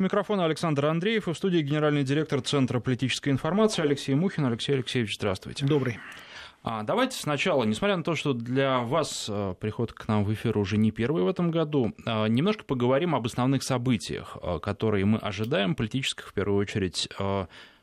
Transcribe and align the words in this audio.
У 0.00 0.02
микрофона 0.02 0.46
Александр 0.46 0.86
Андреев 0.86 1.28
и 1.28 1.32
в 1.34 1.36
студии 1.36 1.58
генеральный 1.58 2.04
директор 2.04 2.40
Центра 2.40 2.80
политической 2.80 3.28
информации 3.28 3.82
Алексей 3.82 4.14
Мухин. 4.14 4.46
Алексей 4.46 4.72
Алексеевич, 4.72 5.16
здравствуйте. 5.16 5.66
Добрый. 5.66 5.98
А, 6.62 6.84
давайте 6.84 7.18
сначала, 7.18 7.64
несмотря 7.64 7.98
на 7.98 8.02
то, 8.02 8.14
что 8.14 8.32
для 8.32 8.78
вас 8.78 9.26
а, 9.28 9.52
приход 9.52 9.92
к 9.92 10.08
нам 10.08 10.24
в 10.24 10.32
эфир 10.32 10.56
уже 10.56 10.78
не 10.78 10.90
первый 10.90 11.22
в 11.22 11.28
этом 11.28 11.50
году, 11.50 11.92
а, 12.06 12.28
немножко 12.28 12.64
поговорим 12.64 13.14
об 13.14 13.26
основных 13.26 13.62
событиях, 13.62 14.38
а, 14.40 14.58
которые 14.58 15.04
мы 15.04 15.18
ожидаем, 15.18 15.74
политических 15.74 16.28
в 16.28 16.32
первую 16.32 16.58
очередь, 16.58 17.06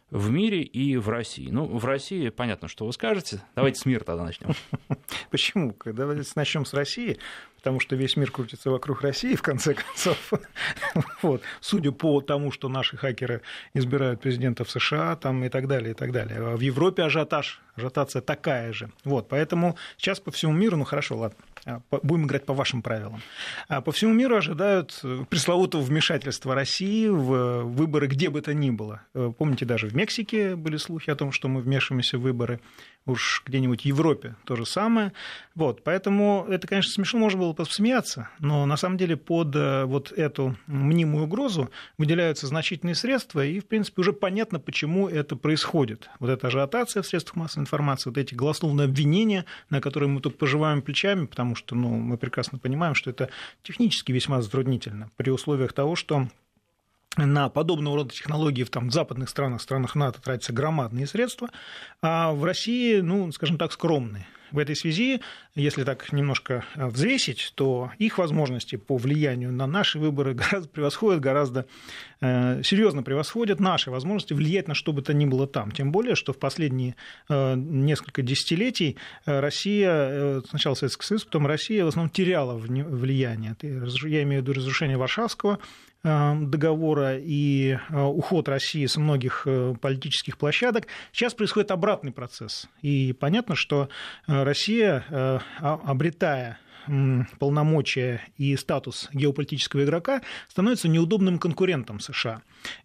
в 0.09 0.31
мире 0.31 0.61
и 0.61 0.95
в 0.97 1.09
России. 1.09 1.49
Ну, 1.51 1.65
в 1.65 1.85
России 1.85 2.29
понятно, 2.29 2.67
что 2.67 2.85
вы 2.85 2.93
скажете. 2.93 3.41
Давайте 3.55 3.81
с 3.81 3.85
мира 3.85 4.03
тогда 4.03 4.23
начнем. 4.23 4.53
Почему? 5.29 5.75
Давайте 5.85 6.31
начнем 6.35 6.65
с 6.65 6.73
России, 6.73 7.19
потому 7.67 7.81
что 7.81 7.97
весь 7.97 8.15
мир 8.15 8.31
крутится 8.31 8.71
вокруг 8.71 9.01
России, 9.01 9.35
в 9.35 9.41
конце 9.41 9.73
концов. 9.73 10.31
вот. 11.21 11.41
Судя 11.59 11.91
по 11.91 12.21
тому, 12.21 12.49
что 12.49 12.69
наши 12.69 12.95
хакеры 12.95 13.41
избирают 13.73 14.21
президентов 14.21 14.71
США 14.71 15.17
там, 15.17 15.43
и 15.43 15.49
так 15.49 15.67
далее, 15.67 15.91
и 15.91 15.93
так 15.93 16.13
далее. 16.13 16.37
А 16.39 16.55
в 16.55 16.61
Европе 16.61 17.03
ажиотаж, 17.03 17.61
ажиотация 17.75 18.21
такая 18.21 18.71
же. 18.71 18.89
Вот. 19.03 19.27
Поэтому 19.27 19.75
сейчас 19.97 20.21
по 20.21 20.31
всему 20.31 20.53
миру, 20.53 20.77
ну 20.77 20.85
хорошо, 20.85 21.17
ладно, 21.17 21.37
а, 21.65 21.81
будем 22.03 22.25
играть 22.27 22.45
по 22.45 22.53
вашим 22.53 22.81
правилам. 22.81 23.21
А 23.67 23.81
по 23.81 23.91
всему 23.91 24.13
миру 24.13 24.37
ожидают 24.37 24.97
э, 25.03 25.25
пресловутого 25.29 25.81
вмешательства 25.81 26.55
России 26.55 27.09
в 27.09 27.63
выборы 27.63 28.07
где 28.07 28.29
бы 28.29 28.39
то 28.39 28.53
ни 28.53 28.69
было. 28.69 29.01
Э, 29.13 29.33
помните, 29.37 29.65
даже 29.65 29.87
в 29.87 29.93
Мексике 29.93 30.55
были 30.55 30.77
слухи 30.77 31.09
о 31.09 31.17
том, 31.17 31.33
что 31.33 31.49
мы 31.49 31.59
вмешиваемся 31.59 32.17
в 32.17 32.21
выборы. 32.21 32.61
Уж 33.07 33.41
где-нибудь 33.45 33.83
в 33.83 33.85
Европе 33.85 34.35
то 34.43 34.57
же 34.57 34.65
самое. 34.65 35.13
Вот, 35.55 35.81
поэтому 35.83 36.45
это, 36.49 36.67
конечно, 36.67 36.91
смешно, 36.91 37.19
можно 37.19 37.39
было 37.39 37.53
посмеяться, 37.53 38.29
но 38.39 38.65
на 38.65 38.75
самом 38.75 38.97
деле 38.97 39.15
под 39.15 39.55
э, 39.55 39.85
вот 39.85 40.11
эту 40.11 40.57
мнимую 40.67 41.23
угрозу 41.23 41.69
выделяются 41.97 42.47
значительные 42.47 42.95
средства, 42.95 43.45
и, 43.45 43.61
в 43.61 43.65
принципе, 43.65 44.01
уже 44.01 44.11
понятно, 44.11 44.59
почему 44.59 45.07
это 45.07 45.37
происходит. 45.37 46.09
Вот 46.19 46.29
эта 46.29 46.47
ажиотация 46.47 47.01
в 47.01 47.07
средствах 47.07 47.37
массовой 47.37 47.63
информации, 47.63 48.09
вот 48.09 48.17
эти 48.17 48.35
голословные 48.35 48.85
обвинения, 48.85 49.45
на 49.69 49.79
которые 49.79 50.09
мы 50.09 50.19
только 50.19 50.37
поживаем 50.37 50.81
плечами, 50.81 51.27
потому 51.27 51.55
что 51.55 51.75
ну, 51.75 51.89
мы 51.89 52.17
прекрасно 52.17 52.59
понимаем, 52.59 52.93
что 52.93 53.09
это 53.09 53.29
технически 53.63 54.11
весьма 54.11 54.41
затруднительно 54.41 55.11
при 55.15 55.29
условиях 55.29 55.71
того, 55.71 55.95
что 55.95 56.27
на 57.25 57.49
подобного 57.49 57.97
рода 57.97 58.13
технологии 58.13 58.63
в, 58.63 58.69
там, 58.69 58.89
в 58.89 58.93
западных 58.93 59.29
странах, 59.29 59.61
странах 59.61 59.95
НАТО 59.95 60.21
тратятся 60.21 60.53
громадные 60.53 61.07
средства, 61.07 61.49
а 62.01 62.31
в 62.31 62.43
России, 62.43 62.99
ну, 62.99 63.31
скажем 63.31 63.57
так, 63.57 63.71
скромные. 63.71 64.27
В 64.51 64.59
этой 64.59 64.77
связи, 64.77 65.21
если 65.55 65.83
так 65.83 66.13
немножко 66.13 66.63
взвесить, 66.75 67.51
то 67.55 67.91
их 67.97 68.17
возможности 68.17 68.77
по 68.77 68.95
влиянию 68.95 69.51
на 69.51 69.67
наши 69.67 69.99
выборы 69.99 70.33
гораздо 70.35 70.69
превосходят, 70.69 71.19
гораздо 71.19 71.65
э, 72.21 72.61
серьезно 72.63 73.03
превосходят 73.03 73.59
наши 73.59 73.91
возможности 73.91 74.33
влиять 74.33 74.69
на 74.69 74.73
что 74.73 74.93
бы 74.93 75.01
то 75.01 75.13
ни 75.13 75.25
было 75.25 75.47
там. 75.47 75.71
Тем 75.71 75.91
более, 75.91 76.15
что 76.15 76.31
в 76.31 76.39
последние 76.39 76.95
э, 77.27 77.55
несколько 77.55 78.21
десятилетий 78.21 78.95
э, 79.25 79.39
Россия, 79.41 79.91
э, 79.91 80.41
сначала 80.49 80.75
Советский 80.75 81.05
Союз, 81.05 81.25
потом 81.25 81.45
Россия 81.45 81.83
в 81.83 81.89
основном 81.89 82.09
теряла 82.09 82.55
влияние. 82.55 83.55
Я 83.61 84.23
имею 84.23 84.41
в 84.41 84.45
виду 84.45 84.53
разрушение 84.53 84.97
Варшавского 84.97 85.59
Э, 85.96 85.96
договора 86.07 87.17
и 87.17 87.77
э, 87.89 88.01
уход 88.01 88.47
России 88.49 88.85
с 88.85 88.97
многих 88.97 89.43
э, 89.45 89.75
политических 89.79 90.37
площадок, 90.37 90.87
сейчас 91.11 91.33
происходит 91.33 91.71
обратный 91.71 92.11
процесс. 92.11 92.67
И 92.81 93.13
понятно, 93.13 93.55
что 93.55 93.89
Россия, 94.27 95.03
обретая 95.59 96.59
полномочия 97.39 98.21
и 98.37 98.55
статус 98.55 99.09
геополитического 99.13 99.83
игрока 99.83 100.21
становится 100.49 100.87
неудобным 100.87 101.39
конкурентом 101.39 101.99
США. 101.99 102.41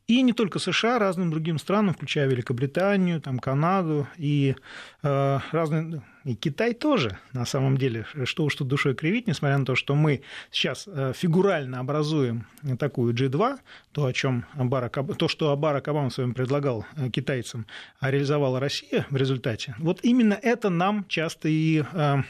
И 0.06 0.22
не 0.22 0.32
только 0.32 0.58
США, 0.58 0.98
разным 0.98 1.30
другим 1.30 1.58
странам, 1.58 1.94
включая 1.94 2.28
Великобританию, 2.28 3.20
там, 3.20 3.38
Канаду 3.38 4.06
и 4.16 4.54
э, 5.02 5.38
разные... 5.52 6.02
И 6.24 6.36
Китай 6.36 6.72
тоже, 6.72 7.18
на 7.32 7.44
самом 7.44 7.76
деле, 7.76 8.06
что 8.24 8.44
уж 8.44 8.54
тут 8.54 8.68
душой 8.68 8.94
кривить, 8.94 9.26
несмотря 9.26 9.58
на 9.58 9.64
то, 9.64 9.74
что 9.74 9.96
мы 9.96 10.22
сейчас 10.52 10.86
э, 10.86 11.12
фигурально 11.16 11.80
образуем 11.80 12.46
такую 12.78 13.12
G2, 13.12 13.58
то, 13.90 14.04
о 14.04 14.12
чем 14.12 14.44
Барак, 14.54 14.98
то, 15.16 15.28
что 15.28 15.56
Барак 15.56 15.88
Обама 15.88 16.10
своим 16.10 16.32
предлагал 16.32 16.86
э, 16.96 17.08
китайцам, 17.10 17.66
а 17.98 18.10
реализовала 18.10 18.60
Россия 18.60 19.04
в 19.10 19.16
результате, 19.16 19.74
вот 19.78 20.00
именно 20.04 20.38
это 20.40 20.70
нам 20.70 21.06
часто 21.08 21.48
и 21.48 21.82
э, 21.92 22.22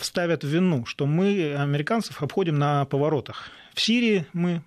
вставят 0.00 0.44
в 0.44 0.48
вину, 0.48 0.84
что 0.86 1.06
мы 1.06 1.54
американцев 1.54 2.22
обходим 2.22 2.58
на 2.58 2.84
поворотах. 2.84 3.50
В 3.78 3.80
Сирии 3.80 4.26
мы 4.32 4.62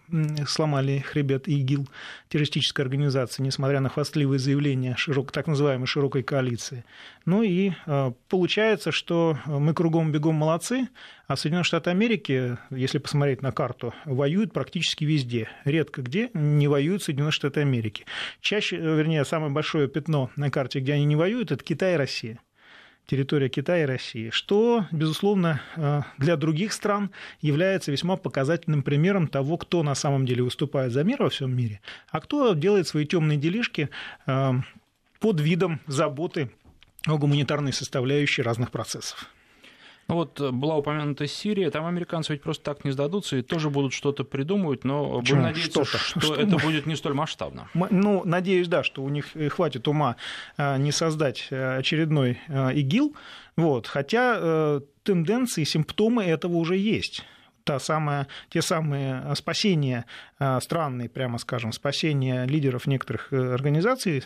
сломали 0.48 1.00
хребет 1.00 1.46
ИГИЛ, 1.46 1.86
террористической 2.30 2.86
организации, 2.86 3.44
несмотря 3.44 3.82
на 3.82 3.90
хвастливые 3.90 4.40
заявления 4.40 4.96
широк, 4.96 5.34
так 5.34 5.48
называемой 5.48 5.86
широкой 5.86 6.24
коалиции. 6.24 6.86
Ну 7.26 7.44
и 7.44 7.74
э, 7.86 8.12
получается, 8.30 8.94
что 8.94 9.38
мы 9.46 9.74
кругом 9.74 10.14
бегом 10.14 10.36
молодцы, 10.36 10.88
а 11.28 11.36
Соединенные 11.36 11.66
Штаты 11.66 11.90
Америки, 11.90 12.58
если 12.70 13.00
посмотреть 13.00 13.42
на 13.42 13.52
карту, 13.52 13.94
воюют 14.06 14.54
практически 14.54 15.04
везде. 15.04 15.50
Редко 15.66 16.04
где 16.04 16.30
не 16.34 16.70
воюют 16.70 17.04
Соединенные 17.04 17.34
Штаты 17.34 17.60
Америки. 17.60 18.06
Чаще, 18.40 18.78
вернее, 18.78 19.26
самое 19.26 19.52
большое 19.52 19.90
пятно 19.90 20.32
на 20.38 20.50
карте, 20.50 20.80
где 20.80 20.94
они 20.94 21.04
не 21.04 21.18
воюют, 21.18 21.52
это 21.52 21.62
Китай 21.62 21.96
и 21.96 21.98
Россия 21.98 22.40
территория 23.06 23.50
Китая 23.50 23.84
и 23.84 23.86
России, 23.86 24.30
что, 24.30 24.86
безусловно, 24.92 25.62
э, 25.76 26.02
для 26.18 26.38
других 26.38 26.74
стран 26.74 27.12
является 27.42 27.92
весьма 27.92 28.16
показательным 28.16 28.84
примером 28.84 29.28
того, 29.28 29.58
кто 29.58 29.84
на 29.84 29.96
самом 29.96 30.26
деле 30.26 30.44
выступает 30.44 30.92
за 30.92 31.04
мир 31.04 31.22
во 31.22 31.30
всем 31.30 31.56
мире, 31.56 31.82
а 32.10 32.22
кто 32.22 32.54
делает 32.54 32.88
свои 32.88 33.06
темные 33.06 33.38
делишки 33.38 33.90
э, 34.28 34.52
под 35.20 35.42
видом 35.42 35.82
заботы 35.88 36.52
о 37.08 37.18
гуманитарной 37.18 37.74
составляющей 37.74 38.42
разных 38.42 38.72
процессов. 38.72 39.30
Ну 40.12 40.18
вот 40.18 40.42
э, 40.42 40.52
была 40.52 40.76
упомянута 40.76 41.26
Сирия, 41.26 41.72
там 41.72 41.86
американцы 41.86 42.34
ведь 42.34 42.42
просто 42.42 42.66
так 42.66 42.84
не 42.84 42.92
сдадутся 42.92 43.38
и 43.38 43.42
тоже 43.42 43.70
будут 43.70 43.94
что-то 43.94 44.26
придумывать, 44.26 44.84
но 44.84 45.20
Почему? 45.20 45.38
будем 45.38 45.42
надеяться, 45.44 45.86
что, 45.86 45.98
что, 45.98 46.20
что 46.20 46.36
это 46.36 46.58
будет 46.58 46.86
не 46.86 46.98
столь 46.98 47.14
масштабно. 47.14 47.70
Ну, 47.74 48.24
надеюсь, 48.26 48.68
да, 48.68 48.84
что 48.84 49.04
у 49.04 49.10
них 49.10 49.28
хватит 49.52 49.88
ума 49.88 50.18
э, 50.58 50.78
не 50.80 50.92
создать 50.92 51.48
э, 51.50 51.78
очередной 51.78 52.40
ИГИЛ, 52.50 53.16
вот, 53.56 53.88
хотя 53.88 54.82
тенденции, 55.04 55.64
симптомы 55.64 56.26
этого 56.26 56.58
уже 56.58 56.76
есть 56.76 57.24
та 57.64 57.80
самая, 57.80 58.28
те 58.50 58.62
самые 58.62 59.24
э, 59.24 59.36
спасения, 59.36 60.06
э, 60.42 60.60
странные, 60.62 61.08
прямо 61.08 61.38
скажем, 61.38 61.72
спасения 61.72 62.46
лидеров 62.46 62.88
некоторых 62.88 63.32
э, 63.32 63.54
организаций 63.54 64.24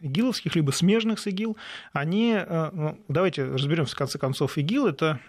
игиловских, 0.00 0.54
либо 0.56 0.70
смежных 0.70 1.18
с 1.18 1.26
ИГИЛ, 1.26 1.56
они, 1.92 2.38
ну, 2.72 2.98
давайте 3.08 3.44
разберемся, 3.44 3.94
в 3.94 3.98
конце 3.98 4.18
концов, 4.18 4.56
ИГИЛ– 4.56 4.86
это 4.88 5.20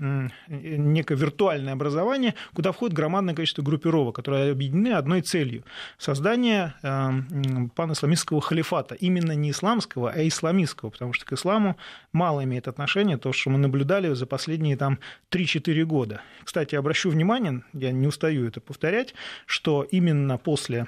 некое 0.48 1.16
виртуальное 1.16 1.74
образование, 1.74 2.36
куда 2.54 2.72
входит 2.72 2.96
громадное 2.96 3.34
количество 3.34 3.64
группировок, 3.64 4.16
которые 4.16 4.52
объединены 4.52 4.94
одной 4.94 5.22
целью– 5.22 5.64
создание 5.98 6.76
панисламистского 7.76 8.42
халифата, 8.42 8.96
именно 8.96 9.32
не 9.32 9.52
исламского, 9.52 10.12
а 10.12 10.28
исламистского, 10.28 10.90
потому 10.90 11.14
что 11.14 11.26
к 11.26 11.34
исламу 11.34 11.78
мало 12.14 12.44
имеет 12.44 12.68
отношения 12.68 13.18
то, 13.18 13.34
что 13.34 13.50
мы 13.50 13.58
наблюдали 13.58 14.14
за 14.14 14.26
последние 14.26 14.78
там 14.78 15.00
3-4 15.32 15.84
года. 15.86 16.22
Кстати, 16.44 16.76
обращу 16.76 17.10
внимание, 17.10 17.64
я 17.74 17.92
не 17.92 18.08
устаю 18.08 18.48
это 18.48 18.62
повторять, 18.62 19.14
что 19.46 19.84
именно 19.84 20.19
после 20.44 20.88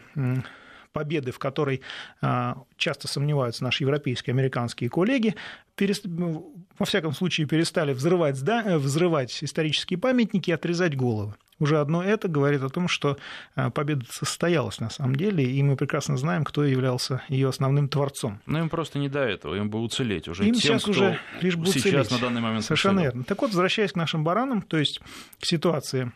победы, 0.91 1.31
в 1.31 1.39
которой 1.39 1.81
а, 2.21 2.57
часто 2.77 3.07
сомневаются 3.07 3.63
наши 3.63 3.83
европейские, 3.83 4.33
американские 4.33 4.89
коллеги, 4.89 5.35
перест... 5.75 6.05
Во 6.05 6.85
всяком 6.85 7.13
случае 7.13 7.47
перестали 7.47 7.93
взрывать, 7.93 8.35
зда... 8.35 8.63
Э, 8.65 8.77
взрывать 8.77 9.43
исторические 9.43 9.99
памятники 9.99 10.49
и 10.49 10.53
отрезать 10.53 10.95
головы. 10.95 11.35
Уже 11.59 11.79
одно 11.79 12.03
это 12.03 12.27
говорит 12.27 12.63
о 12.63 12.69
том, 12.69 12.87
что 12.87 13.17
а, 13.55 13.69
победа 13.69 14.03
состоялась 14.09 14.79
на 14.79 14.89
самом 14.89 15.15
деле, 15.15 15.43
и 15.43 15.61
мы 15.61 15.75
прекрасно 15.75 16.17
знаем, 16.17 16.43
кто 16.43 16.63
являлся 16.63 17.21
ее 17.29 17.49
основным 17.49 17.87
творцом. 17.87 18.41
Но 18.47 18.59
им 18.59 18.69
просто 18.69 18.97
не 18.97 19.09
до 19.09 19.19
этого, 19.19 19.55
им 19.55 19.69
бы 19.69 19.79
уцелеть 19.79 20.27
уже. 20.27 20.43
Им 20.43 20.55
тем, 20.55 20.79
сейчас 20.79 20.87
уже 20.87 21.19
лишь 21.39 21.55
бы 21.55 21.67
сейчас 21.67 22.07
уцелеть. 22.07 22.11
на 22.11 22.17
данный 22.17 22.41
момент 22.41 22.65
Совершенно 22.65 23.01
верно. 23.01 23.23
Так 23.23 23.41
вот, 23.41 23.51
возвращаясь 23.51 23.91
к 23.91 23.95
нашим 23.95 24.23
баранам, 24.23 24.63
то 24.63 24.77
есть 24.77 25.01
к 25.39 25.45
ситуации 25.45 26.11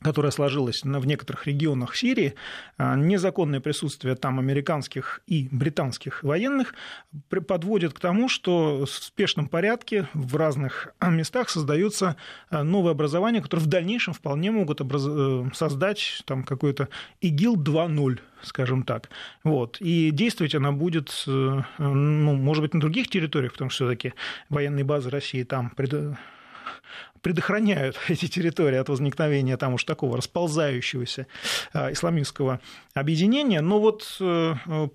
которая 0.00 0.30
сложилась 0.30 0.82
в 0.82 1.06
некоторых 1.06 1.46
регионах 1.46 1.96
Сирии, 1.96 2.34
а, 2.76 2.96
незаконное 2.96 3.60
присутствие 3.60 4.14
там 4.14 4.38
американских 4.38 5.22
и 5.26 5.48
британских 5.50 6.22
военных 6.22 6.74
подводит 7.28 7.94
к 7.94 8.00
тому, 8.00 8.28
что 8.28 8.84
в 8.84 8.90
спешном 8.90 9.48
порядке 9.48 10.08
в 10.12 10.36
разных 10.36 10.94
местах 11.00 11.48
создаются 11.48 12.16
а, 12.50 12.62
новые 12.62 12.92
образования, 12.92 13.40
которые 13.40 13.64
в 13.64 13.68
дальнейшем 13.68 14.12
вполне 14.14 14.50
могут 14.50 14.80
образ... 14.80 15.04
Э, 15.06 15.44
создать 15.54 16.22
там 16.26 16.44
какой-то 16.44 16.88
ИГИЛ 17.20 17.56
2.0 17.56 18.20
скажем 18.42 18.84
так. 18.84 19.08
Вот. 19.42 19.78
И 19.80 20.10
действовать 20.10 20.54
она 20.54 20.70
будет, 20.70 21.24
э, 21.26 21.62
ну, 21.78 22.34
может 22.34 22.62
быть, 22.62 22.74
на 22.74 22.80
других 22.80 23.08
территориях, 23.08 23.52
потому 23.52 23.70
что 23.70 23.86
все-таки 23.86 24.14
военные 24.50 24.84
базы 24.84 25.10
России 25.10 25.42
там 25.42 25.70
предохраняют 27.22 27.96
эти 28.08 28.26
территории 28.26 28.78
от 28.78 28.88
возникновения 28.88 29.56
там 29.56 29.74
уж 29.74 29.84
такого 29.84 30.16
расползающегося 30.16 31.26
исламистского 31.74 32.60
объединения. 32.94 33.60
Но 33.60 33.80
вот 33.80 34.20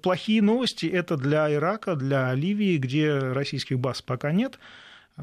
плохие 0.02 0.42
новости 0.42 0.86
это 0.86 1.18
для 1.18 1.52
Ирака, 1.54 1.96
для 1.96 2.34
Ливии, 2.34 2.78
где 2.78 3.18
российских 3.18 3.80
баз 3.80 4.02
пока 4.02 4.32
нет 4.32 4.60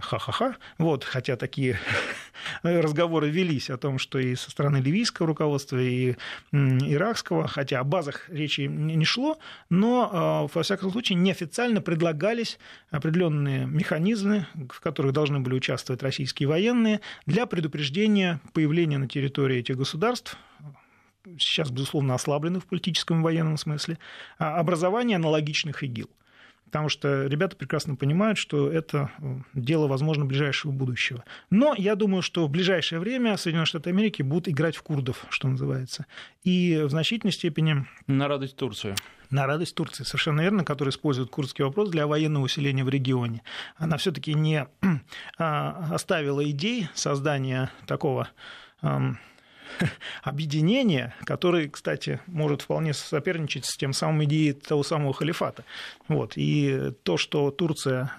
ха-ха-ха. 0.01 0.57
Вот, 0.79 1.05
хотя 1.05 1.37
такие 1.37 1.79
разговоры 2.63 3.31
велись 3.31 3.71
о 3.71 3.77
том, 3.77 3.99
что 3.99 4.19
и 4.19 4.35
со 4.35 4.51
стороны 4.51 4.79
ливийского 4.79 5.29
руководства, 5.29 5.79
и 5.79 6.17
иракского, 6.53 7.47
хотя 7.49 7.81
о 7.81 7.85
базах 7.85 8.29
речи 8.29 8.63
не 8.63 9.05
шло, 9.05 9.39
но, 9.71 10.11
а, 10.13 10.47
во 10.53 10.63
всяком 10.63 10.91
случае, 10.91 11.19
неофициально 11.19 11.81
предлагались 11.81 12.59
определенные 12.91 13.67
механизмы, 13.67 14.47
в 14.71 14.81
которых 14.81 15.13
должны 15.13 15.41
были 15.41 15.55
участвовать 15.55 16.03
российские 16.03 16.49
военные, 16.49 17.01
для 17.27 17.47
предупреждения 17.47 18.41
появления 18.53 18.99
на 18.99 19.09
территории 19.09 19.59
этих 19.59 19.77
государств 19.77 20.37
сейчас, 21.39 21.71
безусловно, 21.71 22.15
ослаблены 22.15 22.59
в 22.61 22.67
политическом 22.67 23.21
и 23.21 23.23
военном 23.23 23.59
смысле, 23.59 23.99
а, 24.39 24.59
образования 24.59 25.17
аналогичных 25.17 25.83
ИГИЛ 25.83 26.09
потому 26.69 26.89
что 26.89 27.27
ребята 27.27 27.57
прекрасно 27.57 27.97
понимают, 27.97 28.39
что 28.39 28.71
это 28.71 29.11
дело, 29.55 29.87
возможно, 29.87 30.25
ближайшего 30.25 30.71
будущего. 30.71 31.25
Но 31.51 31.75
я 31.77 31.95
думаю, 31.95 32.23
что 32.23 32.47
в 32.47 32.51
ближайшее 32.51 33.01
время 33.01 33.37
Соединенные 33.37 33.67
Штаты 33.67 33.91
Америки 33.91 34.23
будут 34.23 34.49
играть 34.49 34.77
в 34.77 34.83
курдов, 34.83 35.25
что 35.31 35.49
называется. 35.49 36.07
И 36.45 36.83
в 36.85 36.91
значительной 36.91 37.33
степени... 37.33 37.87
На 38.07 38.29
радость 38.29 38.57
Турции. 38.57 38.95
На 39.31 39.47
радость 39.47 39.75
Турции, 39.75 40.05
совершенно 40.05 40.41
верно, 40.41 40.65
которая 40.65 40.93
использует 40.93 41.31
курдский 41.31 41.65
вопрос 41.65 41.91
для 41.91 42.07
военного 42.07 42.45
усиления 42.45 42.85
в 42.85 42.89
регионе. 42.89 43.43
Она 43.77 43.97
все-таки 43.97 44.35
не 44.35 44.67
а, 45.39 45.89
оставила 45.93 46.49
идей 46.51 46.89
создания 46.95 47.71
такого 47.87 48.29
объединение, 50.23 51.15
которое, 51.25 51.69
кстати, 51.69 52.21
может 52.27 52.63
вполне 52.63 52.95
соперничать 52.95 53.67
с 53.67 53.77
тем 53.77 53.93
самым 53.93 54.25
идеей 54.25 54.53
того 54.53 54.83
самого 54.83 55.13
халифата. 55.13 55.65
Вот. 56.09 56.33
И 56.37 56.93
то, 57.03 57.17
что 57.17 57.51
Турция 57.51 58.13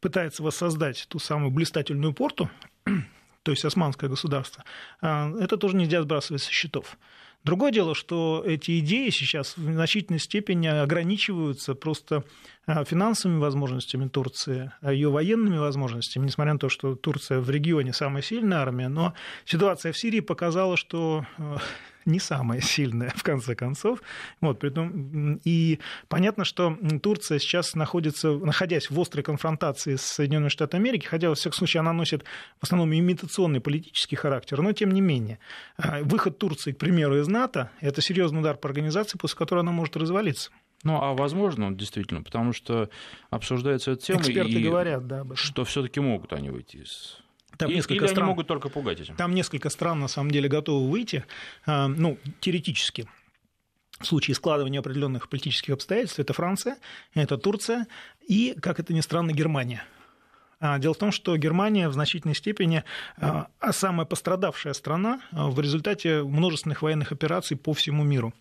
пытается 0.00 0.42
воссоздать 0.42 1.06
ту 1.08 1.18
самую 1.18 1.50
блистательную 1.50 2.12
порту, 2.12 2.50
то 3.42 3.50
есть 3.50 3.64
османское 3.64 4.08
государство, 4.08 4.64
а, 5.00 5.32
это 5.40 5.56
тоже 5.56 5.76
нельзя 5.76 6.02
сбрасывать 6.02 6.42
со 6.42 6.52
счетов. 6.52 6.96
Другое 7.46 7.70
дело, 7.70 7.94
что 7.94 8.42
эти 8.44 8.80
идеи 8.80 9.08
сейчас 9.10 9.56
в 9.56 9.72
значительной 9.72 10.18
степени 10.18 10.66
ограничиваются 10.66 11.76
просто 11.76 12.24
а, 12.66 12.84
финансовыми 12.84 13.38
возможностями 13.38 14.08
Турции, 14.08 14.72
а 14.80 14.92
ее 14.92 15.10
военными 15.10 15.56
возможностями, 15.56 16.26
несмотря 16.26 16.54
на 16.54 16.58
то, 16.58 16.68
что 16.68 16.96
Турция 16.96 17.38
в 17.38 17.48
регионе 17.48 17.92
самая 17.92 18.24
сильная 18.24 18.58
армия, 18.58 18.88
но 18.88 19.14
ситуация 19.44 19.92
в 19.92 19.96
Сирии 19.96 20.18
показала, 20.18 20.76
что 20.76 21.24
а, 21.38 21.58
не 22.06 22.20
самая 22.20 22.60
сильная, 22.62 23.12
в 23.14 23.22
конце 23.22 23.54
концов. 23.54 24.00
Вот, 24.40 24.58
притом, 24.58 25.40
и 25.44 25.80
понятно, 26.08 26.44
что 26.44 26.76
Турция 27.02 27.38
сейчас 27.38 27.74
находится, 27.74 28.32
находясь 28.32 28.90
в 28.90 29.00
острой 29.00 29.22
конфронтации 29.22 29.96
с 29.96 30.02
Соединенными 30.02 30.48
Штатами 30.48 30.82
Америки, 30.82 31.06
хотя, 31.06 31.28
во 31.28 31.34
всяком 31.34 31.58
случае, 31.58 31.80
она 31.80 31.92
носит 31.92 32.24
в 32.60 32.64
основном 32.64 32.94
имитационный 32.94 33.60
политический 33.60 34.16
характер, 34.16 34.62
но 34.62 34.72
тем 34.72 34.90
не 34.92 35.00
менее. 35.00 35.38
А, 35.76 36.00
выход 36.02 36.38
Турции, 36.38 36.72
к 36.72 36.78
примеру, 36.78 37.18
из 37.18 37.28
НАТО– 37.28 37.70
это 37.80 38.00
серьезный 38.00 38.40
удар 38.40 38.56
по 38.56 38.68
организации, 38.68 39.18
после 39.18 39.38
которой 39.38 39.60
она 39.60 39.72
может 39.72 39.96
развалиться. 39.96 40.50
Ну, 40.84 41.00
а 41.02 41.14
возможно, 41.14 41.74
действительно, 41.74 42.22
потому 42.22 42.52
что 42.52 42.90
обсуждается 43.30 43.92
эта 43.92 44.02
тема, 44.02 44.20
Эксперты 44.20 44.52
и 44.52 44.62
говорят, 44.62 45.06
да, 45.06 45.24
что 45.34 45.64
все-таки 45.64 46.00
могут 46.00 46.32
они 46.32 46.50
выйти 46.50 46.78
из 46.78 47.18
там 47.58 47.68
или, 47.68 47.76
несколько 47.76 48.04
или 48.04 48.06
стран, 48.06 48.24
они 48.24 48.30
могут 48.30 48.46
только 48.46 48.68
пугать 48.68 49.00
этим? 49.00 49.16
Там 49.16 49.34
несколько 49.34 49.70
стран, 49.70 50.00
на 50.00 50.08
самом 50.08 50.30
деле, 50.30 50.48
готовы 50.48 50.90
выйти, 50.90 51.24
а, 51.64 51.88
ну, 51.88 52.18
теоретически. 52.40 53.08
В 54.00 54.06
случае 54.06 54.34
складывания 54.34 54.80
определенных 54.80 55.28
политических 55.28 55.74
обстоятельств 55.74 56.18
это 56.18 56.34
Франция, 56.34 56.76
это 57.14 57.38
Турция 57.38 57.86
и, 58.26 58.54
как 58.60 58.78
это 58.78 58.92
ни 58.92 59.00
странно, 59.00 59.32
Германия. 59.32 59.84
А, 60.60 60.78
дело 60.78 60.94
в 60.94 60.98
том, 60.98 61.12
что 61.12 61.36
Германия 61.36 61.88
в 61.88 61.92
значительной 61.92 62.34
степени 62.34 62.84
а, 63.16 63.48
самая 63.72 64.06
пострадавшая 64.06 64.74
страна 64.74 65.20
в 65.32 65.58
результате 65.60 66.22
множественных 66.22 66.82
военных 66.82 67.12
операций 67.12 67.56
по 67.56 67.72
всему 67.72 68.04
миру. 68.04 68.34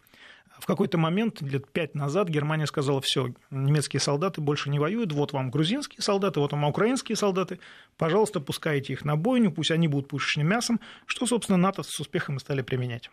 В 0.60 0.66
какой-то 0.66 0.98
момент, 0.98 1.42
лет 1.42 1.68
пять 1.68 1.96
назад, 1.96 2.30
Германия 2.30 2.66
сказала, 2.66 3.02
все, 3.02 3.34
немецкие 3.52 4.00
солдаты 4.00 4.42
больше 4.42 4.70
не 4.70 4.80
воюют, 4.80 5.12
вот 5.12 5.34
вам 5.34 5.52
грузинские 5.52 6.02
солдаты, 6.02 6.40
вот 6.40 6.52
вам 6.54 6.64
украинские 6.64 7.16
солдаты, 7.16 7.60
пожалуйста, 7.98 8.40
пускайте 8.40 8.94
их 8.94 9.06
на 9.06 9.16
бойню, 9.16 9.52
пусть 9.52 9.72
они 9.72 9.88
будут 9.88 10.08
пушечным 10.08 10.48
мясом, 10.48 10.80
что, 11.06 11.26
собственно, 11.26 11.58
НАТО 11.58 11.84
с 11.84 12.00
успехом 12.00 12.38
и 12.38 12.40
стали 12.40 12.62
применять. 12.62 13.10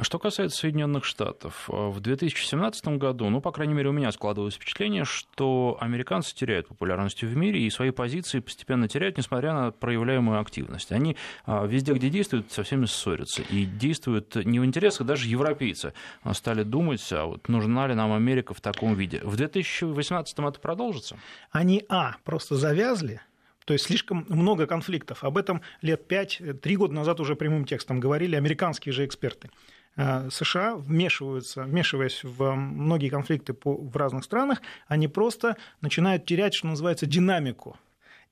А 0.00 0.02
что 0.02 0.18
касается 0.18 0.60
Соединенных 0.60 1.04
Штатов, 1.04 1.68
э, 1.68 1.72
в 1.74 2.00
2017 2.00 2.96
году, 2.96 3.28
ну, 3.28 3.42
по 3.42 3.52
крайней 3.52 3.74
мере, 3.74 3.90
у 3.90 3.92
меня 3.92 4.10
складывалось 4.12 4.54
впечатление, 4.54 5.04
что 5.04 5.76
американцы 5.78 6.34
теряют 6.34 6.68
популярность 6.68 7.22
в 7.22 7.36
мире 7.36 7.60
и 7.60 7.68
свои 7.68 7.90
позиции 7.90 8.40
постепенно 8.40 8.88
теряют, 8.88 9.18
несмотря 9.18 9.52
на 9.52 9.72
проявляемую 9.72 10.40
активность. 10.40 10.90
Они 10.90 11.18
а, 11.44 11.66
везде, 11.66 11.92
где 11.92 12.08
действуют, 12.08 12.50
со 12.50 12.62
всеми 12.62 12.86
ссорятся. 12.86 13.42
И 13.42 13.66
действуют 13.66 14.36
не 14.36 14.58
в 14.58 14.64
интересах, 14.64 15.06
даже 15.06 15.28
европейцы 15.28 15.92
стали 16.32 16.62
думать, 16.62 17.06
а 17.12 17.26
вот 17.26 17.46
нужна 17.50 17.86
ли 17.86 17.94
нам 17.94 18.14
Америка 18.14 18.54
в 18.54 18.62
таком 18.62 18.94
виде. 18.94 19.20
В 19.22 19.36
2018 19.36 20.38
это 20.38 20.60
продолжится? 20.60 21.18
Они, 21.50 21.84
а, 21.90 22.16
просто 22.24 22.56
завязли, 22.56 23.20
то 23.66 23.74
есть 23.74 23.84
слишком 23.84 24.24
много 24.30 24.66
конфликтов. 24.66 25.24
Об 25.24 25.36
этом 25.36 25.60
лет 25.82 26.08
пять, 26.08 26.40
три 26.62 26.76
года 26.76 26.94
назад 26.94 27.20
уже 27.20 27.36
прямым 27.36 27.66
текстом 27.66 28.00
говорили 28.00 28.34
американские 28.34 28.94
же 28.94 29.04
эксперты. 29.04 29.50
Э, 29.96 30.28
США 30.30 30.76
вмешиваются, 30.76 31.64
вмешиваясь 31.64 32.22
в 32.22 32.54
многие 32.54 33.08
конфликты 33.08 33.54
в 33.64 33.96
разных 33.96 34.24
странах, 34.24 34.62
они 34.86 35.08
просто 35.08 35.56
начинают 35.80 36.26
терять, 36.26 36.54
что 36.54 36.68
называется, 36.68 37.06
динамику 37.06 37.76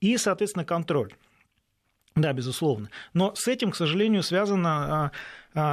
и, 0.01 0.17
соответственно, 0.17 0.65
контроль. 0.65 1.15
Да, 2.15 2.33
безусловно. 2.33 2.91
Но 3.13 3.35
с 3.35 3.47
этим, 3.47 3.71
к 3.71 3.77
сожалению, 3.77 4.23
связано 4.23 4.71
а, 4.71 5.13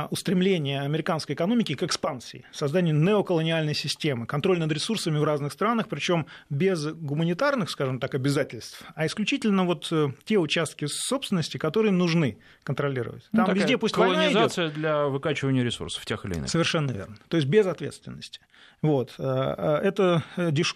устремление 0.10 0.82
американской 0.82 1.36
экономики 1.36 1.76
к 1.76 1.84
экспансии, 1.84 2.46
созданию 2.52 2.96
неоколониальной 2.96 3.76
системы, 3.76 4.26
контроль 4.26 4.60
над 4.60 4.72
ресурсами 4.72 5.18
в 5.18 5.24
разных 5.24 5.54
странах, 5.54 5.88
причем 5.88 6.28
без 6.50 6.86
гуманитарных, 6.86 7.70
скажем 7.70 8.00
так, 8.00 8.16
обязательств, 8.16 8.84
а 8.96 9.06
исключительно 9.06 9.66
вот 9.66 9.88
э, 9.92 10.12
те 10.24 10.38
участки 10.38 10.86
собственности, 10.88 11.58
которые 11.58 11.92
нужны 11.92 12.38
контролировать. 12.64 13.28
Ну, 13.32 13.46
Там 13.46 13.50
ну, 13.50 13.62
везде 13.62 13.78
пусть 13.78 13.96
колонизация 13.96 14.68
идет. 14.68 14.76
для 14.76 15.06
выкачивания 15.06 15.64
ресурсов 15.64 16.06
тех 16.06 16.26
или 16.26 16.36
иных. 16.36 16.50
Совершенно 16.50 16.92
верно. 16.92 17.16
То 17.28 17.38
есть 17.38 17.48
без 17.48 17.66
ответственности. 17.66 18.40
Вот. 18.82 19.16
Э, 19.18 19.56
э, 19.58 19.88
это, 19.88 20.24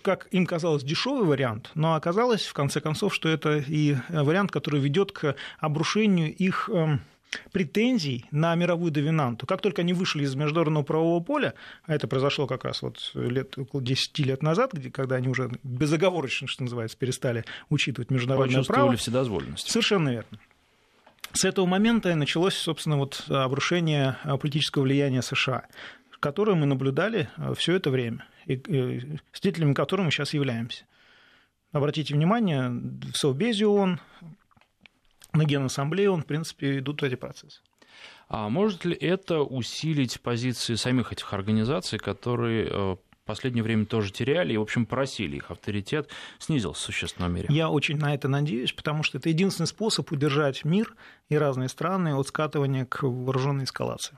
как 0.02 0.28
им 0.32 0.46
казалось, 0.46 0.84
дешевый 0.84 1.26
вариант, 1.26 1.72
но 1.76 1.96
оказалось, 1.96 2.46
в 2.46 2.54
конце 2.54 2.82
концов, 2.82 3.14
что 3.14 3.30
это 3.30 3.64
и 3.68 3.96
вариант, 4.10 4.52
который 4.52 4.80
ведет 4.80 5.12
к 5.12 5.36
обрушению 5.60 6.34
их 6.34 6.70
эм, 6.72 7.02
претензий 7.52 8.26
на 8.32 8.56
мировую 8.56 8.92
доминанту. 8.92 9.46
Как 9.46 9.62
только 9.62 9.82
они 9.82 9.94
вышли 9.94 10.24
из 10.24 10.36
международного 10.36 10.84
правового 10.84 11.22
поля, 11.22 11.54
а 11.86 11.94
это 11.94 12.08
произошло 12.08 12.48
как 12.48 12.66
раз 12.66 12.82
вот 12.82 13.12
лет, 13.14 13.58
около 13.58 13.82
10 13.82 14.20
лет 14.20 14.44
назад, 14.44 14.74
где, 14.74 14.90
когда 14.90 15.16
они 15.16 15.28
уже 15.28 15.52
безоговорочно, 15.64 16.48
что 16.48 16.64
называется, 16.64 16.98
перестали 16.98 17.46
учитывать 17.70 18.10
международное 18.12 18.64
право. 18.64 18.96
вседозволенность. 18.96 19.70
Совершенно 19.70 20.10
верно. 20.10 20.40
С 21.32 21.46
этого 21.46 21.66
момента 21.68 22.14
началось, 22.16 22.56
собственно, 22.56 22.98
вот 22.98 23.26
обрушение 23.30 24.18
политического 24.42 24.84
влияния 24.84 25.22
США, 25.22 25.68
которое 26.20 26.56
мы 26.56 26.66
наблюдали 26.66 27.30
э, 27.38 27.54
все 27.56 27.76
это 27.76 27.92
время, 27.92 28.26
и, 28.46 28.54
и 28.54 29.20
свидетелями 29.32 29.74
которого 29.74 30.06
мы 30.06 30.12
сейчас 30.12 30.34
являемся. 30.34 30.86
Обратите 31.72 32.16
внимание, 32.16 32.70
в 32.70 33.16
Совбезе 33.16 33.68
ООН 33.68 34.00
на 35.34 35.46
Генассамблее, 35.46 36.10
он, 36.10 36.24
в 36.24 36.26
принципе, 36.26 36.80
идут 36.80 37.04
эти 37.04 37.16
процессы. 37.16 37.62
А 38.28 38.50
может 38.50 38.86
ли 38.86 38.96
это 38.96 39.42
усилить 39.42 40.22
позиции 40.22 40.76
самих 40.76 41.12
этих 41.12 41.34
организаций, 41.34 41.98
которые 41.98 42.68
э, 42.68 42.72
в 42.72 43.00
последнее 43.26 43.64
время 43.64 43.86
тоже 43.86 44.12
теряли 44.12 44.54
и, 44.54 44.58
в 44.58 44.62
общем, 44.62 44.86
просили 44.86 45.38
их 45.38 45.50
авторитет 45.50 46.10
снизился 46.38 46.82
в 46.82 46.86
существенном 46.86 47.34
мере? 47.34 47.48
Я 47.50 47.70
очень 47.70 47.98
на 47.98 48.14
это 48.14 48.28
надеюсь, 48.28 48.72
потому 48.72 49.04
что 49.04 49.18
это 49.18 49.30
единственный 49.30 49.68
способ 49.68 50.12
удержать 50.12 50.64
мир 50.64 50.96
и 51.30 51.36
разные 51.36 51.70
страны 51.70 52.14
от 52.14 52.28
скатывания 52.28 52.86
к 52.86 53.04
вооруженной 53.04 53.64
эскалации. 53.64 54.18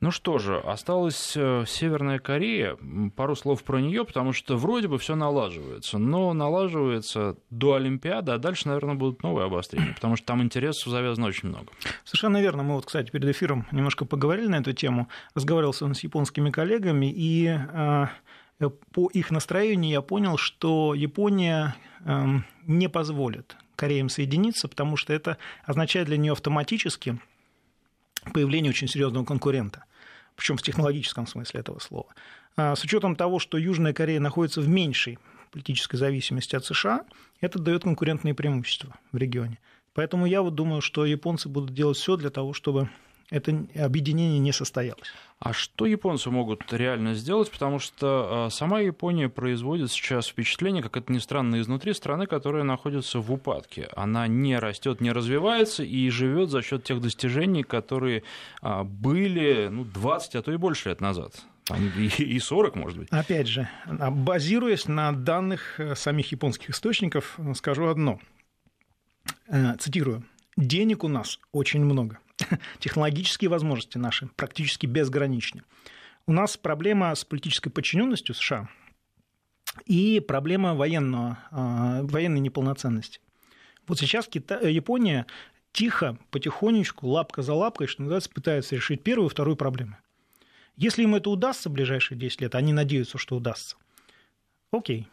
Ну 0.00 0.10
что 0.10 0.38
же, 0.38 0.58
осталась 0.58 1.34
э, 1.36 1.64
Северная 1.66 2.18
Корея. 2.18 2.78
Пару 3.16 3.36
слов 3.36 3.62
про 3.62 3.80
нее, 3.80 4.06
потому 4.06 4.32
что 4.32 4.56
вроде 4.56 4.88
бы 4.88 4.98
все 4.98 5.14
налаживается, 5.14 5.98
но 5.98 6.32
налаживается 6.32 7.36
до 7.50 7.74
Олимпиады, 7.74 8.32
а 8.32 8.38
дальше, 8.38 8.68
наверное, 8.68 8.94
будут 8.94 9.22
новые 9.22 9.44
обострения, 9.44 9.92
потому 9.94 10.16
что 10.16 10.26
там 10.26 10.42
интересов 10.42 10.90
завязано 10.90 11.26
очень 11.26 11.50
много. 11.50 11.66
Совершенно 12.04 12.40
верно. 12.40 12.62
Мы 12.62 12.76
вот, 12.76 12.86
кстати, 12.86 13.10
перед 13.10 13.28
эфиром 13.28 13.66
немножко 13.72 14.06
поговорили 14.06 14.46
на 14.46 14.56
эту 14.56 14.72
тему, 14.72 15.08
разговаривал 15.34 15.74
с 15.74 16.00
японскими 16.02 16.50
коллегами, 16.50 17.12
и 17.14 17.48
э, 17.48 18.06
по 18.92 19.10
их 19.12 19.30
настроению 19.30 19.90
я 19.90 20.00
понял, 20.00 20.38
что 20.38 20.94
Япония 20.94 21.76
эм, 22.04 22.44
не 22.66 22.88
позволит 22.88 23.56
Кореей 23.76 24.08
соединиться, 24.08 24.66
потому 24.66 24.96
что 24.96 25.12
это 25.12 25.36
означает 25.64 26.06
для 26.06 26.16
нее 26.16 26.32
автоматически 26.32 27.18
появление 28.32 28.70
очень 28.70 28.88
серьезного 28.88 29.24
конкурента, 29.24 29.84
причем 30.40 30.56
в 30.56 30.62
технологическом 30.62 31.26
смысле 31.26 31.60
этого 31.60 31.78
слова. 31.80 32.06
А, 32.56 32.74
с 32.74 32.82
учетом 32.82 33.14
того, 33.14 33.38
что 33.38 33.58
Южная 33.58 33.92
Корея 33.92 34.20
находится 34.20 34.62
в 34.62 34.68
меньшей 34.68 35.18
политической 35.52 35.98
зависимости 35.98 36.56
от 36.56 36.64
США, 36.64 37.04
это 37.42 37.58
дает 37.58 37.82
конкурентные 37.82 38.32
преимущества 38.32 38.94
в 39.12 39.18
регионе. 39.18 39.58
Поэтому 39.92 40.24
я 40.24 40.40
вот 40.40 40.54
думаю, 40.54 40.80
что 40.80 41.04
японцы 41.04 41.50
будут 41.50 41.74
делать 41.74 41.98
все 41.98 42.16
для 42.16 42.30
того, 42.30 42.54
чтобы 42.54 42.88
это 43.30 43.66
объединение 43.76 44.38
не 44.38 44.52
состоялось. 44.52 45.12
А 45.38 45.54
что 45.54 45.86
японцы 45.86 46.30
могут 46.30 46.70
реально 46.72 47.14
сделать? 47.14 47.50
Потому 47.50 47.78
что 47.78 48.46
а, 48.46 48.50
сама 48.50 48.80
Япония 48.80 49.28
производит 49.30 49.90
сейчас 49.90 50.26
впечатление, 50.26 50.82
как 50.82 50.98
это 50.98 51.10
ни 51.12 51.18
странно, 51.18 51.60
изнутри 51.60 51.94
страны, 51.94 52.26
которая 52.26 52.62
находится 52.62 53.20
в 53.20 53.32
упадке. 53.32 53.88
Она 53.96 54.26
не 54.26 54.58
растет, 54.58 55.00
не 55.00 55.12
развивается 55.12 55.82
и 55.82 56.10
живет 56.10 56.50
за 56.50 56.60
счет 56.60 56.84
тех 56.84 57.00
достижений, 57.00 57.62
которые 57.62 58.22
а, 58.60 58.84
были 58.84 59.68
ну, 59.68 59.84
20, 59.84 60.34
а 60.36 60.42
то 60.42 60.52
и 60.52 60.56
больше 60.56 60.90
лет 60.90 61.00
назад. 61.00 61.42
И 62.18 62.38
40, 62.38 62.74
может 62.74 62.98
быть. 62.98 63.08
Опять 63.10 63.46
же, 63.46 63.68
базируясь 63.86 64.88
на 64.88 65.12
данных 65.12 65.78
э, 65.78 65.94
самих 65.94 66.32
японских 66.32 66.70
источников, 66.70 67.38
скажу 67.54 67.86
одно. 67.86 68.18
Э, 69.48 69.76
цитирую. 69.78 70.24
Денег 70.56 71.04
у 71.04 71.08
нас 71.08 71.38
очень 71.52 71.84
много. 71.84 72.18
Технологические 72.78 73.50
возможности 73.50 73.98
наши 73.98 74.26
практически 74.36 74.86
безграничны. 74.86 75.62
У 76.26 76.32
нас 76.32 76.56
проблема 76.56 77.14
с 77.14 77.24
политической 77.24 77.70
подчиненностью 77.70 78.34
США 78.34 78.68
и 79.86 80.20
проблема 80.20 80.74
военного, 80.74 81.38
э, 81.50 82.02
военной 82.02 82.40
неполноценности. 82.40 83.20
Вот 83.86 83.98
сейчас 83.98 84.28
Китай, 84.28 84.72
Япония 84.72 85.26
тихо, 85.72 86.18
потихонечку, 86.30 87.08
лапка 87.08 87.42
за 87.42 87.54
лапкой, 87.54 87.86
что 87.86 88.02
называется, 88.02 88.30
пытается 88.30 88.74
решить 88.74 89.02
первую 89.02 89.28
и 89.28 89.30
вторую 89.30 89.56
проблему. 89.56 89.96
Если 90.76 91.02
им 91.02 91.14
это 91.14 91.30
удастся 91.30 91.68
в 91.68 91.72
ближайшие 91.72 92.18
10 92.18 92.40
лет, 92.40 92.54
они 92.54 92.72
надеются, 92.72 93.18
что 93.18 93.36
удастся, 93.36 93.76
окей, 94.72 95.08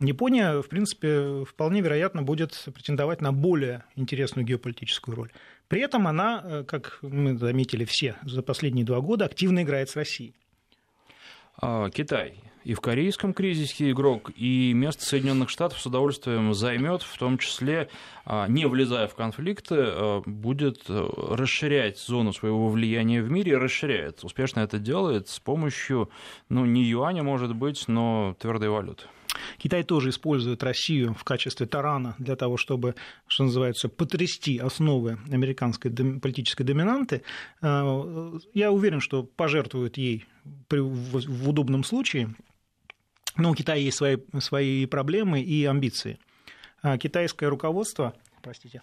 Япония, 0.00 0.60
в 0.60 0.68
принципе, 0.68 1.44
вполне 1.44 1.80
вероятно 1.80 2.22
будет 2.22 2.64
претендовать 2.74 3.20
на 3.20 3.32
более 3.32 3.84
интересную 3.94 4.44
геополитическую 4.44 5.14
роль. 5.14 5.30
При 5.68 5.80
этом 5.80 6.06
она, 6.06 6.42
э, 6.44 6.64
как 6.64 6.98
мы 7.02 7.36
заметили 7.36 7.84
все 7.84 8.16
за 8.24 8.42
последние 8.42 8.84
два 8.84 9.00
года, 9.00 9.24
активно 9.24 9.62
играет 9.62 9.90
с 9.90 9.96
Россией. 9.96 10.34
А, 11.60 11.90
Китай 11.90 12.34
и 12.64 12.72
в 12.72 12.80
корейском 12.80 13.34
кризисе 13.34 13.90
игрок, 13.90 14.30
и 14.36 14.72
место 14.72 15.04
Соединенных 15.04 15.50
Штатов 15.50 15.80
с 15.80 15.86
удовольствием 15.86 16.54
займет, 16.54 17.02
в 17.02 17.18
том 17.18 17.38
числе, 17.38 17.88
а, 18.24 18.48
не 18.48 18.66
влезая 18.66 19.06
в 19.06 19.14
конфликты, 19.14 19.76
а, 19.78 20.22
будет 20.24 20.84
э, 20.88 21.08
расширять 21.30 21.98
зону 21.98 22.32
своего 22.32 22.68
влияния 22.68 23.22
в 23.22 23.30
мире, 23.30 23.58
расширяет. 23.58 24.24
Успешно 24.24 24.60
это 24.60 24.78
делает 24.78 25.28
с 25.28 25.38
помощью, 25.38 26.10
ну, 26.48 26.64
не 26.64 26.82
юаня, 26.84 27.22
может 27.22 27.54
быть, 27.54 27.86
но 27.86 28.34
твердой 28.40 28.70
валюты. 28.70 29.04
Китай 29.58 29.82
тоже 29.82 30.10
использует 30.10 30.62
Россию 30.62 31.14
в 31.14 31.24
качестве 31.24 31.66
тарана 31.66 32.14
для 32.18 32.36
того, 32.36 32.56
чтобы, 32.56 32.94
что 33.26 33.44
называется, 33.44 33.88
потрясти 33.88 34.58
основы 34.58 35.18
американской 35.30 35.90
политической 35.90 36.64
доминанты. 36.64 37.22
А, 37.60 38.32
я 38.52 38.72
уверен, 38.72 39.00
что 39.00 39.22
пожертвуют 39.22 39.96
ей 39.96 40.26
в 40.70 41.48
удобном 41.48 41.84
случае, 41.84 42.34
но 43.36 43.50
у 43.50 43.54
Китая 43.54 43.78
есть 43.78 43.96
свои, 43.96 44.18
свои 44.38 44.86
проблемы 44.86 45.40
и 45.42 45.64
амбиции. 45.64 46.18
А 46.82 46.98
китайское 46.98 47.48
руководство, 47.48 48.14
простите, 48.42 48.82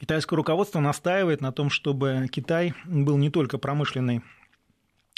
китайское 0.00 0.36
руководство 0.36 0.80
настаивает 0.80 1.40
на 1.40 1.52
том, 1.52 1.68
чтобы 1.68 2.28
Китай 2.30 2.74
был 2.84 3.18
не 3.18 3.30
только 3.30 3.58
промышленной 3.58 4.22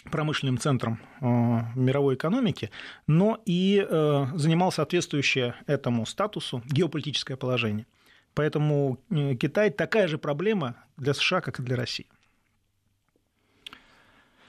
промышленным 0.05 0.59
центром 0.59 0.99
э, 1.21 1.25
мировой 1.75 2.15
экономики, 2.15 2.71
но 3.07 3.41
и 3.45 3.87
э, 3.89 4.27
занимал 4.35 4.73
соответствующее 4.73 5.55
этому 5.67 6.07
статусу 6.07 6.63
геополитическое 6.67 7.37
положение. 7.37 7.87
Поэтому 8.35 8.99
э, 9.11 9.35
Китай 9.35 9.71
такая 9.71 10.09
же 10.09 10.19
проблема 10.19 10.77
для 10.97 11.15
США, 11.15 11.41
как 11.41 11.61
и 11.61 11.63
для 11.63 11.77
России. 11.77 12.07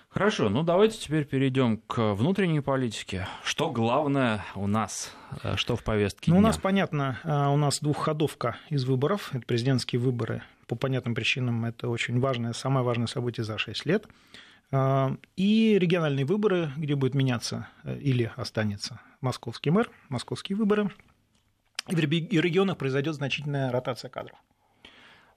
Хорошо, 0.10 0.50
ну 0.50 0.63
давайте 0.63 0.98
теперь 0.98 1.24
перейдем 1.24 1.77
к 1.77 2.13
внутренней 2.13 2.60
политике. 2.60 3.27
Что 3.46 3.72
главное 3.72 4.43
у 4.55 4.67
нас, 4.67 5.15
что 5.55 5.77
в 5.77 5.86
повестке 5.86 6.31
ну, 6.31 6.36
дня? 6.36 6.39
У 6.39 6.48
нас, 6.48 6.58
понятно, 6.58 7.17
у 7.24 7.55
нас 7.55 7.79
двухходовка 7.79 8.58
из 8.70 8.84
выборов, 8.84 9.29
это 9.31 9.46
президентские 9.46 10.01
выборы. 10.01 10.43
По 10.67 10.75
понятным 10.75 11.15
причинам 11.15 11.63
это 11.63 11.88
очень 11.88 12.20
важное, 12.20 12.51
самое 12.51 12.86
важное 12.86 13.08
событие 13.08 13.46
за 13.46 13.58
6 13.58 13.86
лет. 13.86 14.05
А, 14.72 15.16
и 15.36 15.78
региональные 15.78 16.25
выборы, 16.25 16.72
где 16.78 16.96
будет 16.96 17.13
меняться 17.13 17.68
э, 17.84 17.98
или 17.98 18.32
останется 18.36 19.01
московский 19.20 19.70
мэр, 19.70 19.90
московские 20.10 20.58
выборы. 20.58 20.92
И 21.90 21.96
в 21.96 22.00
регионах 22.00 22.78
произойдет 22.78 23.16
значительная 23.16 23.72
ротация 23.72 24.10
кадров. 24.10 24.38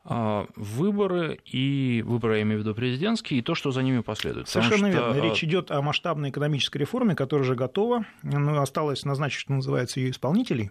А, 0.05 0.47
выборы 0.55 1.41
и 1.47 2.05
выборы, 2.07 2.37
я 2.37 2.43
имею 2.43 2.61
в 2.61 2.63
виду 2.63 2.75
президентские, 2.75 3.41
и 3.41 3.43
то, 3.43 3.55
что 3.55 3.71
за 3.71 3.83
ними 3.83 4.01
последует. 4.01 4.49
Совершенно 4.49 4.91
что... 4.93 5.11
верно. 5.11 5.21
Речь 5.21 5.43
идет 5.43 5.71
о 5.71 5.81
масштабной 5.81 6.31
экономической 6.31 6.79
реформе, 6.79 7.15
которая 7.15 7.45
уже 7.45 7.55
готова. 7.55 8.05
Но 8.23 8.61
осталось 8.61 9.05
назначить, 9.05 9.41
что 9.41 9.53
называется, 9.53 10.01
ее 10.01 10.11
исполнителей. 10.11 10.71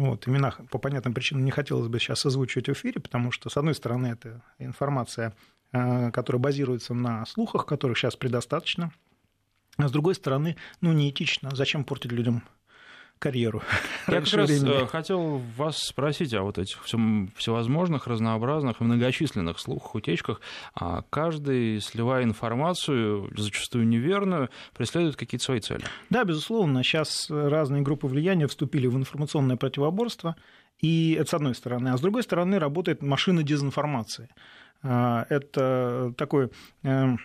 Вот, 0.00 0.26
имена 0.26 0.54
по 0.70 0.78
понятным 0.78 1.14
причинам 1.14 1.44
не 1.44 1.50
хотелось 1.50 1.88
бы 1.88 1.98
сейчас 1.98 2.24
озвучивать 2.26 2.68
в 2.68 2.72
эфире, 2.72 3.00
потому 3.00 3.30
что, 3.30 3.50
с 3.50 3.56
одной 3.56 3.74
стороны, 3.74 4.08
это 4.08 4.42
информация 4.58 5.34
Э, 5.72 6.10
которые 6.10 6.40
базируются 6.40 6.94
на 6.94 7.24
слухах, 7.26 7.64
которых 7.64 7.96
сейчас 7.96 8.16
предостаточно. 8.16 8.92
А 9.76 9.86
с 9.86 9.92
другой 9.92 10.16
стороны, 10.16 10.56
ну, 10.80 10.92
неэтично. 10.92 11.50
Зачем 11.54 11.84
портить 11.84 12.10
людям 12.10 12.42
карьеру. 13.20 13.62
Я 14.08 14.20
как 14.20 14.32
раз 14.32 14.48
времени. 14.50 14.82
Э, 14.82 14.86
хотел 14.86 15.40
вас 15.56 15.78
спросить 15.78 16.34
о 16.34 16.42
вот 16.42 16.58
этих 16.58 16.82
всевозможных, 16.82 18.08
разнообразных 18.08 18.80
и 18.80 18.84
многочисленных 18.84 19.60
слухах, 19.60 19.94
утечках. 19.94 20.40
А 20.74 21.04
каждый, 21.10 21.80
сливая 21.80 22.24
информацию, 22.24 23.30
зачастую 23.36 23.86
неверную, 23.86 24.50
преследует 24.76 25.16
какие-то 25.16 25.44
свои 25.44 25.60
цели. 25.60 25.84
Да, 26.08 26.24
безусловно. 26.24 26.82
Сейчас 26.82 27.30
разные 27.30 27.82
группы 27.82 28.08
влияния 28.08 28.48
вступили 28.48 28.88
в 28.88 28.96
информационное 28.96 29.56
противоборство. 29.56 30.34
И 30.80 31.12
это 31.12 31.30
с 31.30 31.34
одной 31.34 31.54
стороны. 31.54 31.90
А 31.90 31.98
с 31.98 32.00
другой 32.00 32.22
стороны 32.22 32.58
работает 32.58 33.02
машина 33.02 33.42
дезинформации. 33.42 34.30
А, 34.82 35.26
это 35.28 36.14
такое 36.16 36.50
э, 36.82 37.16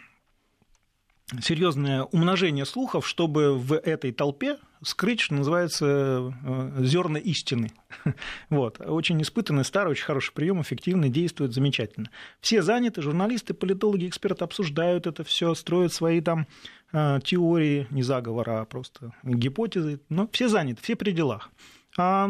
серьезное 1.41 2.03
умножение 2.03 2.65
слухов, 2.65 3.07
чтобы 3.07 3.57
в 3.57 3.73
этой 3.73 4.11
толпе 4.11 4.57
скрыть, 4.83 5.19
что 5.19 5.33
называется, 5.33 6.33
э, 6.45 6.83
зерна 6.83 7.19
истины. 7.19 7.71
Вот. 8.49 8.79
Очень 8.79 9.21
испытанный, 9.21 9.65
старый, 9.65 9.91
очень 9.91 10.05
хороший 10.05 10.33
прием, 10.33 10.61
эффективный, 10.61 11.09
действует 11.09 11.53
замечательно. 11.53 12.09
Все 12.39 12.61
заняты, 12.61 13.01
журналисты, 13.01 13.53
политологи, 13.53 14.07
эксперты 14.07 14.43
обсуждают 14.43 15.07
это 15.07 15.23
все, 15.23 15.55
строят 15.55 15.93
свои 15.93 16.21
там 16.21 16.47
э, 16.93 17.19
теории, 17.23 17.87
не 17.89 18.03
заговора, 18.03 18.61
а 18.61 18.65
просто 18.65 19.13
гипотезы. 19.23 19.99
Но 20.09 20.29
все 20.31 20.47
заняты, 20.47 20.81
все 20.83 20.95
при 20.95 21.11
делах. 21.11 21.49
А, 21.97 22.29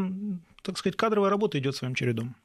так 0.61 0.77
сказать, 0.77 0.95
кадровая 0.95 1.29
работа 1.29 1.59
идет 1.59 1.75
своим 1.75 1.95
чередом. 1.95 2.35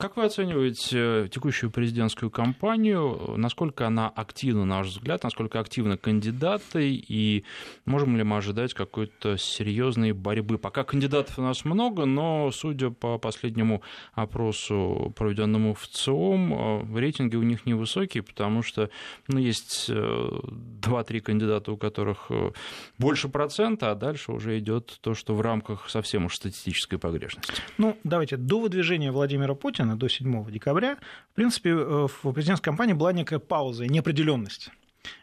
Как 0.00 0.16
вы 0.16 0.24
оцениваете 0.24 1.24
э, 1.24 1.28
текущую 1.30 1.70
президентскую 1.70 2.30
кампанию? 2.30 3.34
Насколько 3.36 3.86
она 3.86 4.08
активна, 4.08 4.64
на 4.64 4.78
ваш 4.78 4.86
взгляд? 4.86 5.22
Насколько 5.24 5.60
активны 5.60 5.98
кандидаты? 5.98 6.94
И 6.94 7.44
можем 7.84 8.16
ли 8.16 8.22
мы 8.22 8.38
ожидать 8.38 8.72
какой-то 8.72 9.36
серьезной 9.36 10.12
борьбы? 10.12 10.56
Пока 10.56 10.84
кандидатов 10.84 11.38
у 11.38 11.42
нас 11.42 11.66
много, 11.66 12.06
но, 12.06 12.50
судя 12.50 12.88
по 12.88 13.18
последнему 13.18 13.82
опросу, 14.14 15.12
проведенному 15.18 15.74
в 15.74 15.86
ЦИОМ, 15.86 16.94
э, 16.94 16.98
рейтинги 16.98 17.36
у 17.36 17.42
них 17.42 17.66
невысокие, 17.66 18.22
потому 18.22 18.62
что 18.62 18.88
ну, 19.28 19.38
есть 19.38 19.90
2-3 19.90 21.18
э, 21.18 21.20
кандидата, 21.20 21.72
у 21.72 21.76
которых 21.76 22.30
больше 22.96 23.28
процента, 23.28 23.90
а 23.90 23.94
дальше 23.94 24.32
уже 24.32 24.58
идет 24.60 24.96
то, 25.02 25.12
что 25.12 25.34
в 25.34 25.42
рамках 25.42 25.90
совсем 25.90 26.24
уж 26.24 26.36
статистической 26.36 26.98
погрешности. 26.98 27.52
Ну, 27.76 27.98
давайте, 28.02 28.38
до 28.38 28.60
выдвижения 28.60 29.12
Владимира 29.12 29.54
Путина 29.54 29.89
до 29.96 30.08
7 30.08 30.50
декабря, 30.50 30.98
в 31.32 31.34
принципе, 31.34 31.70
э, 31.70 32.06
в 32.08 32.32
президентской 32.32 32.66
кампании 32.66 32.94
была 32.94 33.12
некая 33.12 33.38
пауза 33.38 33.84
и 33.84 33.88
неопределенность. 33.88 34.70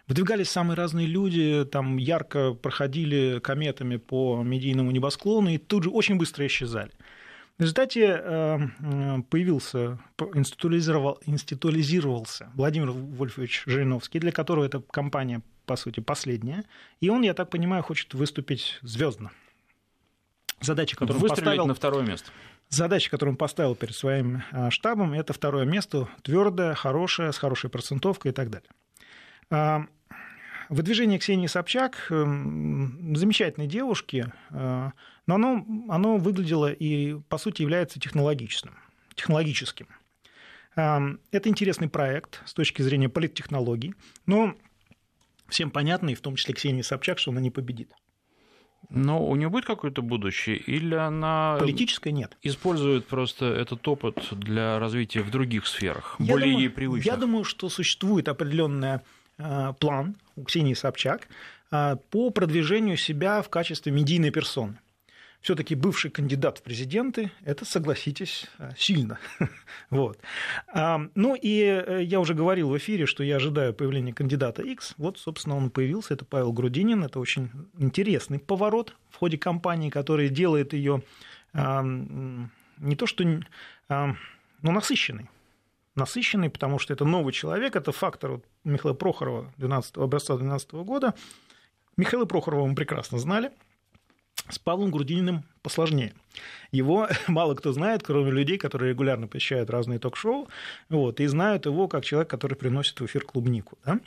Выдвигались 0.07 0.49
самые 0.49 0.75
разные 0.75 1.05
люди, 1.05 1.65
там 1.71 1.97
ярко 1.97 2.53
проходили 2.53 3.39
кометами 3.39 3.97
по 3.97 4.41
медийному 4.43 4.91
небосклону 4.91 5.49
и 5.49 5.57
тут 5.57 5.83
же 5.83 5.89
очень 5.89 6.17
быстро 6.17 6.45
исчезали. 6.47 6.91
В 7.57 7.61
результате 7.61 8.21
э, 8.23 8.59
появился, 9.29 9.97
институализировал, 10.35 11.19
институализировался 11.25 12.51
Владимир 12.53 12.91
Вольфович 12.91 13.63
Жириновский, 13.65 14.19
для 14.19 14.31
которого 14.31 14.63
эта 14.63 14.79
кампания, 14.79 15.41
по 15.65 15.75
сути, 15.75 15.99
последняя. 15.99 16.63
И 17.01 17.09
он, 17.09 17.23
я 17.23 17.33
так 17.33 17.49
понимаю, 17.49 17.81
хочет 17.81 18.13
выступить 18.13 18.77
звездно. 18.83 19.31
Задача, 20.61 20.95
которую 20.95 21.23
он 21.23 21.29
поставил... 21.29 21.65
на 21.65 21.73
второе 21.73 22.03
место. 22.03 22.31
Задача, 22.69 23.09
которую 23.09 23.33
он 23.33 23.37
поставил 23.37 23.75
перед 23.75 23.95
своим 23.95 24.43
штабом, 24.69 25.13
это 25.13 25.33
второе 25.33 25.65
место, 25.65 26.07
твердое, 26.23 26.73
хорошее, 26.73 27.31
с 27.31 27.37
хорошей 27.37 27.69
процентовкой 27.69 28.31
и 28.31 28.33
так 28.33 28.49
далее. 28.49 29.87
Выдвижение 30.69 31.17
Ксении 31.17 31.47
Собчак 31.47 32.07
эм, 32.09 33.15
замечательной 33.15 33.67
девушки, 33.67 34.33
но 34.49 34.91
оно, 35.25 35.65
оно 35.87 36.17
выглядело 36.17 36.69
и, 36.69 37.13
по 37.29 37.37
сути, 37.37 37.61
является 37.61 38.01
технологичным, 38.01 38.75
технологическим. 39.15 39.87
Это 40.75 41.19
интересный 41.45 41.87
проект 41.87 42.41
с 42.45 42.53
точки 42.53 42.81
зрения 42.81 43.07
политтехнологий, 43.07 43.95
но 44.25 44.55
всем 45.47 45.71
понятно, 45.71 46.09
и 46.09 46.15
в 46.15 46.21
том 46.21 46.35
числе 46.35 46.53
Ксении 46.53 46.81
Собчак, 46.81 47.17
что 47.17 47.31
она 47.31 47.39
не 47.39 47.49
победит. 47.49 47.93
Но 48.89 49.25
у 49.25 49.35
нее 49.35 49.49
будет 49.49 49.65
какое-то 49.65 50.01
будущее, 50.01 50.55
или 50.55 50.95
она 50.95 51.57
политическое 51.59 52.11
нет. 52.11 52.37
Использует 52.41 53.05
просто 53.05 53.45
этот 53.45 53.85
опыт 53.87 54.27
для 54.31 54.79
развития 54.79 55.21
в 55.21 55.29
других 55.29 55.67
сферах, 55.67 56.15
я 56.19 56.33
более 56.33 56.51
думаю, 56.51 56.61
ей 56.61 56.69
привычных. 56.69 57.05
Я 57.05 57.17
думаю, 57.17 57.43
что 57.43 57.67
существует 57.69 58.29
определенный 58.29 58.99
э, 59.37 59.73
план 59.79 60.15
у 60.37 60.43
Ксении 60.43 60.73
Собчак 60.73 61.27
э, 61.71 61.97
по 62.11 62.29
продвижению 62.29 62.95
себя 62.95 63.41
в 63.41 63.49
качестве 63.49 63.91
медийной 63.91 64.31
персоны 64.31 64.79
все-таки 65.41 65.75
бывший 65.75 66.11
кандидат 66.11 66.57
в 66.57 66.63
президенты, 66.63 67.31
это, 67.43 67.63
согласитесь, 67.63 68.47
э, 68.57 68.71
сильно. 68.77 69.19
вот. 69.89 70.19
Ну 70.73 71.35
и 71.35 71.61
э, 71.61 72.03
я 72.03 72.19
уже 72.19 72.33
говорил 72.33 72.69
в 72.69 72.77
эфире, 72.77 73.05
что 73.05 73.23
я 73.23 73.37
ожидаю 73.37 73.73
появления 73.73 74.13
кандидата 74.13 74.61
X. 74.61 74.95
Вот, 74.97 75.17
собственно, 75.17 75.55
он 75.55 75.69
появился. 75.69 76.15
Это 76.15 76.25
Павел 76.25 76.51
Грудинин. 76.51 77.03
Это 77.03 77.19
очень 77.19 77.49
интересный 77.77 78.39
поворот 78.39 78.95
в 79.09 79.17
ходе 79.17 79.37
кампании, 79.37 79.89
который 79.89 80.29
делает 80.29 80.73
ее 80.73 81.01
не 81.53 82.95
то 82.95 83.07
что 83.07 83.23
но 83.87 84.15
насыщенной 84.61 85.29
насыщенный, 85.95 86.51
потому 86.51 86.77
что 86.77 86.93
это 86.93 87.05
новый 87.05 87.33
человек, 87.33 87.75
это 87.75 87.91
фактор 87.91 88.33
вот 88.33 88.45
Михаила 88.63 88.93
Прохорова 88.93 89.51
12, 89.57 89.97
образца 89.97 90.35
2012 90.35 90.71
года. 90.85 91.15
Михаила 91.95 92.25
Прохорова 92.25 92.67
мы 92.67 92.75
прекрасно 92.75 93.17
знали– 93.17 93.51
с 94.49 94.59
Павлом 94.59 94.91
Грудининым 94.91 95.43
посложнее. 95.61 96.13
Его 96.71 97.07
мало 97.27 97.55
кто 97.55 97.71
знает, 97.73 98.03
кроме 98.03 98.31
людей, 98.31 98.57
которые 98.57 98.91
регулярно 98.91 99.27
посещают 99.27 99.69
разные 99.69 99.99
ток-шоу, 99.99 100.47
вот, 100.89 101.19
и 101.19 101.25
знают 101.27 101.65
его 101.65 101.87
как 101.87 102.05
человек, 102.05 102.29
который 102.29 102.55
приносит 102.55 102.99
в 102.99 103.05
эфир 103.05 103.23
клубнику. 103.23 103.77
Да? 103.85 103.99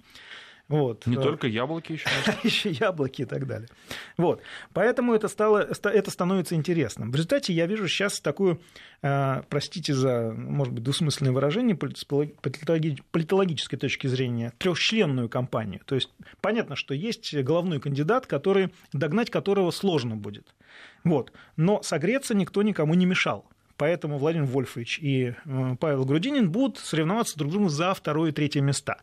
Вот. 0.70 1.04
Не 1.06 1.16
только 1.16 1.48
яблоки 1.48 1.92
еще. 1.92 2.08
еще 2.44 2.70
яблоки 2.70 3.22
и 3.22 3.24
так 3.24 3.44
далее. 3.44 3.68
Вот. 4.16 4.40
Поэтому 4.72 5.12
это, 5.14 5.26
стало, 5.26 5.58
это 5.58 6.10
становится 6.12 6.54
интересным. 6.54 7.10
В 7.10 7.16
результате 7.16 7.52
я 7.52 7.66
вижу 7.66 7.88
сейчас 7.88 8.20
такую, 8.20 8.60
э, 9.02 9.42
простите 9.48 9.92
за, 9.92 10.32
может 10.32 10.72
быть, 10.72 10.84
двусмысленное 10.84 11.32
выражение, 11.32 11.76
с 11.96 12.04
политологической 12.04 13.78
точки 13.78 14.06
зрения, 14.06 14.52
трехчленную 14.58 15.28
кампанию. 15.28 15.80
То 15.86 15.96
есть 15.96 16.10
понятно, 16.40 16.76
что 16.76 16.94
есть 16.94 17.34
головной 17.34 17.80
кандидат, 17.80 18.26
который, 18.26 18.72
догнать 18.92 19.28
которого 19.28 19.72
сложно 19.72 20.14
будет. 20.14 20.54
Вот. 21.02 21.32
Но 21.56 21.82
согреться 21.82 22.32
никто 22.32 22.62
никому 22.62 22.94
не 22.94 23.06
мешал. 23.06 23.44
Поэтому 23.76 24.18
Владимир 24.18 24.46
Вольфович 24.46 25.00
и 25.00 25.34
э, 25.44 25.76
Павел 25.80 26.04
Грудинин 26.04 26.52
будут 26.52 26.78
соревноваться 26.78 27.36
друг 27.36 27.50
с 27.50 27.54
другом 27.54 27.70
за 27.70 27.92
второе 27.92 28.30
и 28.30 28.32
третье 28.32 28.60
места. 28.60 28.98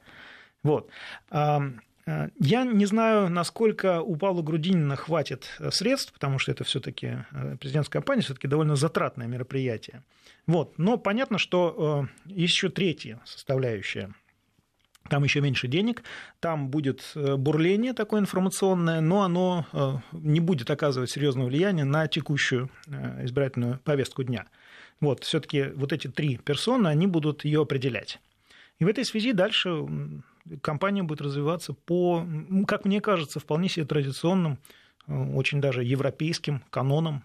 Вот. 0.67 0.89
Э, 1.31 2.29
я 2.39 2.63
не 2.63 2.85
знаю, 2.85 3.29
насколько 3.29 4.01
у 4.01 4.15
Павла 4.15 4.41
Грудинина 4.41 4.95
хватит 4.95 5.47
э, 5.59 5.71
средств, 5.71 6.13
потому 6.13 6.39
что 6.39 6.51
это 6.51 6.63
все-таки 6.63 7.25
э, 7.31 7.57
президентская 7.57 8.01
кампания, 8.01 8.21
все-таки 8.21 8.47
довольно 8.47 8.75
затратное 8.75 9.27
мероприятие. 9.27 10.03
Вот. 10.45 10.77
Но 10.77 10.97
понятно, 10.97 11.37
что 11.37 12.07
еще 12.25 12.69
третья 12.69 13.19
составляющая. 13.25 14.13
Там 15.09 15.23
еще 15.23 15.39
меньше 15.39 15.69
денег, 15.69 16.03
там 16.41 16.67
будет 16.69 17.13
бурление 17.15 17.93
такое 17.93 18.19
информационное, 18.19 18.99
но 18.99 19.23
оно 19.23 19.65
не 20.11 20.41
будет 20.41 20.69
оказывать 20.69 21.09
серьезного 21.09 21.47
влияния 21.47 21.85
на 21.85 22.07
текущую 22.07 22.69
избирательную 23.23 23.79
повестку 23.85 24.23
дня. 24.23 24.47
Вот, 24.99 25.23
все-таки 25.23 25.71
вот 25.75 25.93
эти 25.93 26.09
три 26.09 26.37
персоны, 26.37 26.89
они 26.89 27.07
будут 27.07 27.45
ее 27.45 27.61
определять. 27.61 28.19
И 28.79 28.85
в 28.85 28.87
этой 28.87 29.05
связи 29.05 29.31
дальше 29.31 29.69
компания 30.61 31.03
будет 31.03 31.21
развиваться 31.21 31.73
по, 31.73 32.25
как 32.67 32.85
мне 32.85 33.01
кажется, 33.01 33.39
вполне 33.39 33.69
себе 33.69 33.85
традиционным, 33.85 34.59
э, 35.07 35.33
очень 35.35 35.61
даже 35.61 35.83
европейским 35.83 36.63
канонам. 36.69 37.23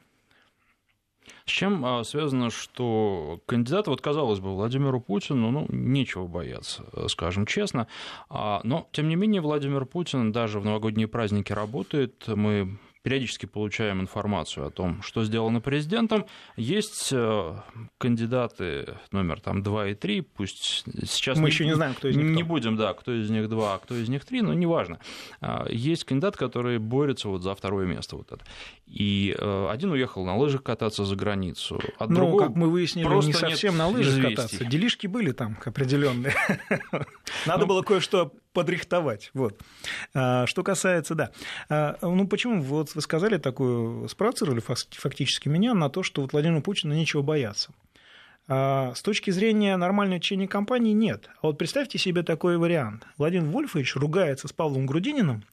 С 1.46 1.50
чем 1.50 1.85
а, 1.85 2.04
связано, 2.04 2.50
что 2.50 3.40
кандидат, 3.46 3.87
вот 3.87 4.00
казалось 4.00 4.40
бы, 4.40 4.54
Владимиру 4.54 5.00
Путину, 5.00 5.50
ну, 5.50 5.66
нечего 5.68 6.26
бояться, 6.26 6.85
скажем 7.08 7.46
честно, 7.46 7.87
а, 8.28 8.61
но, 8.64 8.88
тем 8.92 9.08
не 9.08 9.16
менее, 9.16 9.40
Владимир 9.40 9.87
Путин 9.87 10.32
даже 10.32 10.61
в 10.61 10.64
новогодние 10.64 11.08
праздники 11.08 11.52
работает, 11.52 12.24
мы 12.26 12.78
периодически 13.03 13.47
получаем 13.47 14.01
информацию 14.01 14.67
о 14.67 14.71
том, 14.71 15.03
что 15.03 15.25
сделано 15.25 15.61
президентом. 15.61 16.27
Есть 16.57 17.09
э, 17.12 17.57
кандидаты 17.99 18.97
номер 19.11 19.41
там 19.41 19.62
2 19.62 19.88
и 19.88 19.95
3, 19.95 20.21
пусть 20.21 20.85
сейчас... 21.07 21.37
Мы 21.37 21.45
не, 21.45 21.51
еще 21.51 21.67
не 21.67 21.75
знаем, 21.75 21.95
кто 21.95 22.09
из 22.09 22.17
них 22.17 22.27
Не 22.27 22.43
кто. 22.43 22.49
будем, 22.49 22.77
да, 22.77 22.95
кто 22.95 23.12
из 23.12 23.29
них 23.29 23.49
2, 23.49 23.75
а 23.75 23.79
кто 23.79 23.97
из 23.97 24.09
них 24.09 24.25
3, 24.25 24.43
но 24.43 24.55
неважно. 24.55 25.01
А, 25.41 25.67
есть 25.69 26.05
кандидат, 26.05 26.37
который 26.37 26.79
борется 26.79 27.29
вот 27.29 27.43
за 27.43 27.55
второе 27.55 27.87
место. 27.87 28.17
Вот 28.17 28.31
это. 28.31 28.45
И 28.87 29.35
э, 29.37 29.69
один 29.71 29.91
уехал 29.91 30.25
на 30.25 30.37
лыжах 30.37 30.62
кататься 30.62 31.05
за 31.05 31.17
границу, 31.17 31.81
а 31.99 32.07
ну, 32.07 32.15
другого 32.15 32.47
как 32.47 32.57
мы 32.57 32.71
выяснили, 32.71 33.07
не 33.27 33.33
совсем 33.33 33.77
на 33.77 33.88
лыжах 33.88 34.15
известий. 34.15 34.37
кататься. 34.37 34.65
Делишки 34.65 35.07
были 35.09 35.33
там 35.33 35.59
определенные. 35.65 36.35
Надо 37.47 37.62
ну. 37.62 37.67
было 37.67 37.83
кое-что 37.83 38.33
подрихтовать. 38.53 39.31
Вот. 39.35 39.61
А, 40.15 40.47
что 40.47 40.62
касается, 40.62 41.15
да. 41.15 41.31
А, 41.69 41.97
ну, 42.03 42.27
почему 42.27 42.62
вот 42.62 42.95
вы 42.95 43.01
сказали 43.01 43.38
такую, 43.38 44.09
спровоцировали 44.09 44.61
фактически 44.61 45.49
меня 45.49 45.75
на 45.75 45.88
то, 45.88 46.03
что 46.03 46.23
вот 46.23 46.33
Владимиру 46.33 46.62
Путину 46.62 46.95
нечего 46.95 47.23
бояться. 47.23 47.73
А, 48.49 48.93
с 48.95 49.03
точки 49.03 49.31
зрения 49.31 49.77
нормального 49.77 50.21
течения 50.21 50.49
кампании 50.49 50.93
нет. 50.93 51.31
А 51.41 51.49
вот 51.49 51.59
представьте 51.59 51.99
себе 51.99 52.23
такой 52.23 52.59
вариант. 52.59 53.07
Владимир 53.17 53.47
Вольфович 53.47 53.97
ругается 53.97 54.49
с 54.49 54.53
Павлом 54.53 54.87
Грудининым, 54.87 55.45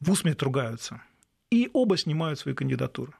в 0.00 0.10
усмерть 0.10 0.42
ругаются, 0.42 1.02
и 1.50 1.70
оба 1.72 1.96
снимают 1.96 2.38
свои 2.38 2.54
кандидатуры. 2.54 3.12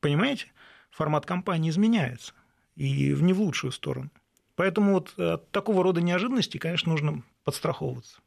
Понимаете? 0.00 0.46
Формат 0.90 1.24
кампании 1.24 1.70
изменяется, 1.70 2.34
и 2.74 3.14
не 3.14 3.32
в 3.32 3.40
лучшую 3.40 3.70
сторону. 3.70 4.10
Поэтому 4.56 4.92
вот 4.94 5.18
от 5.18 5.50
такого 5.52 5.82
рода 5.82 6.00
неожиданностей, 6.00 6.58
конечно, 6.58 6.90
нужно 6.90 7.22
подстраховываться. 7.44 8.20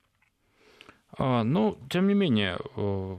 А, 1.18 1.44
но, 1.44 1.78
тем 1.90 2.08
не 2.08 2.14
менее, 2.14 2.58
э, 2.76 3.18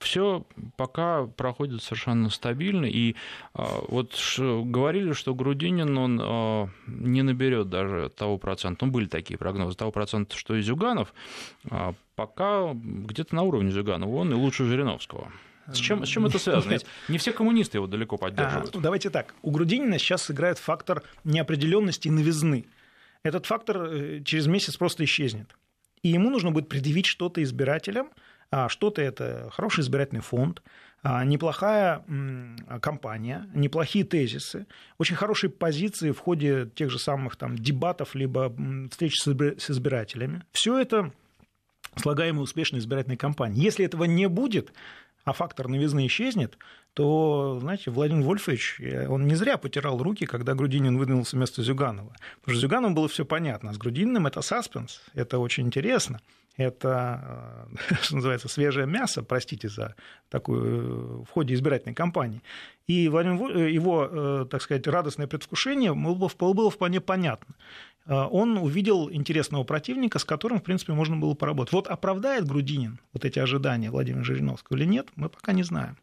все 0.00 0.44
пока 0.76 1.26
проходит 1.26 1.82
совершенно 1.82 2.30
стабильно. 2.30 2.86
И 2.86 3.14
а, 3.54 3.80
вот 3.88 4.14
говорили, 4.38 5.12
что 5.12 5.34
Грудинин, 5.34 5.96
он 5.96 6.20
а, 6.22 6.68
не 6.86 7.22
наберет 7.22 7.68
даже 7.68 8.08
того 8.10 8.38
процента, 8.38 8.86
ну, 8.86 8.92
были 8.92 9.06
такие 9.06 9.38
прогнозы, 9.38 9.76
того 9.76 9.92
процента, 9.92 10.36
что 10.36 10.54
и 10.54 10.62
Зюганов, 10.62 11.12
пока 12.14 12.72
где-то 12.74 13.34
на 13.34 13.42
уровне 13.42 13.70
Зюганова, 13.70 14.16
он 14.16 14.32
и 14.32 14.34
лучше 14.34 14.64
Жириновского. 14.64 15.32
С 15.72 15.76
чем, 15.76 16.04
с 16.04 16.08
чем 16.08 16.24
это 16.24 16.38
связано? 16.38 16.72
Ведь 16.72 16.86
не 17.08 17.18
все 17.18 17.32
коммунисты 17.32 17.76
его 17.78 17.86
далеко 17.86 18.16
поддерживают. 18.16 18.74
А, 18.74 18.80
давайте 18.80 19.10
так. 19.10 19.34
У 19.42 19.50
Грудинина 19.50 19.98
сейчас 19.98 20.30
играет 20.30 20.58
фактор 20.58 21.02
неопределенности 21.24 22.08
и 22.08 22.10
новизны. 22.10 22.66
Этот 23.22 23.46
фактор 23.46 23.82
э, 23.84 24.22
через 24.24 24.46
месяц 24.46 24.76
просто 24.76 25.04
исчезнет. 25.04 25.56
И 26.02 26.08
ему 26.08 26.30
нужно 26.30 26.50
будет 26.50 26.68
предъявить 26.68 27.06
что-то 27.06 27.42
избирателям, 27.42 28.10
а 28.50 28.68
что-то 28.68 29.02
это 29.02 29.50
хороший 29.52 29.80
избирательный 29.80 30.22
фонд, 30.22 30.62
а, 31.02 31.24
неплохая 31.24 32.02
кампания, 32.80 33.46
неплохие 33.54 34.04
тезисы, 34.04 34.66
очень 34.96 35.16
хорошие 35.16 35.50
позиции 35.50 36.12
в 36.12 36.18
ходе 36.18 36.68
тех 36.74 36.90
же 36.90 36.98
самых 36.98 37.36
там, 37.36 37.56
дебатов 37.56 38.14
либо 38.14 38.52
встреч 38.90 39.20
с 39.20 39.70
избирателями. 39.70 40.44
Все 40.52 40.78
это 40.78 41.12
слагаемые 41.96 42.42
успешной 42.42 42.80
избирательной 42.80 43.16
кампании. 43.16 43.62
Если 43.62 43.84
этого 43.84 44.04
не 44.04 44.28
будет, 44.28 44.72
а 45.28 45.32
фактор 45.32 45.68
новизны 45.68 46.06
исчезнет, 46.06 46.58
то, 46.94 47.58
знаете, 47.60 47.90
Владимир 47.90 48.24
Вольфович, 48.24 48.80
э, 48.80 49.06
он 49.08 49.26
не 49.26 49.34
зря 49.34 49.56
потирал 49.56 50.02
руки, 50.02 50.26
когда 50.26 50.54
Грудинин 50.54 50.98
выдвинулся 50.98 51.36
вместо 51.36 51.62
Зюганова. 51.62 52.12
Потому 52.40 52.56
что 52.56 52.60
Зюганову 52.60 52.94
было 52.94 53.08
все 53.08 53.24
понятно, 53.24 53.70
а 53.70 53.74
с 53.74 53.78
Грудининым 53.78 54.26
это 54.26 54.42
саспенс, 54.42 55.00
это 55.14 55.38
очень 55.38 55.66
интересно. 55.66 56.20
Это, 56.56 57.68
э, 57.90 57.94
что 58.02 58.16
называется, 58.16 58.48
свежее 58.48 58.86
мясо, 58.86 59.22
простите 59.22 59.68
за 59.68 59.94
такую, 60.28 60.64
э, 60.64 61.24
в 61.24 61.30
ходе 61.30 61.54
избирательной 61.54 61.94
кампании. 61.94 62.42
И 62.86 63.08
Владимир, 63.08 63.68
его, 63.68 64.46
так 64.50 64.62
сказать, 64.62 64.86
радостное 64.86 65.26
предвкушение 65.26 65.94
было, 65.94 66.30
было 66.40 66.70
вполне 66.70 67.00
понятно. 67.00 67.54
Он 68.08 68.56
увидел 68.56 69.10
интересного 69.10 69.64
противника, 69.64 70.18
с 70.18 70.24
которым, 70.24 70.60
в 70.60 70.62
принципе, 70.62 70.94
можно 70.94 71.16
было 71.16 71.34
поработать. 71.34 71.72
Вот 71.74 71.86
оправдает 71.88 72.46
Грудинин 72.46 73.00
вот 73.12 73.24
эти 73.24 73.38
ожидания 73.38 73.90
Владимира 73.90 74.24
Жириновского 74.24 74.76
или 74.78 74.86
нет, 74.86 75.08
мы 75.14 75.28
пока 75.28 75.52
не 75.52 75.62
знаем. 75.62 75.98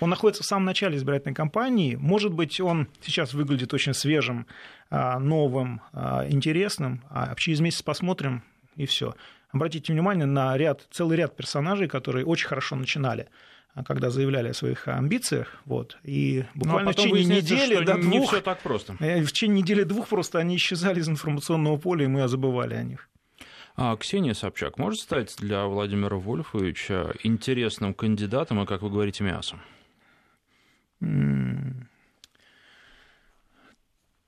Он 0.00 0.10
находится 0.10 0.42
в 0.42 0.46
самом 0.46 0.64
начале 0.64 0.96
избирательной 0.96 1.34
кампании. 1.34 1.96
Может 1.96 2.32
быть, 2.32 2.60
он 2.60 2.88
сейчас 3.02 3.34
выглядит 3.34 3.74
очень 3.74 3.94
свежим, 3.94 4.46
а, 4.90 5.18
новым, 5.18 5.80
а, 5.92 6.26
интересным. 6.28 7.04
А 7.10 7.34
через 7.36 7.60
месяц 7.60 7.82
посмотрим, 7.82 8.42
и 8.76 8.86
все. 8.86 9.14
Обратите 9.50 9.92
внимание 9.92 10.26
на 10.26 10.56
ряд, 10.56 10.86
целый 10.90 11.16
ряд 11.16 11.36
персонажей, 11.36 11.88
которые 11.88 12.24
очень 12.24 12.48
хорошо 12.48 12.74
начинали 12.74 13.28
когда 13.86 14.10
заявляли 14.10 14.48
о 14.48 14.54
своих 14.54 14.86
амбициях, 14.86 15.56
вот, 15.64 15.98
и 16.04 16.44
ну, 16.54 16.60
буквально 16.64 16.90
а 16.90 16.92
в 16.92 16.96
течение 16.96 17.24
недели 17.24 17.84
до 17.84 17.96
двух, 17.96 18.32
все 18.32 18.40
так 18.40 18.60
просто. 18.60 18.96
Э, 19.00 19.22
в 19.22 19.32
течение 19.32 19.62
недели 19.62 19.84
двух 19.84 20.08
просто 20.08 20.38
они 20.38 20.56
исчезали 20.56 21.00
из 21.00 21.08
информационного 21.08 21.78
поля, 21.78 22.04
и 22.04 22.08
мы 22.08 22.28
забывали 22.28 22.74
о 22.74 22.82
них. 22.82 23.08
А 23.74 23.96
Ксения 23.96 24.34
Собчак 24.34 24.76
может 24.76 25.00
стать 25.00 25.34
для 25.38 25.64
Владимира 25.64 26.16
Вольфовича 26.16 27.14
интересным 27.22 27.94
кандидатом 27.94 28.62
и, 28.62 28.66
как 28.66 28.82
вы 28.82 28.90
говорите, 28.90 29.24
мясом? 29.24 29.62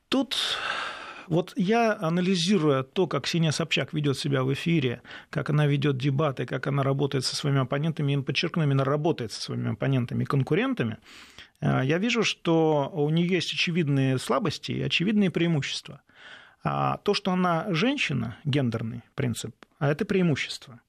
Тут 0.09 0.37
вот 1.29 1.53
я, 1.57 1.97
анализируя 2.01 2.83
то, 2.83 3.07
как 3.07 3.25
Ксения 3.25 3.51
Собчак 3.51 3.93
ведет 3.93 4.19
себя 4.19 4.43
в 4.43 4.53
эфире, 4.53 5.03
как 5.31 5.51
она 5.51 5.67
ведет 5.67 5.97
дебаты, 5.97 6.47
как 6.47 6.67
она 6.67 6.83
работает 6.83 7.25
со 7.25 7.37
своими 7.37 7.61
оппонентами, 7.61 8.13
и 8.13 8.23
подчеркну, 8.23 8.63
именно 8.63 8.85
работает 8.85 9.33
со 9.33 9.41
своими 9.41 9.73
оппонентами 9.73 10.25
конкурентами, 10.25 10.99
э, 11.61 11.83
я 11.85 11.99
вижу, 11.99 12.25
что 12.25 12.91
у 12.93 13.11
нее 13.11 13.29
есть 13.29 13.53
очевидные 13.53 14.19
слабости 14.19 14.73
и 14.73 14.83
очевидные 14.83 15.31
преимущества. 15.31 16.01
А 16.63 16.97
то, 16.99 17.13
что 17.13 17.31
она 17.31 17.67
женщина, 17.71 18.39
гендерный 18.45 19.03
принцип, 19.15 19.55
а 19.79 19.91
это 19.91 20.05
преимущество. 20.05 20.81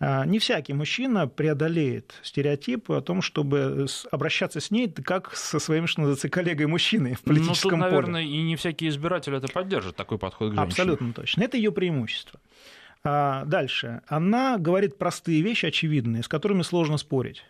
А, 0.00 0.24
не 0.24 0.38
всякий 0.38 0.74
мужчина 0.74 1.26
преодолеет 1.26 2.14
стереотипы 2.22 2.94
о 2.94 3.00
том, 3.00 3.20
чтобы 3.20 3.86
обращаться 4.10 4.60
с 4.60 4.70
ней 4.70 4.88
как 4.90 5.34
со 5.34 5.58
своим, 5.58 5.86
что 5.86 6.02
называется, 6.02 6.28
коллегой-мужчиной 6.28 7.14
в 7.14 7.22
политическом 7.22 7.80
ну, 7.80 7.84
тут, 7.84 7.90
поле. 7.90 7.90
наверное, 7.90 8.22
и 8.22 8.42
не 8.42 8.56
всякий 8.56 8.88
избиратель 8.88 9.34
это 9.34 9.48
поддержит, 9.48 9.96
такой 9.96 10.18
подход 10.18 10.50
к 10.50 10.54
женщине. 10.54 10.66
Абсолютно 10.66 11.12
точно. 11.12 11.42
Это 11.42 11.56
ее 11.56 11.72
преимущество. 11.72 12.40
А, 13.02 13.44
дальше. 13.44 14.02
Она 14.06 14.58
говорит 14.58 14.98
простые 14.98 15.42
вещи, 15.42 15.66
очевидные, 15.66 16.22
с 16.22 16.28
которыми 16.28 16.62
сложно 16.62 16.96
спорить. 16.96 17.44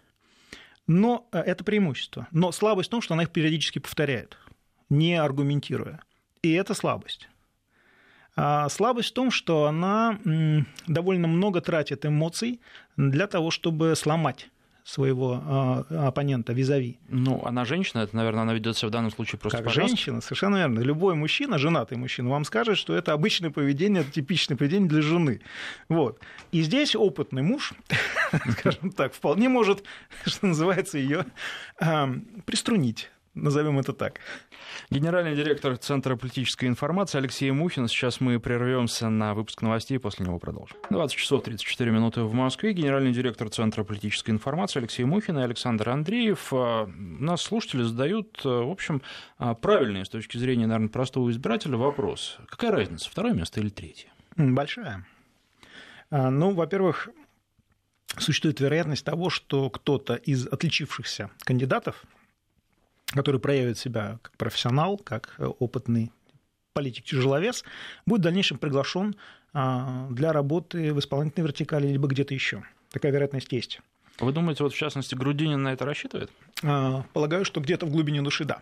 Но 0.87 1.29
э, 1.33 1.41
это 1.41 1.65
преимущество. 1.65 2.29
Но 2.33 2.51
слабость 2.51 2.89
в 2.89 2.93
том, 2.93 3.03
что 3.03 3.13
она 3.13 3.25
их 3.25 3.31
периодически 3.31 3.79
повторяет, 3.79 4.39
не 4.89 5.17
аргументируя. 5.17 6.01
И 6.43 6.53
это 6.53 6.73
слабость. 6.73 7.29
А 8.41 8.69
слабость 8.69 9.11
в 9.11 9.15
том, 9.15 9.33
что 9.33 9.65
она 9.65 10.17
довольно 10.87 11.27
много 11.27 11.61
тратит 11.61 12.07
эмоций 12.07 12.61
для 12.97 13.27
того, 13.27 13.51
чтобы 13.51 13.97
сломать 13.97 14.49
своего 14.85 15.43
а, 15.45 16.07
оппонента 16.07 16.53
визави. 16.53 16.99
Ну, 17.09 17.45
она 17.45 17.65
женщина, 17.65 18.01
это, 18.03 18.17
наверное, 18.17 18.43
она 18.43 18.55
ведет 18.55 18.77
себя 18.77 18.89
в 18.89 18.93
данном 18.93 19.11
случае 19.11 19.41
просто 19.41 19.63
Как 19.63 19.71
женщина, 19.71 20.21
совершенно 20.21 20.57
верно. 20.57 20.79
Любой 20.79 21.15
мужчина, 21.15 21.59
женатый 21.59 21.99
мужчина, 21.99 22.31
вам 22.31 22.45
скажет, 22.45 22.79
что 22.79 22.95
это 22.95 23.13
обычное 23.13 23.51
поведение, 23.51 24.03
это 24.03 24.13
типичное 24.13 24.57
поведение 24.57 24.89
для 24.89 25.03
жены. 25.03 25.41
Вот. 25.89 26.21
И 26.53 26.63
здесь 26.63 26.95
опытный 26.95 27.43
муж, 27.43 27.75
скажем 28.53 28.93
так, 28.93 29.13
вполне 29.13 29.49
может, 29.49 29.83
что 30.25 30.47
называется, 30.47 30.97
ее 30.97 31.27
приструнить 32.47 33.11
назовем 33.43 33.79
это 33.79 33.93
так. 33.93 34.21
Генеральный 34.91 35.35
директор 35.35 35.77
Центра 35.77 36.17
политической 36.17 36.67
информации 36.67 37.19
Алексей 37.19 37.51
Мухин. 37.51 37.89
Сейчас 37.89 38.21
мы 38.21 38.39
прервемся 38.41 39.09
на 39.09 39.35
выпуск 39.35 39.63
новостей, 39.63 39.99
после 39.99 40.27
него 40.27 40.39
продолжим. 40.39 40.77
20 40.91 41.17
часов 41.17 41.43
34 41.43 41.91
минуты 41.91 42.23
в 42.23 42.33
Москве. 42.35 42.73
Генеральный 42.73 43.13
директор 43.13 43.49
Центра 43.49 43.85
политической 43.85 44.31
информации 44.31 44.81
Алексей 44.81 45.05
Мухин 45.05 45.39
и 45.39 45.43
Александр 45.43 45.91
Андреев. 45.91 46.53
А, 46.53 46.87
нас 46.87 47.43
слушатели 47.43 47.83
задают, 47.83 48.41
а, 48.45 48.63
в 48.63 48.71
общем, 48.71 49.03
а, 49.39 49.55
правильные 49.55 50.05
с 50.05 50.09
точки 50.09 50.37
зрения, 50.39 50.67
наверное, 50.67 50.89
простого 50.89 51.31
избирателя 51.31 51.77
вопрос. 51.77 52.39
Какая 52.47 52.73
разница, 52.73 53.11
второе 53.11 53.35
место 53.35 53.61
или 53.61 53.69
третье? 53.69 54.09
Большая. 54.37 55.07
Ну, 56.11 56.55
во-первых, 56.55 57.11
существует 58.17 58.61
вероятность 58.61 59.05
того, 59.05 59.29
что 59.29 59.69
кто-то 59.69 60.15
из 60.15 60.47
отличившихся 60.47 61.31
кандидатов 61.41 62.05
который 63.13 63.41
проявит 63.41 63.79
себя 63.79 64.19
как 64.23 64.37
профессионал, 64.37 64.99
как 64.99 65.35
э, 65.39 65.47
опытный 65.47 66.13
политик-тяжеловес, 66.75 67.65
будет 68.07 68.21
в 68.21 68.25
дальнейшем 68.25 68.59
приглашен 68.59 69.17
а, 69.53 70.07
для 70.11 70.33
работы 70.33 70.95
в 70.95 71.01
исполнительной 71.01 71.47
вертикали 71.47 71.89
либо 71.89 72.07
где-то 72.07 72.35
еще. 72.35 72.63
Такая 72.93 73.11
вероятность 73.11 73.51
есть. 73.53 73.81
Вы 74.21 74.33
думаете, 74.33 74.63
вот 74.63 74.73
в 74.73 74.77
частности 74.77 75.15
Грудинин 75.15 75.63
на 75.63 75.73
это 75.73 75.85
рассчитывает? 75.85 76.31
А, 76.63 77.05
полагаю, 77.13 77.45
что 77.45 77.61
где-то 77.61 77.87
в 77.87 77.91
глубине 77.91 78.23
души 78.23 78.45
да. 78.45 78.61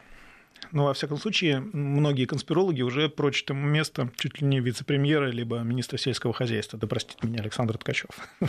Но, 0.73 0.85
во 0.85 0.95
всяком 0.95 1.19
случае, 1.19 1.61
многие 1.61 2.27
конспирологи 2.27 2.83
уже 2.83 3.09
прочат 3.09 3.51
ему 3.51 3.67
место 3.67 4.11
чуть 4.17 4.41
ли 4.41 4.47
не 4.47 4.61
вице-премьера, 4.61 5.31
либо 5.31 5.59
министра 5.61 5.97
сельского 5.97 6.33
хозяйства. 6.33 6.79
Да 6.79 6.87
простит 6.87 7.23
меня 7.23 7.41
Александр 7.41 7.79
Ткачев. 7.79 8.11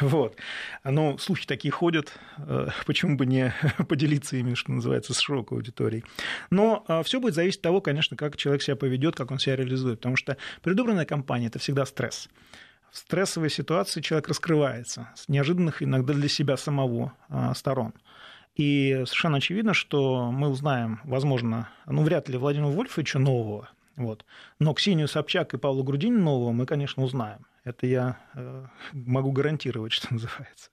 Вот. 0.00 0.36
Но 0.84 1.18
слухи 1.18 1.46
такие 1.46 1.70
ходят. 1.70 2.12
Э, 2.38 2.68
почему 2.86 3.16
бы 3.16 3.26
не 3.26 3.54
поделиться 3.88 4.36
ими, 4.36 4.54
что 4.54 4.72
называется, 4.72 5.14
с 5.14 5.20
широкой 5.20 5.58
аудиторией. 5.58 6.04
Но 6.50 6.84
а, 6.88 7.02
все 7.02 7.20
будет 7.20 7.34
зависеть 7.34 7.58
от 7.58 7.62
того, 7.62 7.80
конечно, 7.80 8.16
как 8.16 8.36
человек 8.36 8.62
себя 8.62 8.76
поведет, 8.76 9.16
как 9.16 9.30
он 9.30 9.38
себя 9.38 9.56
реализует. 9.56 10.00
Потому 10.00 10.16
что 10.16 10.36
предубранная 10.62 11.04
кампания– 11.04 11.46
это 11.48 11.58
всегда 11.58 11.86
стресс. 11.86 12.28
В 12.90 12.98
стрессовой 12.98 13.48
ситуации 13.48 14.02
человек 14.02 14.28
раскрывается 14.28 15.08
с 15.14 15.28
неожиданных 15.28 15.82
иногда 15.82 16.12
для 16.12 16.28
себя 16.28 16.56
самого 16.56 17.14
а, 17.28 17.54
сторон. 17.54 17.94
И 18.54 19.02
совершенно 19.06 19.38
очевидно, 19.38 19.72
что 19.72 20.30
мы 20.30 20.48
узнаем, 20.48 21.00
возможно, 21.04 21.70
ну, 21.86 22.02
вряд 22.02 22.28
ли 22.28 22.36
Владимира 22.36 22.68
Вольфовича 22.68 23.18
нового, 23.18 23.70
вот. 23.96 24.24
Но 24.58 24.72
Ксению 24.74 25.08
Собчак 25.08 25.54
и 25.54 25.58
Павла 25.58 25.82
Грудинина 25.82 26.22
нового 26.22 26.52
мы, 26.52 26.66
конечно, 26.66 27.02
узнаем. 27.02 27.46
Это 27.64 27.86
я 27.86 28.18
э, 28.34 28.64
могу 28.92 29.32
гарантировать, 29.32 29.92
что 29.92 30.12
называется. 30.12 30.70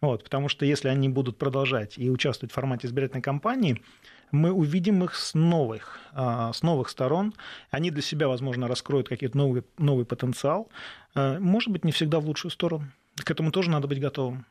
Вот, 0.00 0.22
потому 0.24 0.48
что 0.48 0.64
если 0.64 0.88
они 0.88 1.08
будут 1.08 1.38
продолжать 1.38 1.98
и 1.98 2.10
участвовать 2.10 2.52
в 2.52 2.54
формате 2.54 2.86
избирательной 2.86 3.22
кампании, 3.22 3.82
мы 4.30 4.52
увидим 4.52 5.02
их 5.02 5.14
с 5.14 5.34
новых, 5.34 5.98
э, 6.12 6.50
с 6.52 6.62
новых 6.62 6.90
сторон. 6.90 7.34
Они 7.70 7.90
для 7.90 8.02
себя, 8.02 8.28
возможно, 8.28 8.68
раскроют 8.68 9.08
какой-то 9.08 9.36
новый, 9.36 9.64
новый 9.78 10.04
потенциал. 10.04 10.68
Э, 11.14 11.38
может 11.38 11.70
быть, 11.70 11.84
не 11.84 11.92
всегда 11.92 12.20
в 12.20 12.26
лучшую 12.26 12.52
сторону. 12.52 12.86
К 13.16 13.30
этому 13.30 13.50
тоже 13.50 13.70
надо 13.70 13.88
быть 13.88 14.00
готовым. 14.00 14.46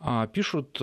А, 0.00 0.26
пишут 0.26 0.78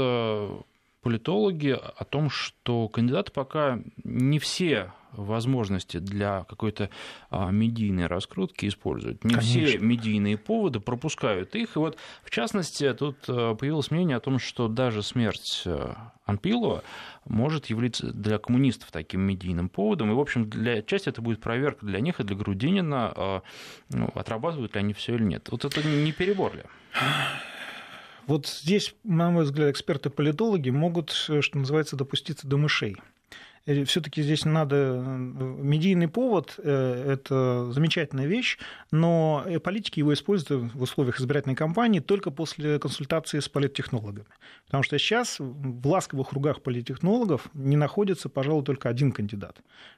политологи 1.02 1.72
о 1.72 2.04
том, 2.06 2.30
что 2.30 2.88
кандидаты 2.88 3.32
пока 3.32 3.80
не 4.04 4.40
все 4.40 4.94
возможности 5.14 5.98
для 5.98 6.46
какой-то 6.46 6.90
а, 7.30 7.52
медийной 7.52 8.08
раскрутки 8.08 8.68
используют. 8.68 9.24
Не 9.24 9.36
Конечно. 9.36 9.66
все 9.66 9.78
медийные 9.80 10.38
поводы 10.38 10.80
пропускают 10.80 11.56
их. 11.56 11.76
И 11.76 11.80
вот, 11.80 11.98
в 12.24 12.30
частности, 12.30 12.92
тут 12.94 13.18
а, 13.28 13.56
появилось 13.56 13.92
мнение 13.92 14.18
о 14.18 14.20
том, 14.20 14.40
что 14.40 14.68
даже 14.68 15.04
смерть 15.04 15.64
а, 15.66 16.14
Анпилова 16.26 16.84
может 17.26 17.66
являться 17.66 18.12
для 18.14 18.38
коммунистов 18.38 18.92
таким 18.92 19.22
медийным 19.22 19.70
поводом. 19.70 20.12
И, 20.12 20.16
в 20.16 20.20
общем, 20.20 20.50
для 20.50 20.82
части 20.82 21.10
это 21.10 21.22
будет 21.22 21.42
проверка 21.42 21.86
для 21.86 22.00
них 22.00 22.20
и 22.20 22.24
для 22.24 22.36
Грудинина, 22.36 23.42
ну, 23.90 24.10
отрабатывают 24.16 24.76
ли 24.76 24.80
они 24.80 24.94
все 24.94 25.16
или 25.16 25.24
нет. 25.24 25.50
Вот 25.52 25.66
это 25.66 25.86
не 25.86 26.12
перебор 26.12 26.56
ли? 26.56 26.64
Вот 28.32 28.48
здесь, 28.48 28.96
на 29.04 29.30
мой 29.30 29.44
взгляд, 29.44 29.72
эксперты-политологи 29.72 30.70
могут, 30.70 31.10
что 31.12 31.42
называется, 31.54 31.98
допуститься 31.98 32.48
до 32.48 32.56
мышей. 32.56 32.96
Э, 33.66 33.84
все-таки 33.86 34.22
здесь 34.22 34.46
надо 34.46 34.76
э, 34.76 35.02
медийный 35.02 36.08
повод 36.08 36.56
э, 36.58 37.14
это 37.14 37.72
замечательная 37.72 38.26
вещь, 38.26 38.58
но 38.92 39.46
политики 39.64 40.00
его 40.00 40.14
используют 40.14 40.74
в 40.74 40.82
условиях 40.82 41.20
избирательной 41.20 41.56
кампании 41.56 42.00
только 42.00 42.32
после 42.32 42.80
консультации 42.80 43.40
с 43.40 43.50
политтехнологами. 43.50 44.26
Потому 44.66 44.84
что 44.84 44.98
сейчас 44.98 45.38
в 45.40 45.88
ласковых 45.88 46.30
кругах 46.30 46.62
политтехнологов 46.62 47.50
не 47.54 47.78
находится, 47.78 48.30
пожалуй, 48.30 48.64
только 48.64 48.90
один 48.90 49.12
кандидат. 49.12 49.58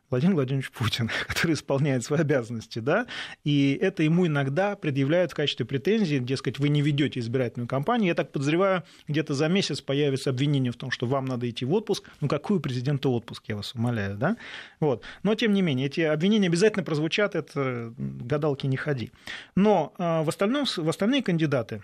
Владимир 0.10 0.36
Владимирович 0.36 0.71
Путин, 0.71 1.10
который 1.28 1.54
исполняет 1.54 2.04
свои 2.04 2.21
обязанности, 2.21 2.80
да, 2.80 3.08
и 3.43 3.78
это 3.82 4.04
ему 4.04 4.28
иногда 4.28 4.76
предъявляют 4.76 5.32
в 5.32 5.36
качестве 5.36 5.65
претензии, 5.65 6.17
дескать, 6.17 6.60
вы 6.60 6.69
не 6.69 6.82
ведете 6.82 7.19
избирательную 7.19 7.67
кампанию. 7.67 8.10
Я 8.10 8.15
так 8.15 8.32
подозреваю, 8.32 8.84
где-то 9.08 9.34
за 9.34 9.47
месяц 9.47 9.82
появится 9.82 10.30
обвинение 10.30 10.71
в 10.71 10.76
том, 10.76 10.91
что 10.91 11.08
вам 11.08 11.26
надо 11.26 11.49
идти 11.49 11.65
в 11.65 11.73
отпуск. 11.73 12.10
Ну, 12.21 12.28
какой 12.28 12.58
у 12.58 12.60
президента 12.60 13.10
отпуск, 13.10 13.43
я 13.54 13.58
вас 13.58 13.74
умоляю, 13.76 14.18
да? 14.18 14.38
Вот. 14.80 15.04
Но, 15.24 15.36
тем 15.36 15.54
не 15.54 15.62
менее, 15.62 15.88
эти 15.88 16.02
обвинения 16.02 16.48
обязательно 16.48 16.84
прозвучат, 16.84 17.36
это 17.36 17.94
гадалки 17.98 18.68
не 18.68 18.78
ходи. 18.78 19.12
Но 19.56 19.94
а, 19.98 20.24
в, 20.24 20.30
остальном, 20.30 20.66
в 20.66 20.89
остальные 20.89 21.24
кандидаты, 21.24 21.82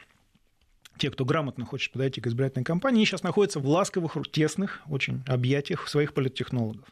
те, 0.98 1.10
кто 1.10 1.26
грамотно 1.26 1.66
хочет 1.66 1.94
подойти 1.94 2.22
к 2.22 2.28
избирательной 2.28 2.66
кампании, 2.66 3.06
сейчас 3.06 3.24
находятся 3.24 3.60
в 3.60 3.68
ласковых, 3.68 4.18
тесных 4.32 4.82
очень 4.88 5.24
объятиях 5.28 5.88
своих 5.88 6.14
политтехнологов. 6.14 6.88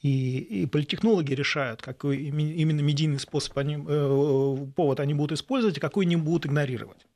И, 0.00 0.38
и 0.38 0.66
политтехнологи 0.66 1.34
решают, 1.34 1.82
какой 1.82 2.16
именно 2.16 2.80
медийный 2.80 3.18
способ 3.18 3.58
они, 3.58 3.76
э, 3.86 4.56
повод 4.74 4.98
они 4.98 5.12
будут 5.12 5.32
использовать, 5.32 5.76
и 5.76 5.80
какой 5.80 6.06
не 6.06 6.16
будут 6.16 6.46
игнорировать. 6.46 7.06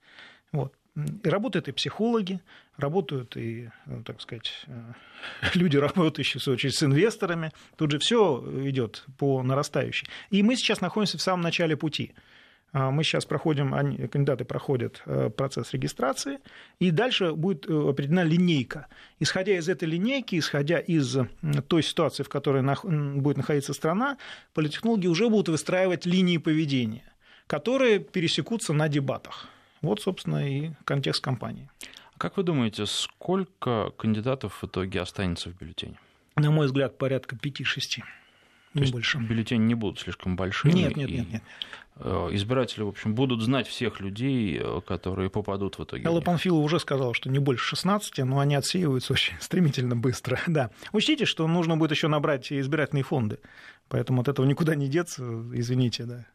Вот. 0.53 0.75
И 0.97 1.29
работают 1.29 1.69
и 1.69 1.73
психологи, 1.73 2.41
работают 2.77 3.37
и, 3.37 3.71
так 4.05 4.21
сказать, 4.21 4.67
люди, 5.55 5.77
работающие, 5.77 6.41
в 6.41 6.43
свою 6.43 6.55
очередь, 6.55 6.77
с 6.77 6.83
инвесторами. 6.83 7.51
Тут 7.77 7.91
же 7.91 7.99
все 7.99 8.45
идет 8.69 9.05
по 9.19 9.43
нарастающей. 9.43 10.07
И 10.31 10.43
мы 10.43 10.57
сейчас 10.57 10.81
находимся 10.81 11.19
в 11.19 11.23
самом 11.23 11.43
начале 11.43 11.77
пути. 11.77 12.15
А, 12.73 12.91
мы 12.91 13.05
сейчас 13.05 13.25
проходим, 13.25 13.73
они, 13.73 14.09
кандидаты 14.09 14.45
проходят 14.45 15.01
э, 15.07 15.31
процесс 15.31 15.73
регистрации, 15.73 16.39
и 16.81 16.91
дальше 16.91 17.33
будет 17.33 17.71
э, 17.71 17.73
определена 17.73 18.25
линейка. 18.25 18.89
Исходя 19.21 19.57
из 19.57 19.69
этой 19.69 19.89
линейки, 19.89 20.37
исходя 20.37 20.81
из 20.81 21.17
той 21.69 21.85
ситуации, 21.85 22.25
в 22.25 22.29
которой 22.29 22.63
будет 23.21 23.37
находиться 23.37 23.75
страна, 23.75 24.19
политтехнологи 24.55 25.07
уже 25.07 25.29
будут 25.29 25.51
выстраивать 25.51 26.05
линии 26.05 26.39
поведения, 26.39 27.05
которые 27.47 28.01
пересекутся 28.01 28.73
на 28.73 28.89
дебатах. 28.89 29.49
Вот, 29.85 30.01
собственно, 30.01 30.49
и 30.49 30.71
контекст 30.85 31.23
кампании. 31.23 31.69
Как 32.19 32.37
вы 32.37 32.43
думаете, 32.43 32.87
сколько 32.87 33.91
кандидатов 33.97 34.63
в 34.63 34.67
итоге 34.67 35.01
останется 35.01 35.51
в 35.51 35.57
бюллетене? 35.57 35.99
На 36.37 36.51
мой 36.51 36.67
взгляд, 36.67 36.99
порядка 36.99 37.37
5-6. 37.37 38.03
Не 38.75 38.91
больше. 38.91 39.19
Бюллетени 39.19 39.65
не 39.65 39.75
будут 39.75 40.01
слишком 40.01 40.35
большими. 40.37 40.73
Нет, 40.73 40.97
нет, 40.97 41.11
нет, 41.11 41.31
нет. 41.31 41.43
Э, 41.97 42.29
избиратели, 42.33 42.83
в 42.83 42.89
общем, 42.89 43.15
будут 43.15 43.41
знать 43.41 43.69
всех 43.69 44.01
людей, 44.01 44.59
э, 44.61 44.81
которые 44.85 45.31
попадут 45.31 45.79
в 45.79 45.85
итоге. 45.85 46.05
Элла 46.05 46.21
Панфилова 46.21 46.61
уже 46.61 46.81
сказала, 46.81 47.15
что 47.15 47.31
не 47.31 47.39
больше 47.39 47.65
16, 47.77 48.19
но 48.19 48.41
они 48.41 48.57
отсеиваются 48.57 49.13
очень 49.13 49.35
стремительно 49.41 49.97
быстро. 49.97 50.41
Да. 50.47 50.71
Учтите, 50.93 51.25
что 51.25 51.47
нужно 51.49 51.77
будет 51.77 51.91
еще 51.93 52.07
набрать 52.09 52.53
избирательные 52.53 53.03
фонды, 53.03 53.39
поэтому 53.89 54.21
от 54.23 54.29
этого 54.29 54.47
никуда 54.47 54.75
не 54.75 54.89
деться, 54.89 55.23
извините, 55.53 56.05
да. 56.05 56.27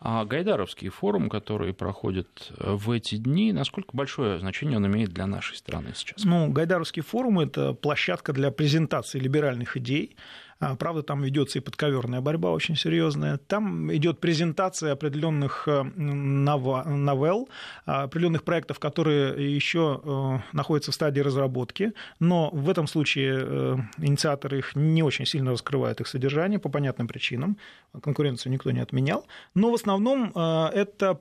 А 0.00 0.24
Гайдаровский 0.24 0.90
форум, 0.90 1.28
который 1.28 1.74
проходит 1.74 2.52
э, 2.56 2.72
в 2.72 2.90
эти 2.92 3.16
дни, 3.16 3.52
насколько 3.52 3.96
большое 3.96 4.38
значение 4.38 4.76
он 4.76 4.86
имеет 4.86 5.10
для 5.10 5.26
нашей 5.26 5.56
страны 5.56 5.90
сейчас? 5.94 6.24
Ну, 6.24 6.52
Гайдаровский 6.52 7.02
форум– 7.02 7.40
это 7.40 7.72
площадка 7.72 8.32
для 8.32 8.52
презентации 8.52 9.18
либеральных 9.18 9.76
идей, 9.76 10.16
правда, 10.58 11.02
там 11.02 11.22
ведется 11.22 11.58
и 11.58 11.62
подковерная 11.62 12.20
борьба 12.20 12.50
очень 12.50 12.76
серьезная. 12.76 13.38
Там 13.38 13.94
идет 13.94 14.20
презентация 14.20 14.92
определенных 14.92 15.68
э, 15.68 15.82
новелл, 15.82 17.48
а, 17.86 18.04
определенных 18.04 18.42
проектов, 18.42 18.78
которые 18.78 19.54
еще 19.54 20.00
э, 20.02 20.38
находятся 20.52 20.90
в 20.90 20.94
стадии 20.94 21.20
разработки, 21.20 21.92
но 22.18 22.50
в 22.52 22.68
этом 22.68 22.86
случае 22.86 23.38
э, 23.40 23.76
инициаторы 23.98 24.58
их 24.58 24.74
не 24.74 25.02
очень 25.02 25.26
сильно 25.26 25.52
раскрывают 25.52 26.00
их 26.00 26.08
содержание 26.08 26.58
по 26.58 26.68
понятным 26.68 27.06
причинам. 27.06 27.56
Конкуренцию 28.02 28.52
никто 28.52 28.70
не 28.70 28.80
отменял. 28.80 29.26
Но 29.54 29.70
в 29.70 29.74
основном 29.74 30.30
это 30.34 31.20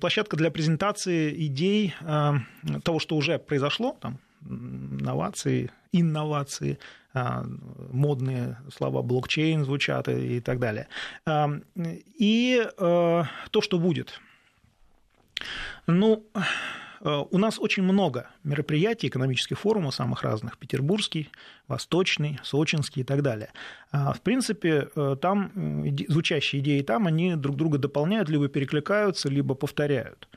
площадка 0.00 0.36
для 0.36 0.50
презентации 0.50 1.46
идей 1.46 1.94
того, 2.84 2.98
что 2.98 3.16
уже 3.16 3.38
произошло, 3.38 3.96
там, 4.00 4.18
новации, 4.44 5.70
инновации, 5.92 6.78
а, 7.14 7.44
модные 7.90 8.56
слова 8.74 9.02
блокчейн 9.02 9.64
звучат 9.64 10.08
и 10.08 10.40
так 10.40 10.58
далее. 10.58 10.88
А, 11.26 11.50
и 11.76 12.66
а, 12.78 13.24
то, 13.50 13.60
что 13.60 13.78
будет. 13.78 14.20
Ну, 15.86 16.24
у 17.00 17.38
нас 17.38 17.58
очень 17.58 17.82
много 17.82 18.28
мероприятий, 18.44 19.08
экономических 19.08 19.58
форумов 19.58 19.92
самых 19.92 20.22
разных, 20.22 20.56
петербургский, 20.56 21.30
восточный, 21.66 22.38
сочинский 22.44 23.02
и 23.02 23.04
так 23.04 23.22
далее. 23.22 23.50
В 23.90 24.20
принципе, 24.22 24.82
там 25.20 25.84
звучащие 26.06 26.62
идеи 26.62 26.82
там, 26.82 27.08
они 27.08 27.34
друг 27.34 27.56
друга 27.56 27.78
дополняют, 27.78 28.28
либо 28.28 28.46
перекликаются, 28.46 29.28
либо 29.28 29.56
повторяют. 29.56 30.28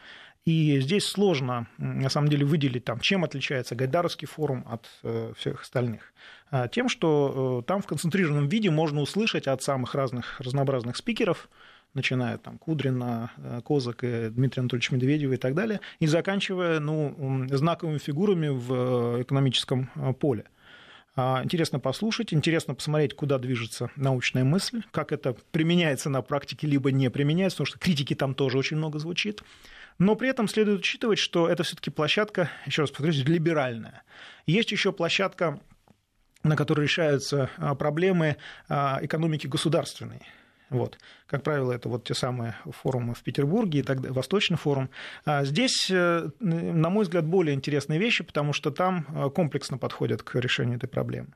И 0.46 0.80
здесь 0.80 1.06
сложно, 1.06 1.68
на 1.80 2.10
самом 2.10 2.30
деле, 2.30 2.46
выделить, 2.46 2.86
там, 2.86 3.00
чем 3.00 3.24
отличается 3.24 3.74
Гайдаровский 3.74 4.28
форум 4.28 4.64
от 4.70 4.88
э, 5.02 5.34
всех 5.38 5.64
остальных. 5.64 6.14
А 6.52 6.68
тем, 6.68 6.88
что 6.88 7.62
э, 7.64 7.68
там 7.68 7.82
в 7.82 7.88
концентрированном 7.88 8.48
виде 8.48 8.70
можно 8.70 9.02
услышать 9.02 9.48
от 9.48 9.64
самых 9.64 9.96
разных 9.96 10.40
разнообразных 10.40 10.98
спикеров, 10.98 11.50
начиная 11.96 12.38
там 12.38 12.60
Кудрина, 12.60 13.32
э, 13.38 13.62
Козак, 13.66 14.02
Дмитрия 14.02 14.60
Анатольевича 14.60 14.94
Медведева 14.94 15.34
и 15.34 15.38
так 15.38 15.56
далее, 15.56 15.80
и 16.00 16.06
заканчивая 16.06 16.80
ну, 16.80 17.48
знаковыми 17.50 17.98
фигурами 17.98 18.50
в 18.50 19.24
экономическом 19.24 19.90
поле. 20.20 20.46
А, 21.18 21.42
интересно 21.44 21.80
послушать, 21.80 22.34
интересно 22.34 22.76
посмотреть, 22.76 23.16
куда 23.16 23.38
движется 23.38 23.90
научная 23.96 24.44
мысль, 24.44 24.84
как 24.92 25.14
это 25.14 25.36
применяется 25.52 26.10
на 26.10 26.22
практике, 26.22 26.68
либо 26.68 26.92
не 26.92 27.10
применяется, 27.10 27.58
потому 27.58 27.68
что 27.68 27.80
критики 27.80 28.14
там 28.14 28.36
тоже 28.36 28.58
очень 28.58 28.78
много 28.78 29.00
звучит. 29.00 29.42
Но 29.98 30.16
при 30.16 30.30
этом 30.30 30.48
следует 30.48 30.80
учитывать, 30.80 31.20
что 31.20 31.48
это 31.48 31.64
все-таки 31.64 31.90
площадка, 31.90 32.50
еще 32.66 32.82
раз 32.82 32.92
повторюсь, 32.92 33.24
либеральная. 33.24 34.04
Есть 34.46 34.72
еще 34.72 34.92
площадка, 34.92 35.60
на 36.44 36.56
которой 36.56 36.82
решаются 36.82 37.50
а, 37.58 37.76
проблемы 37.76 38.38
а, 38.68 39.00
экономики 39.02 39.48
государственной. 39.48 40.22
Вот. 40.70 40.98
Как 41.28 41.44
правило, 41.44 41.72
это 41.72 41.90
вот 41.90 42.04
те 42.06 42.14
самые 42.14 42.56
форумы 42.66 43.14
в 43.14 43.22
Петербурге 43.22 43.80
и 43.80 43.84
так 43.84 43.98
далее, 44.02 44.14
Восточный 44.14 44.58
форум. 44.58 44.90
А 45.24 45.46
здесь, 45.46 45.90
э, 45.92 46.30
на 46.40 46.90
мой 46.90 47.04
взгляд, 47.04 47.26
более 47.26 47.54
интересные 47.54 48.00
вещи, 48.00 48.24
потому 48.24 48.52
что 48.52 48.72
там 48.72 49.32
комплексно 49.36 49.78
подходят 49.78 50.24
к 50.24 50.36
решению 50.36 50.78
этой 50.78 50.88
проблемы. 50.88 51.30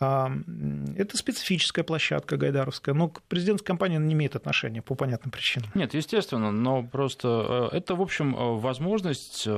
Это 0.00 1.16
специфическая 1.16 1.84
площадка 1.84 2.36
гайдаровская, 2.36 2.94
но 2.94 3.08
к 3.08 3.22
президентской 3.22 3.66
кампании 3.66 3.96
она 3.96 4.06
не 4.06 4.14
имеет 4.14 4.34
отношения 4.34 4.82
по 4.82 4.94
понятным 4.94 5.30
причинам. 5.30 5.70
Нет, 5.74 5.94
естественно, 5.94 6.50
но 6.50 6.82
просто 6.82 7.70
э, 7.72 7.76
это, 7.76 7.94
в 7.94 8.02
общем, 8.02 8.34
э, 8.34 8.58
возможность 8.58 9.44
э, 9.46 9.56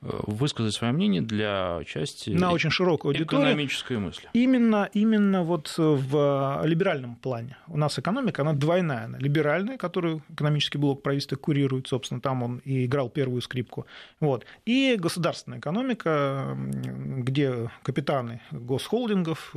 высказать 0.00 0.74
свое 0.74 0.92
мнение 0.92 1.22
для 1.22 1.80
части 1.86 2.30
на 2.30 2.50
очень 2.50 2.70
широкую 2.70 3.10
аудиторию. 3.10 3.46
экономической 3.46 3.98
мысли. 3.98 4.28
Именно, 4.32 4.90
именно 4.92 5.44
вот 5.44 5.74
в 5.76 6.62
либеральном 6.64 7.14
плане. 7.16 7.56
У 7.68 7.76
нас 7.76 7.98
экономика, 7.98 8.42
она 8.42 8.54
двойная. 8.54 9.04
Она 9.04 9.18
либеральная, 9.18 9.78
которую 9.78 10.22
экономический 10.30 10.78
блок 10.78 11.02
правительства 11.02 11.36
курирует, 11.36 11.86
собственно, 11.86 12.20
там 12.20 12.42
он 12.42 12.58
и 12.64 12.86
играл 12.86 13.08
первую 13.08 13.40
скрипку. 13.40 13.86
Вот. 14.18 14.44
И 14.64 14.96
государственная 14.98 15.60
экономика, 15.60 16.56
где 16.56 17.70
капитаны 17.82 18.40
госхолдингов, 18.50 19.54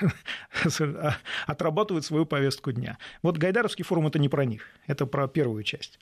отрабатывают 1.46 2.04
свою 2.04 2.26
повестку 2.26 2.72
дня. 2.72 2.98
Вот 3.22 3.38
Гайдаровский 3.38 3.84
форум 3.84 4.06
это 4.06 4.18
не 4.18 4.28
про 4.28 4.44
них, 4.44 4.66
это 4.86 5.06
про 5.06 5.28
первую 5.28 5.62
часть. 5.62 5.98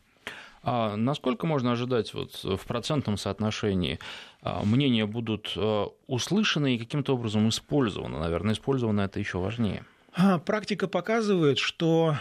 А 0.62 0.96
насколько 0.96 1.46
можно 1.46 1.72
ожидать 1.72 2.12
вот 2.14 2.42
в 2.42 2.66
процентном 2.66 3.16
соотношении 3.16 3.98
а, 4.42 4.62
мнения 4.64 5.06
будут 5.06 5.52
а, 5.56 5.88
услышаны 6.06 6.74
и 6.74 6.78
каким-то 6.78 7.14
образом 7.14 7.48
использованы? 7.48 8.18
Наверное, 8.18 8.54
использовано 8.54 9.02
это 9.02 9.20
еще 9.20 9.38
важнее. 9.38 9.84
А, 10.14 10.38
практика 10.38 10.88
показывает, 10.88 11.58
что 11.58 12.16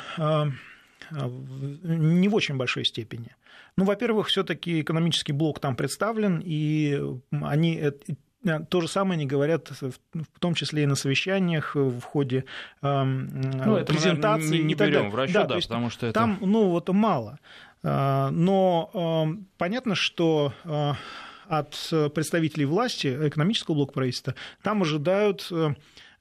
не 1.12 2.28
в 2.28 2.36
очень 2.36 2.58
большой 2.58 2.86
степени. 2.86 3.36
Ну, 3.78 3.86
во-первых, 3.86 4.28
все-таки 4.28 4.82
экономический 4.82 5.32
блок 5.32 5.60
там 5.60 5.76
представлен, 5.76 6.42
и 6.44 7.02
они 7.32 7.76
то 8.70 8.82
же 8.82 8.88
самое 8.88 9.18
они 9.18 9.26
говорят, 9.26 9.72
в 9.72 10.40
том 10.40 10.54
числе 10.54 10.84
и 10.84 10.86
на 10.86 10.96
совещаниях, 10.96 11.76
в 11.76 12.02
ходе 12.02 12.46
ну, 12.82 13.86
презентации. 13.86 14.58
Не, 14.58 14.64
не 14.64 14.76
берем 14.76 15.10
в 15.10 15.16
расчет, 15.16 15.34
да, 15.34 15.44
да 15.46 15.56
потому 15.56 15.90
что 15.90 16.08
это... 16.08 16.20
Там, 16.20 16.38
ну, 16.42 16.70
вот 16.70 16.90
мало. 16.90 17.40
Но 17.84 19.36
понятно, 19.58 19.96
что 19.96 20.54
от 21.48 21.90
представителей 22.14 22.66
власти, 22.66 23.08
экономического 23.28 23.76
блока 23.76 23.94
правительства, 23.94 24.36
там 24.64 24.82
ожидают 24.82 25.52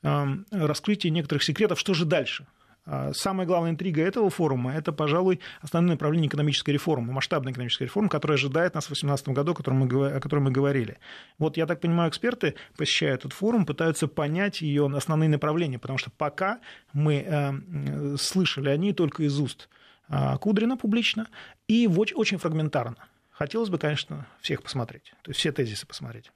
раскрытия 0.02 1.10
некоторых 1.10 1.42
секретов, 1.42 1.80
что 1.80 1.94
же 1.94 2.04
дальше. 2.04 2.46
А 2.86 3.12
самая 3.12 3.46
главная 3.46 3.72
интрига 3.72 4.02
этого 4.02 4.30
форума– 4.30 4.72
это, 4.76 4.92
пожалуй, 4.92 5.40
основное 5.60 5.94
направление 5.94 6.28
экономической 6.28 6.70
реформы, 6.70 7.12
масштабной 7.12 7.50
экономической 7.50 7.84
реформы, 7.84 8.08
которая 8.08 8.36
ожидает 8.36 8.74
нас 8.74 8.84
в 8.84 8.88
2018 8.88 9.28
году, 9.30 9.52
о 9.52 9.54
котором, 9.56 9.78
мы, 9.78 10.06
о 10.06 10.20
котором 10.20 10.44
мы 10.44 10.52
говорили. 10.52 10.98
Вот, 11.38 11.56
я 11.56 11.66
так 11.66 11.80
понимаю, 11.80 12.10
эксперты, 12.10 12.54
посещая 12.76 13.14
этот 13.14 13.32
форум, 13.32 13.66
пытаются 13.66 14.06
понять 14.06 14.60
ее 14.60 14.86
основные 14.86 15.28
направления, 15.28 15.80
потому 15.80 15.98
что 15.98 16.10
пока 16.10 16.60
мы 16.92 17.24
э, 17.26 18.16
слышали 18.18 18.68
они 18.68 18.92
только 18.92 19.24
из 19.24 19.38
уст 19.40 19.68
э, 20.08 20.36
Кудрина 20.40 20.76
публично 20.76 21.26
и 21.66 21.88
очень 21.88 22.38
фрагментарно. 22.38 22.98
Хотелось 23.36 23.68
бы, 23.68 23.78
конечно, 23.78 24.26
всех 24.40 24.62
посмотреть, 24.62 25.12
то 25.22 25.30
есть 25.30 25.40
все 25.40 25.52
тезисы 25.52 25.86
посмотреть. 25.86 26.30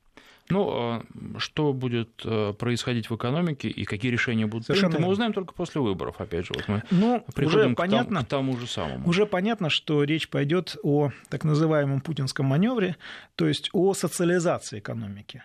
Ну, 0.50 0.68
а 0.70 1.02
что 1.38 1.72
будет 1.72 2.10
э, 2.24 2.52
происходить 2.58 3.08
в 3.08 3.16
экономике 3.16 3.68
и 3.68 3.84
какие 3.84 4.10
решения 4.10 4.46
будут 4.46 4.66
Совершенно 4.66 4.90
приняты, 4.90 5.06
мы 5.06 5.12
узнаем 5.12 5.32
только 5.32 5.54
после 5.54 5.80
выборов, 5.80 6.20
опять 6.20 6.46
же. 6.46 6.52
Вот 6.54 6.68
мы 6.68 6.82
ну, 6.90 7.24
уже 7.36 7.70
понятно, 7.74 8.24
к, 8.24 8.28
тому, 8.28 8.52
к 8.52 8.56
тому 8.56 8.58
же 8.58 8.66
самому. 8.66 9.08
Уже 9.08 9.26
понятно, 9.26 9.70
что 9.70 10.02
речь 10.02 10.28
пойдет 10.28 10.76
о 10.82 11.12
так 11.28 11.44
называемом 11.44 12.00
путинском 12.00 12.46
маневре, 12.46 12.96
то 13.36 13.46
есть 13.46 13.70
о 13.72 13.94
социализации 13.94 14.80
экономики. 14.80 15.42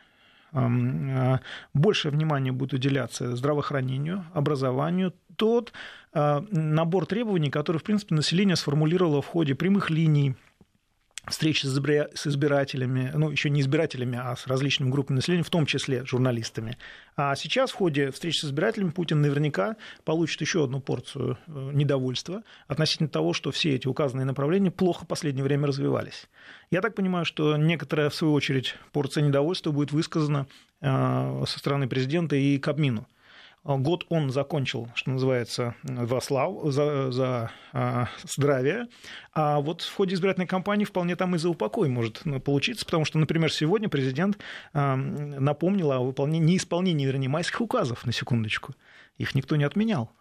А, 0.52 1.40
больше 1.74 2.10
внимания 2.10 2.52
будет 2.52 2.74
уделяться 2.74 3.36
здравоохранению, 3.36 4.26
образованию, 4.34 5.14
тот 5.36 5.72
а, 6.14 6.44
набор 6.50 7.06
требований, 7.06 7.52
который, 7.52 7.78
в 7.78 7.84
принципе, 7.84 8.16
население 8.16 8.56
сформулировало 8.56 9.22
в 9.22 9.28
ходе 9.28 9.54
прямых 9.54 9.90
линий, 9.90 10.36
встречи 11.28 11.66
с 11.66 12.28
избирателями, 12.28 13.12
ну, 13.14 13.30
еще 13.30 13.50
не 13.50 13.62
избирателями, 13.62 14.20
а 14.22 14.36
с 14.36 14.48
различными 14.48 14.90
группами 14.90 15.18
населения, 15.18 15.44
в 15.44 15.50
том 15.50 15.66
числе 15.66 16.06
журналистами. 16.06 16.78
А 17.16 17.36
сейчас 17.36 17.72
в 17.72 17.76
ходе 17.76 18.12
встречи 18.12 18.40
с 18.40 18.46
избирателями 18.46 18.90
Путин 18.90 19.22
наверняка 19.22 19.76
получит 20.04 20.42
еще 20.42 20.64
одну 20.64 20.80
порцию 20.80 21.38
э, 21.48 21.72
недовольства 21.74 22.44
относительно 22.68 23.10
того, 23.10 23.34
что 23.34 23.52
все 23.52 23.76
эти 23.76 23.88
указанные 23.88 24.26
направления 24.26 24.72
плохо 24.72 25.06
в 25.06 25.08
последнее 25.08 25.44
время 25.44 25.68
развивались. 25.68 26.28
Я 26.72 26.82
так 26.82 26.96
понимаю, 26.96 27.26
что 27.26 27.58
некоторая, 27.58 28.10
в 28.10 28.16
свою 28.16 28.34
очередь, 28.34 28.76
порция 28.92 29.24
недовольства 29.24 29.72
будет 29.72 29.92
высказана 29.92 30.48
э, 30.82 31.44
со 31.48 31.60
стороны 31.60 31.88
президента 31.88 32.36
и 32.36 32.58
Кабмину. 32.58 33.08
Год 33.66 34.06
он 34.10 34.30
закончил, 34.30 34.90
что 34.94 35.10
называется, 35.10 35.74
во 35.82 36.22
славу, 36.22 36.70
за, 36.70 37.12
за 37.12 37.52
а, 37.74 38.08
здравие. 38.24 38.86
А 39.34 39.60
вот 39.60 39.82
в 39.82 39.96
ходе 39.96 40.14
избирательной 40.14 40.46
кампании 40.46 40.86
вполне 40.86 41.16
там 41.16 41.34
и 41.34 41.40
за 41.40 41.50
упокой 41.50 41.90
может 41.90 42.22
ну, 42.26 42.40
получиться, 42.40 42.86
потому 42.86 43.06
что, 43.06 43.18
например, 43.18 43.52
сегодня 43.52 43.90
президент 43.90 44.38
а, 44.74 44.96
напомнил 44.96 45.92
о 45.92 46.02
выполнении, 46.02 46.52
неисполнении, 46.52 47.08
вернее, 47.08 47.28
майских 47.28 47.60
указов, 47.60 48.06
на 48.06 48.12
секундочку. 48.12 48.76
Их 49.18 49.34
никто 49.34 49.56
не 49.56 49.64
отменял. 49.64 50.12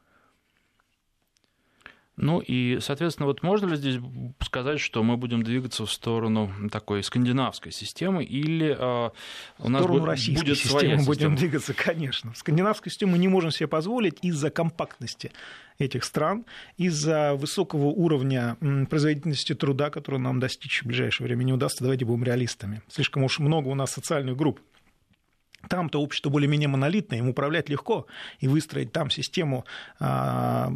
Ну 2.16 2.38
и, 2.38 2.78
соответственно, 2.80 3.26
вот 3.26 3.42
можно 3.42 3.66
ли 3.66 3.76
здесь 3.76 3.98
сказать, 4.40 4.78
что 4.78 5.02
мы 5.02 5.16
будем 5.16 5.42
двигаться 5.42 5.84
в 5.84 5.90
сторону 5.90 6.50
такой 6.70 7.02
скандинавской 7.02 7.72
системы 7.72 8.22
или 8.22 8.76
э, 8.78 9.10
у 9.58 9.68
нас 9.68 9.84
будет, 9.84 10.04
российской 10.04 10.44
будет 10.44 10.58
системы 10.58 10.80
своя 10.80 10.98
система? 10.98 11.06
будем 11.06 11.34
двигаться, 11.34 11.74
конечно. 11.74 12.32
В 12.32 12.38
скандинавской 12.38 12.92
системе 12.92 13.12
мы 13.12 13.18
не 13.18 13.26
можем 13.26 13.50
себе 13.50 13.66
позволить 13.66 14.18
из-за 14.22 14.50
компактности 14.50 15.32
этих 15.78 16.04
стран, 16.04 16.44
из-за 16.76 17.34
высокого 17.34 17.86
уровня 17.86 18.56
производительности 18.88 19.54
труда, 19.56 19.90
который 19.90 20.20
нам 20.20 20.38
достичь 20.38 20.82
в 20.82 20.86
ближайшее 20.86 21.26
время 21.26 21.42
не 21.42 21.52
удастся, 21.52 21.82
давайте 21.82 22.04
будем 22.04 22.22
реалистами. 22.22 22.82
Слишком 22.88 23.24
уж 23.24 23.40
много 23.40 23.68
у 23.68 23.74
нас 23.74 23.90
социальных 23.90 24.36
групп 24.36 24.60
там-то 25.68 26.00
общество 26.00 26.30
более-менее 26.30 26.68
монолитное, 26.68 27.18
им 27.18 27.28
управлять 27.28 27.68
легко, 27.68 28.06
и 28.40 28.48
выстроить 28.48 28.92
там 28.92 29.10
систему 29.10 29.64
а, 29.98 30.72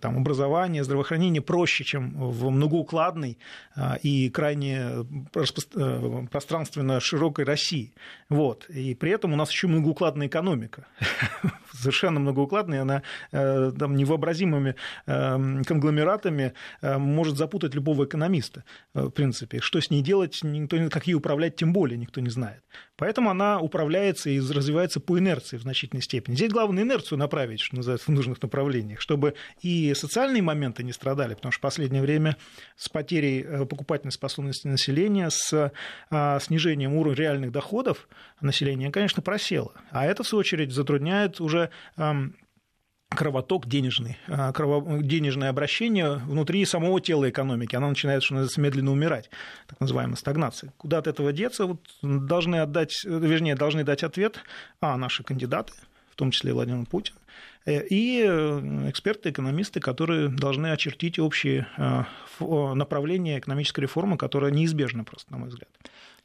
там, 0.00 0.18
образования, 0.18 0.84
здравоохранения 0.84 1.40
проще, 1.40 1.84
чем 1.84 2.12
в 2.14 2.50
многоукладной 2.50 3.38
а, 3.74 3.96
и 4.02 4.30
крайне 4.30 5.04
э, 5.34 6.26
пространственно 6.30 7.00
широкой 7.00 7.44
России. 7.44 7.94
Вот. 8.28 8.68
И 8.68 8.94
при 8.94 9.10
этом 9.10 9.32
у 9.32 9.36
нас 9.36 9.50
еще 9.50 9.66
многоукладная 9.66 10.26
экономика. 10.26 10.86
Совершенно 11.72 12.20
многоукладная, 12.20 12.82
она 12.82 13.02
э, 13.32 13.72
там, 13.78 13.96
невообразимыми 13.96 14.74
э, 15.06 15.62
конгломератами 15.64 16.54
может 16.82 17.36
запутать 17.36 17.74
любого 17.74 18.04
экономиста, 18.04 18.64
в 18.94 19.10
принципе. 19.10 19.60
Что 19.60 19.80
с 19.80 19.90
ней 19.90 20.02
делать, 20.02 20.40
никто, 20.42 20.76
как 20.90 21.06
ей 21.06 21.14
управлять, 21.14 21.56
тем 21.56 21.72
более 21.72 21.98
никто 21.98 22.20
не 22.20 22.30
знает. 22.30 22.62
Поэтому 22.96 23.30
она 23.30 23.60
управляется 23.60 24.27
и 24.30 24.40
развивается 24.40 25.00
по 25.00 25.18
инерции 25.18 25.56
в 25.56 25.62
значительной 25.62 26.02
степени. 26.02 26.34
Здесь 26.34 26.50
главное 26.50 26.82
инерцию 26.82 27.18
направить, 27.18 27.60
что 27.60 27.76
называется, 27.76 28.10
в 28.10 28.14
нужных 28.14 28.40
направлениях, 28.42 29.00
чтобы 29.00 29.34
и 29.62 29.92
социальные 29.94 30.42
моменты 30.42 30.82
не 30.82 30.92
страдали, 30.92 31.34
потому 31.34 31.52
что 31.52 31.58
в 31.58 31.62
последнее 31.62 32.02
время 32.02 32.36
с 32.76 32.88
потерей 32.88 33.42
э, 33.42 33.66
покупательной 33.66 34.12
способности 34.12 34.66
населения, 34.66 35.30
с 35.30 35.72
а, 36.10 36.40
снижением 36.40 36.94
уровня 36.94 37.18
реальных 37.18 37.52
доходов 37.52 38.08
населения, 38.40 38.90
конечно, 38.90 39.22
просело. 39.22 39.72
А 39.90 40.06
это, 40.06 40.22
в 40.22 40.28
свою 40.28 40.40
очередь, 40.40 40.72
затрудняет 40.72 41.40
уже 41.40 41.70
кровоток 43.08 43.66
денежный, 43.66 44.18
а, 44.28 44.52
крово, 44.52 45.02
денежное 45.02 45.50
обращение 45.50 46.16
внутри 46.16 46.64
самого 46.64 47.00
тела 47.00 47.28
экономики. 47.28 47.74
Она 47.74 47.88
начинает, 47.88 48.22
что 48.22 48.34
называется, 48.34 48.60
медленно 48.60 48.92
умирать, 48.92 49.30
так 49.66 49.80
называемая 49.80 50.16
стагнация. 50.16 50.72
Куда 50.76 50.98
от 50.98 51.06
этого 51.06 51.32
деться? 51.32 51.66
Вот 51.66 51.80
должны 52.02 52.56
отдать, 52.56 53.04
вернее, 53.04 53.54
должны 53.54 53.84
дать 53.84 54.02
ответ, 54.02 54.40
а, 54.80 54.96
наши 54.96 55.22
кандидаты, 55.22 55.72
в 56.10 56.16
том 56.16 56.30
числе 56.30 56.52
Владимир 56.52 56.84
Путин, 56.86 57.14
э, 57.64 57.86
и 57.86 58.24
э, 58.26 58.88
эксперты, 58.90 59.30
экономисты, 59.30 59.80
которые 59.80 60.28
должны 60.28 60.70
очертить 60.72 61.18
общие 61.18 61.66
э, 61.76 62.04
направления 62.40 63.38
экономической 63.38 63.80
реформы, 63.80 64.18
которая 64.18 64.50
неизбежна 64.50 65.04
просто, 65.04 65.32
на 65.32 65.38
мой 65.38 65.48
взгляд. 65.48 65.70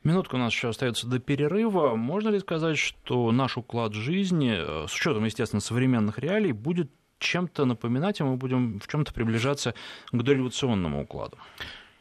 Минутка 0.04 0.36
у 0.36 0.38
нас 0.38 0.52
еще 0.52 0.70
остается 0.70 1.08
до 1.08 1.20
перерыва. 1.20 1.96
Можно 1.96 2.30
ли 2.30 2.40
сказать, 2.40 2.78
что 2.78 3.32
наш 3.32 3.58
уклад 3.58 3.94
жизни, 3.94 4.54
э, 4.58 4.88
с 4.88 4.94
учетом, 4.94 5.24
естественно, 5.24 5.62
современных 5.62 6.20
реалий, 6.20 6.52
будет 6.52 6.92
чем-то 7.20 7.64
напоминать, 7.64 8.20
и 8.20 8.24
мы 8.24 8.36
будем 8.36 8.82
в 8.82 8.88
чем-то 8.88 9.14
приближаться 9.14 9.74
к 10.12 10.22
дореволюционному 10.22 11.04
укладу? 11.04 11.38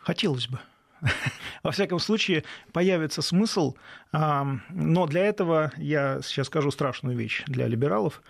Хотелось 0.00 0.48
бы. 0.48 0.58
Во 1.62 1.70
всяком 1.70 2.00
случае, 2.00 2.42
появится 2.72 3.22
смысл, 3.22 3.76
но 4.12 5.06
для 5.06 5.24
этого 5.24 5.72
я 5.76 6.20
сейчас 6.22 6.48
скажу 6.48 6.72
страшную 6.72 7.16
вещь 7.16 7.44
для 7.46 7.68
либералов. 7.68 8.20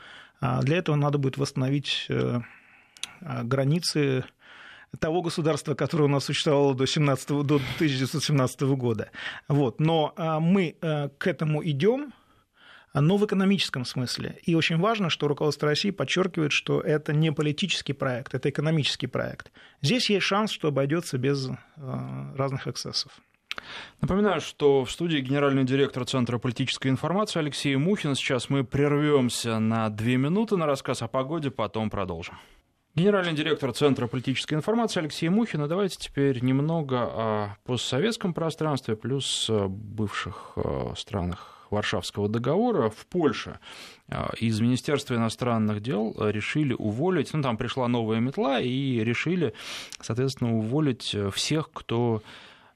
А, 0.41 0.61
для 0.63 0.77
этого 0.79 0.97
надо 0.97 1.19
будет 1.19 1.39
восстановить 1.39 2.07
э, 2.09 2.41
границы 3.21 4.25
того 4.99 5.23
государства, 5.23 5.75
которое 5.75 6.05
у 6.05 6.09
нас 6.09 6.25
существовало 6.25 6.75
до, 6.75 6.87
17, 6.87 7.29
до 7.29 7.57
1917 7.57 8.63
года. 8.63 9.11
Вот. 9.49 9.81
Но 9.81 10.13
а, 10.17 10.41
мы 10.41 10.77
э, 10.81 11.09
к 11.19 11.27
этому 11.27 11.65
идем, 11.65 12.13
но 12.95 13.17
в 13.17 13.25
экономическом 13.25 13.85
смысле. 13.85 14.39
И 14.45 14.55
очень 14.55 14.79
важно, 14.79 15.09
что 15.09 15.29
руководство 15.29 15.69
России 15.69 15.91
подчеркивает, 15.91 16.53
что 16.53 16.81
это 16.81 17.13
не 17.15 17.33
политический 17.33 17.95
проект, 17.95 18.35
это 18.35 18.51
экономический 18.51 19.07
проект. 19.07 19.51
Здесь 19.81 20.11
есть 20.11 20.27
шанс, 20.27 20.51
что 20.51 20.69
обойдется 20.69 21.17
без 21.17 21.49
э, 21.49 21.53
разных 22.37 22.69
эксцессов. 22.69 23.13
Напоминаю, 24.01 24.41
что 24.41 24.85
в 24.85 24.91
студии 24.91 25.19
генеральный 25.19 25.65
директор 25.65 26.05
Центра 26.05 26.39
политической 26.39 26.89
информации 26.89 27.39
Алексей 27.39 27.77
Мухин. 27.77 28.15
Сейчас 28.15 28.51
мы 28.51 28.65
прервемся 28.65 29.59
на 29.59 29.89
две 29.89 30.17
минуты 30.17 30.57
на 30.57 30.67
рассказ 30.67 31.03
о 31.03 31.09
погоде, 31.09 31.51
потом 31.51 31.91
продолжим. 31.91 32.37
Генеральный 32.95 33.33
директор 33.33 33.73
Центра 33.73 34.07
политической 34.07 34.53
информации 34.53 35.01
Алексей 35.01 35.31
Мухин. 35.31 35.67
Давайте 35.67 35.97
теперь 35.97 36.45
немного 36.45 36.99
о 37.01 37.57
постсоветском 37.65 38.35
пространстве 38.35 38.97
плюс 38.97 39.49
бывших 39.49 40.53
э, 40.57 40.93
странах 40.95 41.67
Варшавского 41.71 42.29
договора 42.29 42.91
в 42.91 43.07
Польше 43.07 43.61
э, 44.09 44.27
из 44.41 44.61
Министерства 44.61 45.15
иностранных 45.15 45.81
дел 45.81 46.15
решили 46.19 46.75
уволить, 46.75 47.33
ну 47.33 47.41
там 47.41 47.57
пришла 47.57 47.89
новая 47.89 48.21
метла 48.21 48.61
и 48.61 49.03
решили, 49.03 49.55
соответственно, 50.03 50.55
уволить 50.55 51.17
всех, 51.33 51.71
кто 51.73 52.23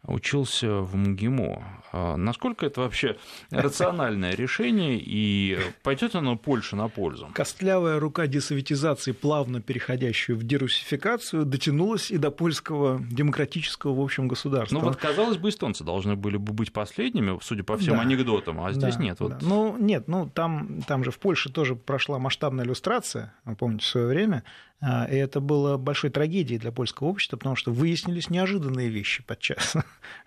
учился 0.07 0.81
в 0.81 0.97
МГИМО. 0.97 1.83
А 1.92 2.16
насколько 2.16 2.66
это 2.66 2.81
вообще 2.83 3.16
рациональное 3.51 4.33
решение 4.37 5.01
и 5.03 5.59
пойдет 5.83 6.14
оно 6.14 6.37
Польше 6.37 6.77
на 6.77 6.88
пользу? 6.88 7.29
Костлявая 7.33 7.99
рука 7.99 8.27
десоветизации, 8.27 9.12
плавно 9.12 9.61
переходящую 9.61 10.38
в 10.38 10.45
дерусификацию, 10.45 11.45
дотянулась 11.45 12.11
и 12.11 12.19
до 12.19 12.31
польского 12.31 13.01
демократического, 13.11 13.95
в 13.95 14.01
общем, 14.01 14.29
государства. 14.29 14.79
Ну 14.79 14.85
вот, 14.85 14.97
казалось 14.97 15.38
бы, 15.38 15.49
эстонцы 15.49 15.85
должны 15.85 16.16
были 16.16 16.37
бы 16.37 16.53
быть 16.53 16.73
последними, 16.73 17.38
судя 17.42 17.64
по 17.64 17.77
всем 17.77 17.97
да. 17.97 18.03
анекдотам, 18.03 18.64
а 18.64 18.73
здесь 18.73 18.97
да, 18.97 19.03
нет. 19.03 19.21
Вот... 19.21 19.31
Да. 19.31 19.38
Ну, 19.40 19.77
нет, 19.79 20.09
ну 20.09 20.29
там, 20.33 20.83
там 20.83 21.05
же 21.05 21.11
в 21.11 21.19
Польше 21.19 21.51
тоже 21.51 21.75
прошла 21.75 22.19
масштабная 22.19 22.64
иллюстрация, 22.64 23.35
вы 23.45 23.57
помните, 23.57 23.85
в 23.85 23.88
свое 23.88 24.07
время, 24.07 24.45
и 24.83 25.17
это 25.17 25.41
было 25.41 25.79
большой 25.79 26.11
трагедией 26.11 26.59
для 26.59 26.71
польского 26.71 27.09
общества, 27.09 27.37
потому 27.39 27.57
что 27.57 27.73
выяснились 27.73 28.29
неожиданные 28.31 28.89
вещи 28.89 29.23
подчас. 29.23 29.75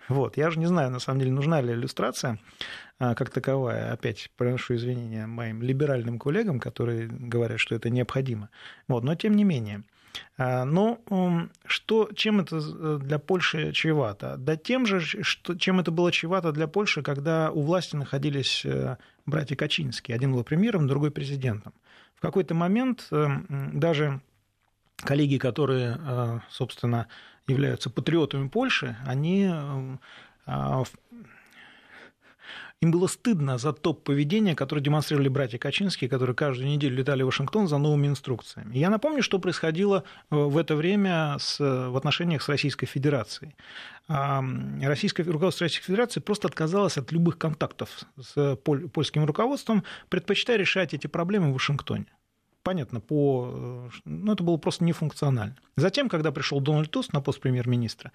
Вот. 0.08 0.36
Я 0.36 0.50
же 0.50 0.58
не 0.58 0.66
знаю, 0.66 0.90
на 0.90 0.98
самом 0.98 1.20
деле, 1.20 1.30
нужна 1.30 1.60
ли 1.60 1.72
иллюстрация 1.72 2.40
а, 2.98 3.14
как 3.14 3.30
таковая. 3.30 3.92
Опять 3.92 4.30
приношу 4.36 4.74
извинения 4.74 5.26
моим 5.26 5.62
либеральным 5.62 6.18
коллегам, 6.18 6.60
которые 6.60 7.06
говорят, 7.08 7.60
что 7.60 7.74
это 7.74 7.88
необходимо. 7.90 8.50
Вот. 8.88 9.04
Но 9.04 9.14
тем 9.14 9.36
не 9.36 9.44
менее. 9.44 9.84
А, 10.36 10.64
но 10.64 11.00
что, 11.64 12.10
чем 12.14 12.40
это 12.40 12.60
э, 12.60 12.98
для 13.00 13.18
Польши 13.18 13.72
чревато? 13.72 14.36
Да 14.36 14.56
тем 14.56 14.84
же, 14.84 15.00
что, 15.00 15.56
чем 15.56 15.80
это 15.80 15.90
было 15.90 16.12
чревато 16.12 16.52
для 16.52 16.66
Польши, 16.66 17.02
когда 17.02 17.50
у 17.50 17.62
власти 17.62 17.96
находились 17.96 18.66
э, 18.66 18.96
братья 19.24 19.56
Качинские. 19.56 20.14
Один 20.14 20.32
был 20.32 20.44
премьером, 20.44 20.86
другой 20.86 21.10
президентом. 21.10 21.72
В 22.16 22.20
какой-то 22.20 22.54
момент 22.54 23.06
э, 23.10 23.28
даже 23.48 24.20
коллеги, 25.02 25.38
которые, 25.38 25.98
э, 25.98 26.40
собственно, 26.50 27.06
являются 27.46 27.90
патриотами 27.90 28.48
Польши, 28.48 28.96
они 29.06 29.50
э, 29.50 29.96
а, 30.46 30.84
им 32.80 32.92
было 32.92 33.08
стыдно 33.08 33.58
за 33.58 33.72
то 33.74 33.92
поведение, 33.92 34.56
которое 34.56 34.80
демонстрировали 34.80 35.28
братья 35.28 35.58
Качинские, 35.58 36.08
которые 36.08 36.34
каждую 36.34 36.70
неделю 36.70 36.96
летали 36.96 37.22
в 37.22 37.26
Вашингтон 37.26 37.68
за 37.68 37.76
новыми 37.76 38.06
инструкциями. 38.06 38.76
Я 38.76 38.88
напомню, 38.88 39.22
что 39.22 39.38
происходило 39.38 40.04
э, 40.30 40.36
в 40.36 40.56
это 40.56 40.76
время 40.76 41.36
с, 41.38 41.58
в 41.58 41.96
отношениях 41.96 42.42
с 42.42 42.48
Российской 42.48 42.86
Федерацией. 42.86 43.54
Российское 44.08 45.22
руководство 45.22 45.66
Российской 45.66 45.86
Федерации 45.86 46.18
просто 46.18 46.48
отказалось 46.48 46.98
от 46.98 47.12
любых 47.12 47.38
контактов 47.38 47.90
с 48.18 48.56
польским 48.56 49.24
руководством, 49.24 49.84
предпочитая 50.08 50.56
решать 50.56 50.94
эти 50.94 51.06
проблемы 51.06 51.50
в 51.50 51.52
Вашингтоне 51.52 52.06
понятно, 52.70 53.00
по... 53.00 53.90
ну, 54.04 54.32
это 54.32 54.44
было 54.44 54.56
просто 54.56 54.84
нефункционально. 54.84 55.56
Затем, 55.74 56.08
когда 56.08 56.30
пришел 56.30 56.60
Дональд 56.60 56.88
Туск 56.88 57.12
на 57.12 57.20
пост 57.20 57.40
премьер-министра, 57.40 58.12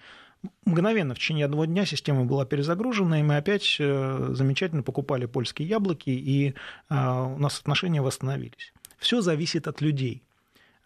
мгновенно 0.64 1.14
в 1.14 1.18
течение 1.18 1.44
одного 1.44 1.66
дня 1.66 1.84
система 1.84 2.24
была 2.24 2.46
перезагружена, 2.46 3.20
и 3.20 3.22
мы 3.22 3.36
опять 3.36 3.76
э, 3.78 4.28
замечательно 4.30 4.82
покупали 4.82 5.26
польские 5.26 5.68
яблоки, 5.68 6.08
и 6.08 6.54
а, 6.88 7.24
у 7.24 7.38
нас 7.38 7.60
отношения 7.60 8.00
восстановились. 8.00 8.72
Все 8.96 9.20
зависит 9.20 9.68
от 9.68 9.82
людей. 9.82 10.22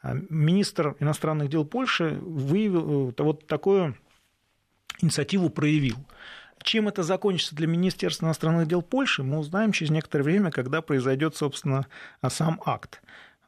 А, 0.03 0.15
министр 0.29 0.97
иностранных 0.99 1.49
дел 1.49 1.65
Польши 1.65 2.19
выявил, 2.21 3.11
э, 3.11 3.23
вот 3.23 3.47
такую 3.47 3.97
инициативу 5.01 5.49
проявил. 5.49 5.99
Чем 6.65 6.89
это 6.89 7.05
закончится 7.05 7.55
для 7.55 7.69
Министерства 7.69 8.27
иностранных 8.27 8.67
дел 8.67 8.83
Польши, 8.83 9.23
мы 9.23 9.39
узнаем 9.39 9.71
через 9.71 9.93
некоторое 9.93 10.25
время, 10.25 10.51
когда 10.51 10.83
произойдет, 10.83 11.37
собственно, 11.37 11.87
сам 12.29 12.61
акт. 12.67 13.01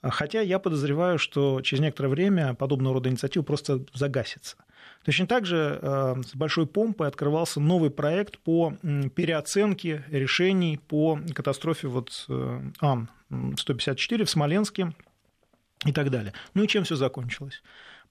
Хотя 0.03 0.41
я 0.41 0.59
подозреваю, 0.59 1.19
что 1.19 1.61
через 1.61 1.81
некоторое 1.81 2.09
время 2.09 2.55
подобного 2.55 2.95
рода 2.95 3.09
инициатива 3.09 3.43
просто 3.45 3.85
загасится. 3.95 4.57
Точно 5.05 5.27
так 5.27 5.47
же 5.47 5.79
э, 5.81 6.15
с 6.27 6.35
большой 6.35 6.67
помпой 6.67 7.07
открывался 7.07 7.61
новый 7.61 7.91
проект 7.91 8.39
по 8.39 8.75
переоценке 9.15 10.05
решений 10.09 10.81
по 10.89 11.21
катастрофе 11.35 11.89
вот 11.89 12.25
э, 12.29 12.61
Ан-154 12.81 14.25
в 14.25 14.31
Смоленске 14.31 14.93
и 15.85 15.93
так 15.93 16.11
далее. 16.11 16.33
Ну 16.55 16.65
и 16.65 16.69
чем 16.69 16.85
все 16.85 16.97
закончилось? 16.97 17.63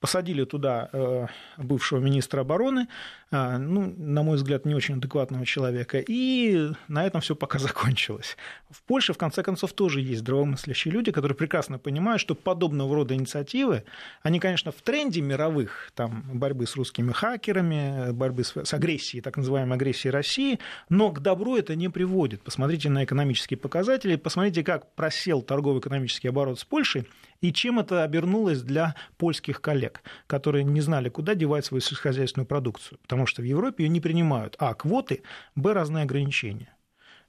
Посадили 0.02 0.44
туда 0.46 0.90
э, 0.92 1.28
бывшего 1.58 2.00
министра 2.00 2.42
обороны, 2.42 2.88
э, 3.32 3.58
ну, 3.58 3.94
на 3.98 4.24
мой 4.24 4.36
взгляд, 4.36 4.66
не 4.66 4.74
очень 4.74 4.96
адекватного 4.96 5.46
человека, 5.46 6.04
и 6.06 6.72
на 6.88 7.06
этом 7.06 7.22
все 7.22 7.36
пока 7.36 7.60
закончилось. 7.60 8.36
В 8.72 8.82
Польше, 8.82 9.14
в 9.14 9.18
конце 9.18 9.44
концов, 9.44 9.74
тоже 9.74 10.02
есть 10.02 10.22
здравомыслящие 10.22 10.92
люди, 10.92 11.12
которые 11.12 11.36
прекрасно 11.36 11.78
понимают, 11.78 12.20
что 12.20 12.34
подобного 12.34 12.96
рода 12.96 13.14
инициативы, 13.14 13.84
они, 14.24 14.40
конечно, 14.40 14.72
в 14.72 14.82
тренде 14.82 15.22
мировых, 15.22 15.92
там, 15.94 16.24
борьбы 16.34 16.66
с 16.66 16.76
русскими 16.76 17.12
хакерами, 17.12 18.12
борьбы 18.12 18.44
с, 18.44 18.56
с 18.58 18.74
агрессией, 18.74 19.22
так 19.22 19.38
называемой 19.38 19.78
агрессией 19.78 20.12
России, 20.12 20.60
но 20.90 21.12
к 21.12 21.20
добру 21.20 21.58
это 21.58 21.76
не 21.76 21.90
приводит. 21.90 22.42
Посмотрите 22.42 22.90
на 22.90 23.04
экономические 23.04 23.60
показатели, 23.60 24.16
посмотрите, 24.16 24.64
как 24.64 24.96
просел 24.96 25.44
торгово-экономический 25.44 26.30
оборот 26.30 26.60
с 26.60 26.66
Польшей, 26.66 27.08
и 27.42 27.52
чем 27.52 27.80
это 27.80 28.04
обернулось 28.04 28.62
для 28.62 28.96
польских 29.18 29.62
коллег, 29.62 29.91
которые 30.28 30.64
не 30.64 30.82
знали, 30.82 31.10
куда 31.10 31.36
девать 31.36 31.66
свою 31.66 31.82
сельскохозяйственную 31.82 32.48
продукцию, 32.48 33.00
потому 33.02 33.26
что 33.26 33.42
в 33.42 33.46
Европе 33.46 33.84
ее 33.84 33.90
не 33.90 34.02
принимают, 34.02 34.56
а 34.60 34.74
квоты, 34.74 35.24
б 35.56 35.74
разные 35.74 36.04
ограничения. 36.04 36.76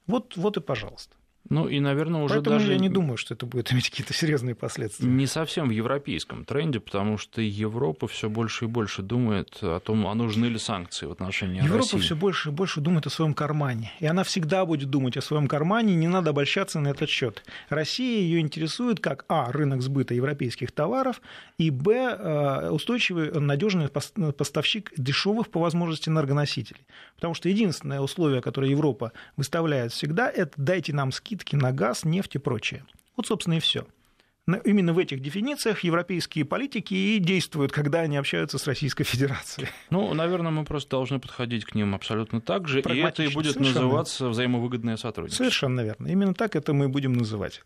Вот, 0.07 0.35
вот 0.37 0.57
и 0.57 0.61
пожалуйста. 0.61 1.15
Ну 1.49 1.67
и, 1.67 1.79
наверное, 1.79 2.21
уже 2.21 2.35
Поэтому 2.35 2.57
даже... 2.57 2.71
я 2.71 2.79
не 2.79 2.89
думаю, 2.89 3.17
что 3.17 3.33
это 3.33 3.45
будет 3.45 3.71
иметь 3.73 3.89
какие-то 3.89 4.13
серьезные 4.13 4.55
последствия. 4.55 5.05
Не 5.05 5.27
совсем 5.27 5.67
в 5.67 5.71
европейском 5.71 6.45
тренде, 6.45 6.79
потому 6.79 7.17
что 7.17 7.41
Европа 7.41 8.07
все 8.07 8.29
больше 8.29 8.65
и 8.65 8.67
больше 8.67 9.01
думает 9.01 9.57
о 9.61 9.79
том, 9.81 10.07
а 10.07 10.15
нужны 10.15 10.45
ли 10.45 10.57
санкции 10.57 11.05
в 11.05 11.11
отношении 11.11 11.57
Европа 11.57 11.79
России. 11.79 11.97
все 11.97 12.15
больше 12.15 12.49
и 12.49 12.51
больше 12.51 12.79
думает 12.79 13.07
о 13.07 13.09
своем 13.09 13.33
кармане. 13.33 13.91
И 13.99 14.05
она 14.05 14.23
всегда 14.23 14.65
будет 14.65 14.89
думать 14.89 15.17
о 15.17 15.21
своем 15.21 15.47
кармане, 15.47 15.95
не 15.95 16.07
надо 16.07 16.29
обольщаться 16.29 16.79
на 16.79 16.87
этот 16.87 17.09
счет. 17.09 17.43
Россия 17.69 18.21
ее 18.21 18.39
интересует 18.39 19.01
как 19.01 19.25
А. 19.27 19.51
рынок 19.51 19.81
сбыта 19.81 20.13
европейских 20.13 20.71
товаров, 20.71 21.21
и 21.57 21.69
Б. 21.69 22.17
Э, 22.17 22.69
устойчивый, 22.69 23.31
надежный 23.39 23.89
поставщик 23.89 24.93
дешевых 24.95 25.49
по 25.49 25.59
возможности 25.59 26.07
энергоносителей. 26.09 26.85
Потому 27.15 27.33
что 27.33 27.49
единственное 27.49 27.99
условие, 27.99 28.41
которое 28.41 28.71
Европа 28.71 29.11
выставляет 29.35 29.91
всегда, 29.91 30.29
это 30.29 30.53
дайте 30.57 30.93
нам 30.93 31.11
скидки 31.11 31.32
скидки 31.33 31.55
на 31.55 31.71
газ, 31.71 32.05
нефть 32.05 32.35
и 32.35 32.37
прочее. 32.37 32.85
Вот, 33.17 33.27
собственно, 33.27 33.55
и 33.55 33.59
все. 33.59 33.85
Именно 34.65 34.93
в 34.93 34.99
этих 34.99 35.21
дефинициях 35.21 35.83
европейские 35.83 36.43
политики 36.43 36.93
и 36.93 37.17
действуют, 37.19 37.71
когда 37.71 38.01
они 38.01 38.17
общаются 38.17 38.57
с 38.57 38.67
Российской 38.67 39.03
Федерацией. 39.05 39.69
Ну, 39.89 40.13
наверное, 40.13 40.51
мы 40.51 40.65
просто 40.65 40.91
должны 40.91 41.19
подходить 41.19 41.63
к 41.65 41.75
ним 41.75 41.95
абсолютно 41.95 42.41
так 42.41 42.67
же, 42.67 42.81
и 42.81 42.97
это 42.99 43.23
и 43.23 43.29
будет 43.29 43.53
Совершенно. 43.53 43.81
называться 43.81 44.27
взаимовыгодное 44.27 44.97
сотрудничество. 44.97 45.45
Совершенно 45.45 45.81
верно. 45.81 46.07
Именно 46.07 46.33
так 46.33 46.55
это 46.55 46.73
мы 46.73 46.89
будем 46.89 47.13
называть. 47.13 47.61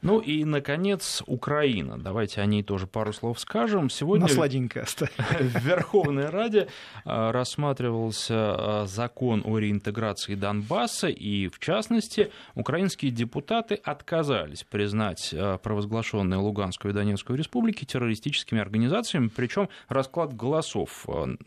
Ну 0.00 0.20
и, 0.20 0.44
наконец, 0.44 1.24
Украина. 1.26 1.98
Давайте 1.98 2.40
о 2.40 2.46
ней 2.46 2.62
тоже 2.62 2.86
пару 2.86 3.12
слов 3.12 3.40
скажем. 3.40 3.90
Сегодня 3.90 4.26
На 4.26 4.32
сладенькое 4.32 4.84
в 5.18 5.64
Верховной 5.64 6.26
Раде 6.26 6.68
а, 7.04 7.32
рассматривался 7.32 8.34
а, 8.36 8.86
закон 8.86 9.42
о 9.44 9.58
реинтеграции 9.58 10.36
Донбасса, 10.36 11.08
и, 11.08 11.48
в 11.48 11.58
частности, 11.58 12.30
украинские 12.54 13.10
депутаты 13.10 13.74
отказались 13.74 14.62
признать 14.62 15.34
а, 15.36 15.58
провозглашенные 15.58 16.38
Луганскую 16.38 16.92
и 16.92 16.94
Донецкую 16.94 17.36
республики 17.36 17.84
террористическими 17.84 18.60
организациями, 18.60 19.30
причем 19.34 19.68
расклад 19.88 20.34
голосов 20.34 21.06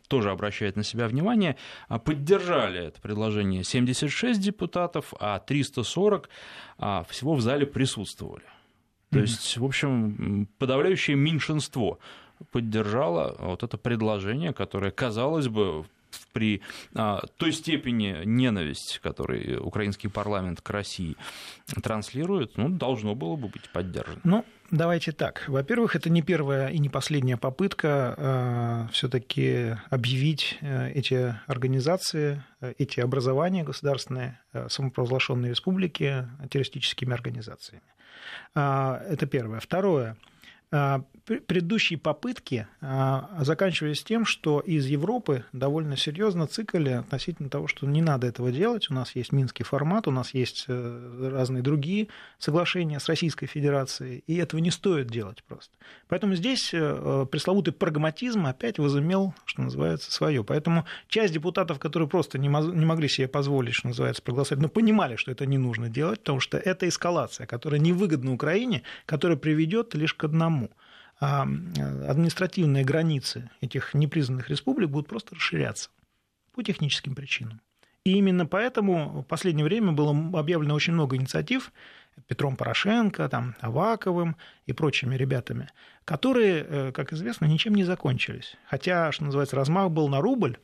тоже 0.10 0.30
обращает 0.30 0.76
на 0.76 0.84
себя 0.84 1.08
внимание. 1.08 1.56
Поддержали 2.04 2.88
это 2.88 3.00
предложение 3.00 3.64
76 3.64 4.42
депутатов, 4.42 5.14
а 5.20 5.40
340 5.40 6.30
всего 7.08 7.36
в 7.36 7.42
зале 7.42 7.66
присутствовали. 7.66 8.41
То 9.12 9.20
есть, 9.20 9.58
в 9.58 9.66
общем, 9.66 10.48
подавляющее 10.58 11.18
меньшинство 11.18 12.00
поддержало 12.52 13.36
вот 13.40 13.64
это 13.64 13.78
предложение, 13.78 14.54
которое, 14.54 14.92
казалось 14.92 15.48
бы, 15.48 15.86
при 16.34 16.62
а, 16.94 17.22
той 17.38 17.52
степени 17.52 18.24
ненависти, 18.26 19.00
которую 19.02 19.64
украинский 19.66 20.10
парламент 20.10 20.62
к 20.62 20.70
России 20.70 21.16
транслирует, 21.82 22.58
ну, 22.58 22.70
должно 22.70 23.16
было 23.16 23.36
бы 23.36 23.48
быть 23.48 23.70
поддержано. 23.70 24.20
Ну, 24.24 24.46
давайте 24.72 25.12
так. 25.12 25.46
Во-первых, 25.48 25.96
это 25.96 26.10
не 26.10 26.22
первая 26.22 26.70
и 26.70 26.80
не 26.80 26.90
последняя 26.90 27.38
попытка 27.38 28.16
а, 28.18 28.88
все-таки 28.92 29.78
объявить 29.90 30.58
эти 30.62 31.36
организации, 31.48 32.44
а, 32.60 32.74
эти 32.78 33.00
образования 33.00 33.64
государственные, 33.64 34.40
а, 34.54 34.68
самопровозглашенные 34.70 35.52
республики 35.52 36.28
террористическими 36.50 37.14
организациями. 37.14 37.84
А, 38.56 39.02
это 39.10 39.26
первое. 39.26 39.60
Второе. 39.60 40.16
А, 40.74 41.04
предыдущие 41.26 42.00
попытки 42.00 42.68
а, 42.82 43.30
заканчивались 43.42 44.04
тем, 44.04 44.26
что 44.26 44.60
из 44.60 44.86
Европы 44.86 45.46
довольно 45.54 45.98
серьезно 45.98 46.48
цикали 46.48 46.90
относительно 46.90 47.50
того, 47.50 47.68
что 47.68 47.86
не 47.86 48.02
надо 48.02 48.28
этого 48.28 48.52
делать. 48.52 48.90
У 48.90 48.94
нас 48.94 49.16
есть 49.16 49.32
минский 49.32 49.64
формат, 49.64 50.08
у 50.08 50.12
нас 50.12 50.34
есть 50.34 50.66
э, 50.68 51.30
разные 51.32 51.62
другие 51.62 52.08
соглашения 52.38 53.00
с 53.00 53.08
Российской 53.08 53.48
Федерацией, 53.48 54.24
и 54.28 54.38
этого 54.38 54.60
не 54.62 54.72
стоит 54.72 55.08
делать 55.08 55.44
просто. 55.44 55.76
Поэтому 56.08 56.36
здесь 56.36 56.72
э, 56.74 57.26
пресловутый 57.30 57.74
прагматизм 57.74 58.46
опять 58.46 58.80
возымел, 58.80 59.34
что 59.46 59.62
называется, 59.62 60.12
свое. 60.12 60.44
Поэтому 60.44 60.86
часть 61.08 61.34
депутатов, 61.34 61.80
которые 61.80 62.10
просто 62.10 62.38
не 62.38 62.50
могли 62.50 63.10
себе 63.10 63.28
позволить, 63.28 63.74
что 63.74 63.88
называется, 63.88 64.22
проголосовать, 64.22 64.62
но 64.62 64.70
понимали, 64.70 65.18
что 65.18 65.32
это 65.32 65.46
не 65.46 65.58
нужно 65.58 65.90
делать, 65.90 66.20
потому 66.20 66.40
что 66.40 66.58
это 66.58 66.88
эскалация, 66.88 67.46
которая 67.46 67.80
невыгодна 67.80 68.34
Украине, 68.34 68.84
которая 69.06 69.38
приведет 69.38 69.94
лишь 69.96 70.14
к 70.14 70.24
одному– 70.24 70.61
административные 71.22 72.84
границы 72.84 73.50
этих 73.62 73.94
непризнанных 73.94 74.50
республик 74.50 74.90
будут 74.90 75.08
просто 75.08 75.36
расширяться 75.36 75.90
по 76.54 76.64
техническим 76.64 77.14
причинам. 77.14 77.62
И 78.04 78.14
именно 78.18 78.48
поэтому 78.48 79.22
в 79.22 79.24
последнее 79.24 79.64
время 79.64 79.92
было 79.92 80.12
объявлено 80.40 80.74
очень 80.74 80.94
много 80.94 81.16
инициатив 81.16 81.72
Петром 82.28 82.56
Порошенко, 82.56 83.30
там, 83.30 83.56
Аваковым 83.60 84.36
и 84.66 84.74
прочими 84.74 85.16
ребятами, 85.16 85.70
которые, 86.06 86.66
э, 86.68 86.92
как 86.92 87.14
известно, 87.14 87.46
ничем 87.46 87.76
не 87.76 87.84
закончились. 87.84 88.56
Хотя, 88.66 89.12
что 89.12 89.24
называется, 89.24 89.56
размах 89.56 89.92
был 89.92 90.08
на 90.10 90.20
рубль, 90.20 90.58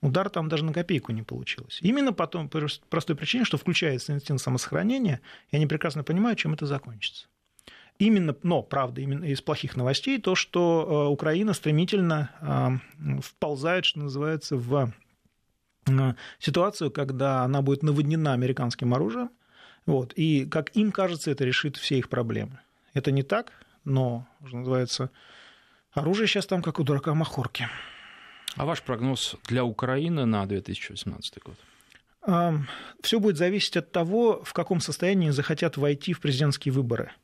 удар 0.00 0.30
там 0.30 0.48
даже 0.48 0.64
на 0.64 0.72
копейку 0.72 1.10
не 1.10 1.22
получилось. 1.22 1.78
Именно 1.82 2.12
потом, 2.12 2.48
по 2.48 2.60
простой 2.88 3.16
причине, 3.16 3.44
что 3.44 3.58
включается 3.58 4.12
инстинкт 4.12 4.42
самосохранения, 4.42 5.20
и 5.50 5.56
они 5.56 5.66
прекрасно 5.66 6.04
понимают, 6.04 6.38
чем 6.38 6.54
это 6.54 6.66
закончится. 6.66 7.26
Именно, 7.98 8.34
но, 8.42 8.62
правда, 8.62 9.00
именно 9.00 9.24
из 9.24 9.40
плохих 9.40 9.76
новостей 9.76 10.20
то, 10.20 10.34
что 10.34 11.06
э, 11.06 11.12
Украина 11.12 11.54
стремительно 11.54 12.30
э, 12.40 13.20
вползает, 13.20 13.84
что 13.84 14.00
называется, 14.00 14.56
в 14.56 14.92
э, 15.86 16.14
ситуацию, 16.40 16.90
когда 16.90 17.42
она 17.44 17.62
будет 17.62 17.84
наводнена 17.84 18.32
американским 18.32 18.94
оружием, 18.94 19.30
вот, 19.86 20.12
и, 20.16 20.44
как 20.46 20.74
им 20.76 20.90
кажется, 20.90 21.30
это 21.30 21.44
решит 21.44 21.76
все 21.76 21.98
их 21.98 22.08
проблемы. 22.08 22.58
Это 22.94 23.12
не 23.12 23.22
так, 23.22 23.52
но, 23.84 24.26
что 24.44 24.56
называется, 24.56 25.10
оружие 25.92 26.26
сейчас 26.26 26.46
там 26.46 26.62
как 26.62 26.80
у 26.80 26.84
дурака 26.84 27.14
Махорки. 27.14 27.68
А 28.56 28.64
ваш 28.64 28.82
прогноз 28.82 29.36
для 29.46 29.64
Украины 29.64 30.24
на 30.24 30.46
2018 30.46 31.38
год? 31.42 31.56
Все 33.02 33.20
будет 33.20 33.36
зависеть 33.36 33.76
от 33.76 33.92
того, 33.92 34.42
в 34.42 34.52
каком 34.52 34.80
состоянии 34.80 35.30
захотят 35.30 35.76
войти 35.76 36.12
в 36.12 36.20
президентские 36.20 36.72
выборы– 36.72 37.12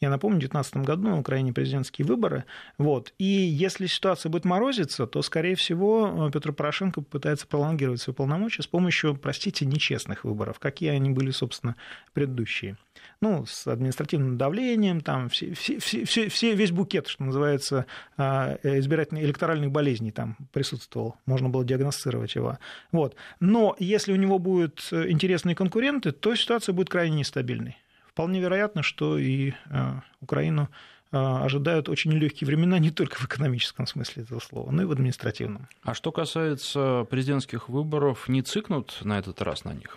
Я 0.00 0.10
напомню, 0.10 0.36
в 0.36 0.40
2019 0.40 0.86
году 0.86 1.08
на 1.08 1.18
Украине 1.18 1.52
президентские 1.52 2.06
выборы. 2.06 2.44
Вот. 2.76 3.12
И 3.18 3.24
если 3.24 3.86
ситуация 3.86 4.30
будет 4.30 4.44
морозиться, 4.44 5.06
то, 5.06 5.22
скорее 5.22 5.56
всего, 5.56 6.30
Петр 6.32 6.52
Порошенко 6.52 7.00
попытается 7.00 7.46
пролонгировать 7.46 8.00
свои 8.00 8.14
полномочия 8.14 8.62
с 8.62 8.66
помощью, 8.66 9.16
простите, 9.16 9.66
нечестных 9.66 10.24
выборов, 10.24 10.58
какие 10.58 10.90
они 10.90 11.10
были, 11.10 11.30
собственно, 11.30 11.74
предыдущие 12.12 12.76
ну, 13.20 13.44
с 13.46 13.66
административным 13.66 14.38
давлением, 14.38 15.00
там 15.00 15.28
все, 15.28 15.52
все, 15.54 15.78
все, 15.78 16.28
все, 16.28 16.54
весь 16.54 16.70
букет, 16.70 17.08
что 17.08 17.24
называется, 17.24 17.86
а, 18.16 18.58
избирательных 18.62 19.24
электоральных 19.24 19.70
болезней 19.70 20.10
там 20.10 20.36
присутствовал, 20.52 21.16
можно 21.26 21.48
было 21.48 21.64
диагностировать 21.64 22.34
его. 22.34 22.58
Вот. 22.92 23.16
Но 23.40 23.74
если 23.78 24.12
у 24.12 24.16
него 24.16 24.38
будут 24.38 24.88
интересные 24.92 25.56
конкуренты, 25.56 26.12
то 26.12 26.34
ситуация 26.34 26.72
будет 26.72 26.90
крайне 26.90 27.18
нестабильной. 27.18 27.76
Вполне 28.18 28.40
вероятно, 28.40 28.82
что 28.82 29.16
и 29.16 29.52
а, 29.70 30.02
Украину 30.20 30.68
а, 31.12 31.44
ожидают 31.44 31.88
очень 31.88 32.10
нелегкие 32.10 32.48
времена 32.48 32.80
не 32.80 32.90
только 32.90 33.14
в 33.14 33.24
экономическом 33.24 33.86
смысле 33.86 34.24
этого 34.24 34.40
слова, 34.40 34.72
но 34.72 34.82
и 34.82 34.86
в 34.86 34.90
административном. 34.90 35.68
А 35.84 35.94
что 35.94 36.10
касается 36.10 37.06
президентских 37.08 37.68
выборов, 37.68 38.28
не 38.28 38.42
цикнут 38.42 38.98
на 39.02 39.20
этот 39.20 39.40
раз 39.40 39.62
на 39.62 39.72
них? 39.72 39.96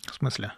В 0.00 0.14
смысле? 0.14 0.54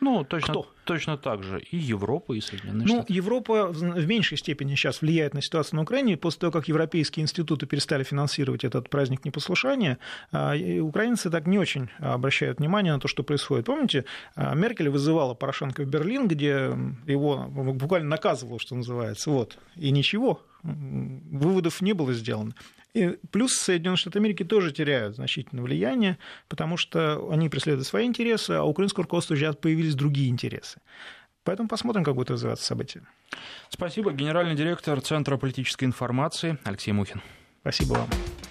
Ну, 0.00 0.24
точно, 0.24 0.54
Кто? 0.54 0.66
точно 0.84 1.16
так 1.16 1.42
же. 1.42 1.60
И 1.60 1.76
Европа, 1.76 2.32
и 2.32 2.40
Соединенные 2.40 2.86
ну, 2.86 2.94
Штаты. 2.98 3.12
Европа 3.12 3.66
в 3.66 4.06
меньшей 4.06 4.38
степени 4.38 4.74
сейчас 4.74 5.02
влияет 5.02 5.34
на 5.34 5.42
ситуацию 5.42 5.76
на 5.76 5.82
Украине. 5.82 6.16
После 6.16 6.40
того, 6.40 6.52
как 6.52 6.68
европейские 6.68 7.24
институты 7.24 7.66
перестали 7.66 8.04
финансировать 8.04 8.64
этот 8.64 8.88
праздник 8.90 9.24
непослушания, 9.24 9.98
а, 10.30 10.54
украинцы 10.80 11.30
так 11.30 11.46
не 11.46 11.58
очень 11.58 11.90
обращают 11.98 12.58
внимание 12.58 12.92
на 12.92 13.00
то, 13.00 13.08
что 13.08 13.22
происходит. 13.22 13.66
Помните, 13.66 14.04
а, 14.36 14.54
Меркель 14.54 14.88
вызывала 14.88 15.34
Порошенко 15.34 15.82
в 15.82 15.86
Берлин, 15.86 16.28
где 16.28 16.72
его 17.06 17.46
буквально 17.48 18.08
наказывала, 18.08 18.60
что 18.60 18.76
называется. 18.76 19.30
Вот. 19.30 19.58
И 19.76 19.90
ничего, 19.90 20.40
выводов 20.62 21.80
не 21.80 21.92
было 21.92 22.12
сделано. 22.12 22.54
И 22.94 23.18
плюс 23.30 23.54
Соединенные 23.54 23.96
Штаты 23.96 24.18
Америки 24.18 24.44
тоже 24.44 24.72
теряют 24.72 25.16
значительное 25.16 25.62
влияние, 25.62 26.18
потому 26.48 26.76
что 26.76 27.30
они 27.30 27.48
преследуют 27.48 27.86
свои 27.86 28.06
интересы, 28.06 28.52
а 28.52 28.62
у 28.62 28.70
украинского 28.70 29.04
руководства 29.04 29.36
сейчас 29.36 29.56
появились 29.56 29.94
другие 29.94 30.30
интересы. 30.30 30.80
Поэтому 31.44 31.68
посмотрим, 31.68 32.04
как 32.04 32.14
будет 32.14 32.30
развиваться 32.30 32.64
события. 32.64 33.02
Спасибо. 33.68 34.12
Генеральный 34.12 34.54
директор 34.54 35.00
Центра 35.00 35.36
политической 35.36 35.84
информации 35.84 36.58
Алексей 36.64 36.92
Мухин. 36.92 37.22
Спасибо 37.62 37.94
вам. 37.94 38.08